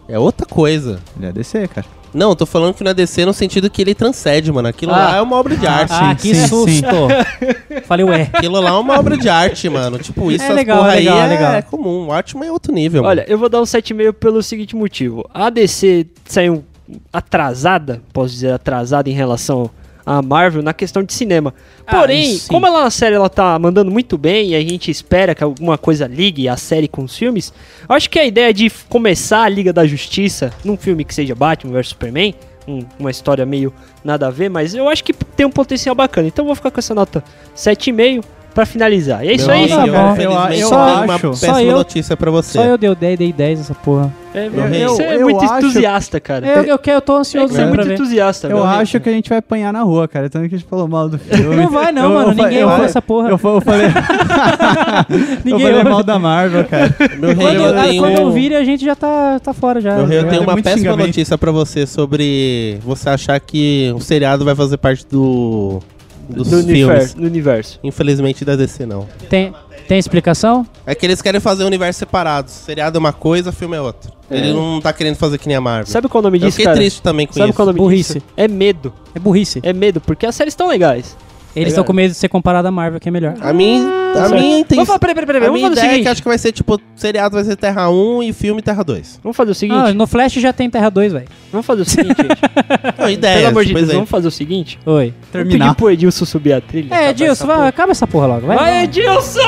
É 0.08 0.18
outra 0.18 0.46
coisa. 0.46 1.00
Ele 1.16 1.26
é 1.26 1.32
DC, 1.32 1.66
cara. 1.68 1.86
Não, 2.14 2.30
eu 2.30 2.36
tô 2.36 2.46
falando 2.46 2.72
que 2.72 2.82
não 2.82 2.92
é 2.92 2.94
DC 2.94 3.26
no 3.26 3.34
sentido 3.34 3.68
que 3.68 3.82
ele 3.82 3.94
transcende, 3.94 4.50
mano. 4.50 4.68
Aquilo 4.68 4.92
Ah. 4.92 4.96
lá 5.10 5.16
é 5.16 5.20
uma 5.20 5.36
obra 5.36 5.54
de 5.56 5.66
arte. 5.66 5.92
Ah, 5.92 6.10
Sim, 6.10 6.16
que 6.16 6.34
sim, 6.34 6.46
susto. 6.46 6.68
sim. 6.70 7.80
Falei, 7.86 8.06
ué. 8.06 8.30
Aquilo 8.32 8.58
lá 8.60 8.70
é 8.70 8.72
uma 8.72 8.98
obra 8.98 9.18
de 9.18 9.28
arte, 9.28 9.68
mano. 9.68 9.98
Tipo, 9.98 10.30
isso 10.30 10.44
É 10.44 10.52
legal, 10.52 10.78
porra 10.78 10.92
é 10.94 10.96
legal, 10.96 11.18
aí 11.18 11.24
é 11.24 11.26
legal. 11.26 11.52
é 11.54 11.62
comum. 11.62 12.04
O 12.04 12.06
Watchmen 12.06 12.48
é 12.48 12.52
outro 12.52 12.72
nível, 12.72 13.02
Olha, 13.04 13.24
eu 13.28 13.36
vou 13.36 13.48
dar 13.48 13.60
um 13.60 13.64
7,5 13.66 14.12
pelo 14.14 14.42
seguinte 14.42 14.74
motivo. 14.74 15.28
A 15.34 15.50
DC 15.50 16.06
saiu 16.24 16.64
atrasada, 17.12 18.00
posso 18.12 18.32
dizer 18.34 18.52
atrasada 18.52 19.10
em 19.10 19.12
relação 19.12 19.68
à 20.06 20.22
Marvel 20.22 20.62
na 20.62 20.72
questão 20.72 21.02
de 21.02 21.12
cinema. 21.12 21.52
Ah, 21.86 21.98
Porém, 21.98 22.36
sim. 22.38 22.48
como 22.48 22.64
ela 22.66 22.84
na 22.84 22.90
série 22.90 23.16
ela 23.16 23.28
tá 23.28 23.58
mandando 23.58 23.90
muito 23.90 24.16
bem 24.16 24.50
e 24.50 24.54
a 24.54 24.60
gente 24.60 24.90
espera 24.90 25.34
que 25.34 25.42
alguma 25.44 25.76
coisa 25.76 26.06
ligue 26.06 26.48
a 26.48 26.56
série 26.56 26.86
com 26.86 27.02
os 27.02 27.16
filmes, 27.16 27.52
eu 27.88 27.94
acho 27.94 28.08
que 28.08 28.18
a 28.18 28.24
ideia 28.24 28.54
de 28.54 28.70
começar 28.88 29.42
a 29.42 29.48
Liga 29.48 29.72
da 29.72 29.84
Justiça 29.86 30.52
num 30.64 30.76
filme 30.76 31.04
que 31.04 31.12
seja 31.14 31.34
Batman 31.34 31.72
vs 31.72 31.88
Superman, 31.88 32.34
um- 32.68 32.84
uma 32.98 33.10
história 33.10 33.44
meio 33.44 33.72
nada 34.04 34.28
a 34.28 34.30
ver, 34.30 34.48
mas 34.48 34.74
eu 34.74 34.88
acho 34.88 35.02
que 35.04 35.12
tem 35.12 35.44
um 35.44 35.50
potencial 35.50 35.94
bacana. 35.94 36.28
Então 36.28 36.44
eu 36.44 36.46
vou 36.46 36.54
ficar 36.54 36.70
com 36.70 36.78
essa 36.78 36.94
nota 36.94 37.22
7,5 37.54 38.24
pra 38.56 38.64
finalizar. 38.66 39.22
E 39.24 39.28
é 39.28 39.34
isso 39.34 39.46
Meu 39.46 39.54
aí. 39.54 39.68
tá 39.68 39.76
bom. 39.76 39.82
infelizmente, 39.84 40.22
Eu- 40.24 40.32
eu 40.40 40.48
tenho 40.48 40.70
uma 40.70 41.14
acho- 41.14 41.30
péssima 41.30 41.52
Só 41.54 41.60
eu- 41.60 41.76
notícia 41.76 42.16
pra 42.16 42.30
você. 42.30 42.52
Só 42.58 42.64
eu 42.64 42.78
dei 42.78 42.88
o 42.90 42.94
10, 42.94 43.18
dei 43.18 43.32
10 43.32 43.60
essa 43.60 43.74
porra. 43.74 44.10
É, 44.34 44.48
Meu 44.50 44.64
rei. 44.68 44.84
você 44.86 45.02
é 45.02 45.16
Eu- 45.16 45.20
muito 45.22 45.42
eu 45.44 45.50
acho- 45.50 45.58
entusiasta, 45.66 46.20
cara. 46.20 46.46
Eu, 46.46 46.62
eu, 46.64 46.78
quero, 46.78 46.96
eu 46.98 47.00
tô 47.00 47.16
É 47.16 47.20
ansioso 47.20 47.48
que 47.48 47.54
você 47.54 47.62
é 47.62 47.66
muito 47.66 47.84
ver. 47.86 47.94
entusiasta. 47.94 48.48
Eu 48.48 48.62
acho 48.64 48.98
que 49.00 49.08
a 49.08 49.12
gente 49.12 49.28
vai 49.30 49.38
apanhar 49.38 49.72
na 49.72 49.82
rua, 49.82 50.06
cara. 50.08 50.28
Tanto 50.28 50.48
que 50.48 50.54
a 50.54 50.58
gente 50.58 50.68
falou 50.68 50.86
mal 50.88 51.08
do 51.08 51.18
filme. 51.18 51.56
Não 51.56 51.70
vai 51.70 51.90
não, 51.92 52.02
Eu- 52.02 52.10
mano. 52.10 52.30
eu 52.32 52.34
Ninguém 52.34 52.58
eu- 52.58 52.68
ouve 52.68 52.84
essa 52.84 53.00
porra. 53.00 53.28
Eu, 53.30 53.38
fa- 53.38 53.48
eu 53.48 53.60
falei. 53.62 53.86
eu 55.08 55.18
Ninguém 55.44 55.60
falei 55.66 55.78
ouve. 55.78 55.90
mal 55.90 56.02
da 56.02 56.18
Marvel, 56.18 56.64
cara. 56.64 56.94
Meu 57.18 57.28
rei, 57.34 57.36
Quando, 57.36 57.60
eu 57.60 57.82
tenho... 57.82 58.02
quando 58.02 58.18
eu 58.18 58.30
vir, 58.32 58.54
a 58.54 58.64
gente 58.64 58.84
já 58.84 58.94
tá, 58.94 59.38
tá 59.38 59.52
fora 59.54 59.80
já. 59.80 59.94
Meu 59.96 60.06
rei, 60.06 60.18
eu 60.18 60.28
tenho 60.28 60.42
uma 60.42 60.56
péssima 60.62 60.96
notícia 60.96 61.36
pra 61.38 61.50
você 61.52 61.86
sobre 61.86 62.78
você 62.84 63.08
achar 63.08 63.38
que 63.40 63.92
o 63.94 64.00
seriado 64.00 64.44
vai 64.44 64.54
fazer 64.54 64.76
parte 64.76 65.06
do 65.10 65.80
dos 66.28 66.48
do 66.48 66.56
filmes. 66.58 66.66
universo, 66.66 67.18
no 67.20 67.26
universo. 67.26 67.80
Infelizmente 67.82 68.44
da 68.44 68.56
DC 68.56 68.84
não. 68.86 69.06
Tem, 69.28 69.52
tem 69.88 69.98
explicação? 69.98 70.66
É 70.86 70.94
que 70.94 71.06
eles 71.06 71.20
querem 71.22 71.40
fazer 71.40 71.64
universos 71.64 71.98
separados. 71.98 72.52
Seriado 72.52 72.96
é 72.96 73.00
uma 73.00 73.12
coisa, 73.12 73.52
filme 73.52 73.76
é 73.76 73.80
outra. 73.80 74.10
Ele 74.30 74.52
não 74.52 74.80
tá 74.80 74.92
querendo 74.92 75.16
fazer 75.16 75.38
que 75.38 75.46
nem 75.46 75.56
a 75.56 75.60
Marvel. 75.60 75.86
Sabe 75.86 76.08
qual 76.08 76.20
é 76.20 76.22
o 76.22 76.24
nome 76.24 76.38
eu 76.38 76.40
disso, 76.40 76.52
fiquei 76.52 76.64
cara? 76.64 76.76
triste 76.76 77.00
também 77.02 77.26
com 77.26 77.32
Sabe 77.34 77.50
isso. 77.50 77.56
qual 77.56 77.68
é 77.68 77.70
o 77.70 77.72
nome 77.72 77.78
Burrice. 77.78 78.14
disso? 78.14 78.26
É 78.36 78.48
medo. 78.48 78.92
É 79.14 79.18
burrice. 79.20 79.60
É 79.62 79.72
medo, 79.72 80.00
porque 80.00 80.26
as 80.26 80.34
séries 80.34 80.52
estão 80.52 80.68
legais. 80.68 81.16
Eles 81.56 81.72
estão 81.72 81.82
com 81.84 81.92
medo 81.92 82.10
de 82.12 82.16
ser 82.16 82.28
comparado 82.28 82.68
à 82.68 82.70
Marvel, 82.70 83.00
que 83.00 83.08
é 83.08 83.12
melhor. 83.12 83.34
A 83.40 83.52
mim, 83.52 83.82
a 84.14 84.14
certo. 84.28 84.34
minha 84.34 84.64
Vamos 84.70 84.86
falar, 84.86 84.98
peraí, 84.98 85.14
peraí, 85.14 85.26
peraí. 85.26 85.42
A 85.42 85.44
Vamos 85.46 85.58
minha 85.60 85.68
fazer 85.70 85.80
o 85.80 85.82
ideia 85.82 85.86
é 85.86 85.90
seguinte. 85.92 86.02
que 86.04 86.08
acho 86.10 86.22
que 86.22 86.28
vai 86.28 86.38
ser, 86.38 86.52
tipo, 86.52 86.80
seriado 86.94 87.34
vai 87.34 87.44
ser 87.44 87.56
Terra 87.56 87.88
1 87.90 88.22
e 88.24 88.32
filme 88.32 88.60
Terra 88.62 88.82
2. 88.82 89.20
Vamos 89.22 89.36
fazer 89.36 89.50
o 89.50 89.54
seguinte. 89.54 89.78
Ah, 89.78 89.92
no 89.94 90.06
Flash 90.06 90.34
já 90.34 90.52
tem 90.52 90.68
Terra 90.68 90.90
2, 90.90 91.12
velho. 91.14 91.26
Vamos 91.50 91.66
fazer 91.66 91.82
o 91.82 91.84
seguinte, 91.84 92.16
gente. 92.22 92.40
Não, 93.00 93.08
ideia, 93.10 93.36
Pelo 93.38 93.48
amor 93.48 93.64
de 93.64 93.70
Deus, 93.72 93.82
exemplo. 93.82 93.96
vamos 93.96 94.10
fazer 94.10 94.28
o 94.28 94.30
seguinte. 94.30 94.78
Oi. 94.84 95.06
Vamos 95.06 95.30
Terminar. 95.32 95.66
pedir 95.68 95.76
pro 95.76 95.90
Edilson 95.90 96.24
subir 96.24 96.52
a 96.52 96.60
trilha. 96.60 96.94
É, 96.94 97.10
Edilson, 97.10 97.46
vai, 97.46 97.68
acaba 97.68 97.92
essa 97.92 98.06
porra 98.06 98.26
logo, 98.26 98.46
vai. 98.46 98.56
Vai, 98.56 98.84
Edilson! 98.84 99.40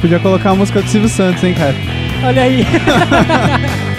Podia 0.00 0.18
colocar 0.20 0.50
a 0.50 0.54
música 0.54 0.82
do 0.82 0.88
Silvio 0.88 1.08
Santos, 1.08 1.42
hein, 1.42 1.54
cara. 1.54 1.74
Olha 2.24 2.42
aí. 2.42 2.64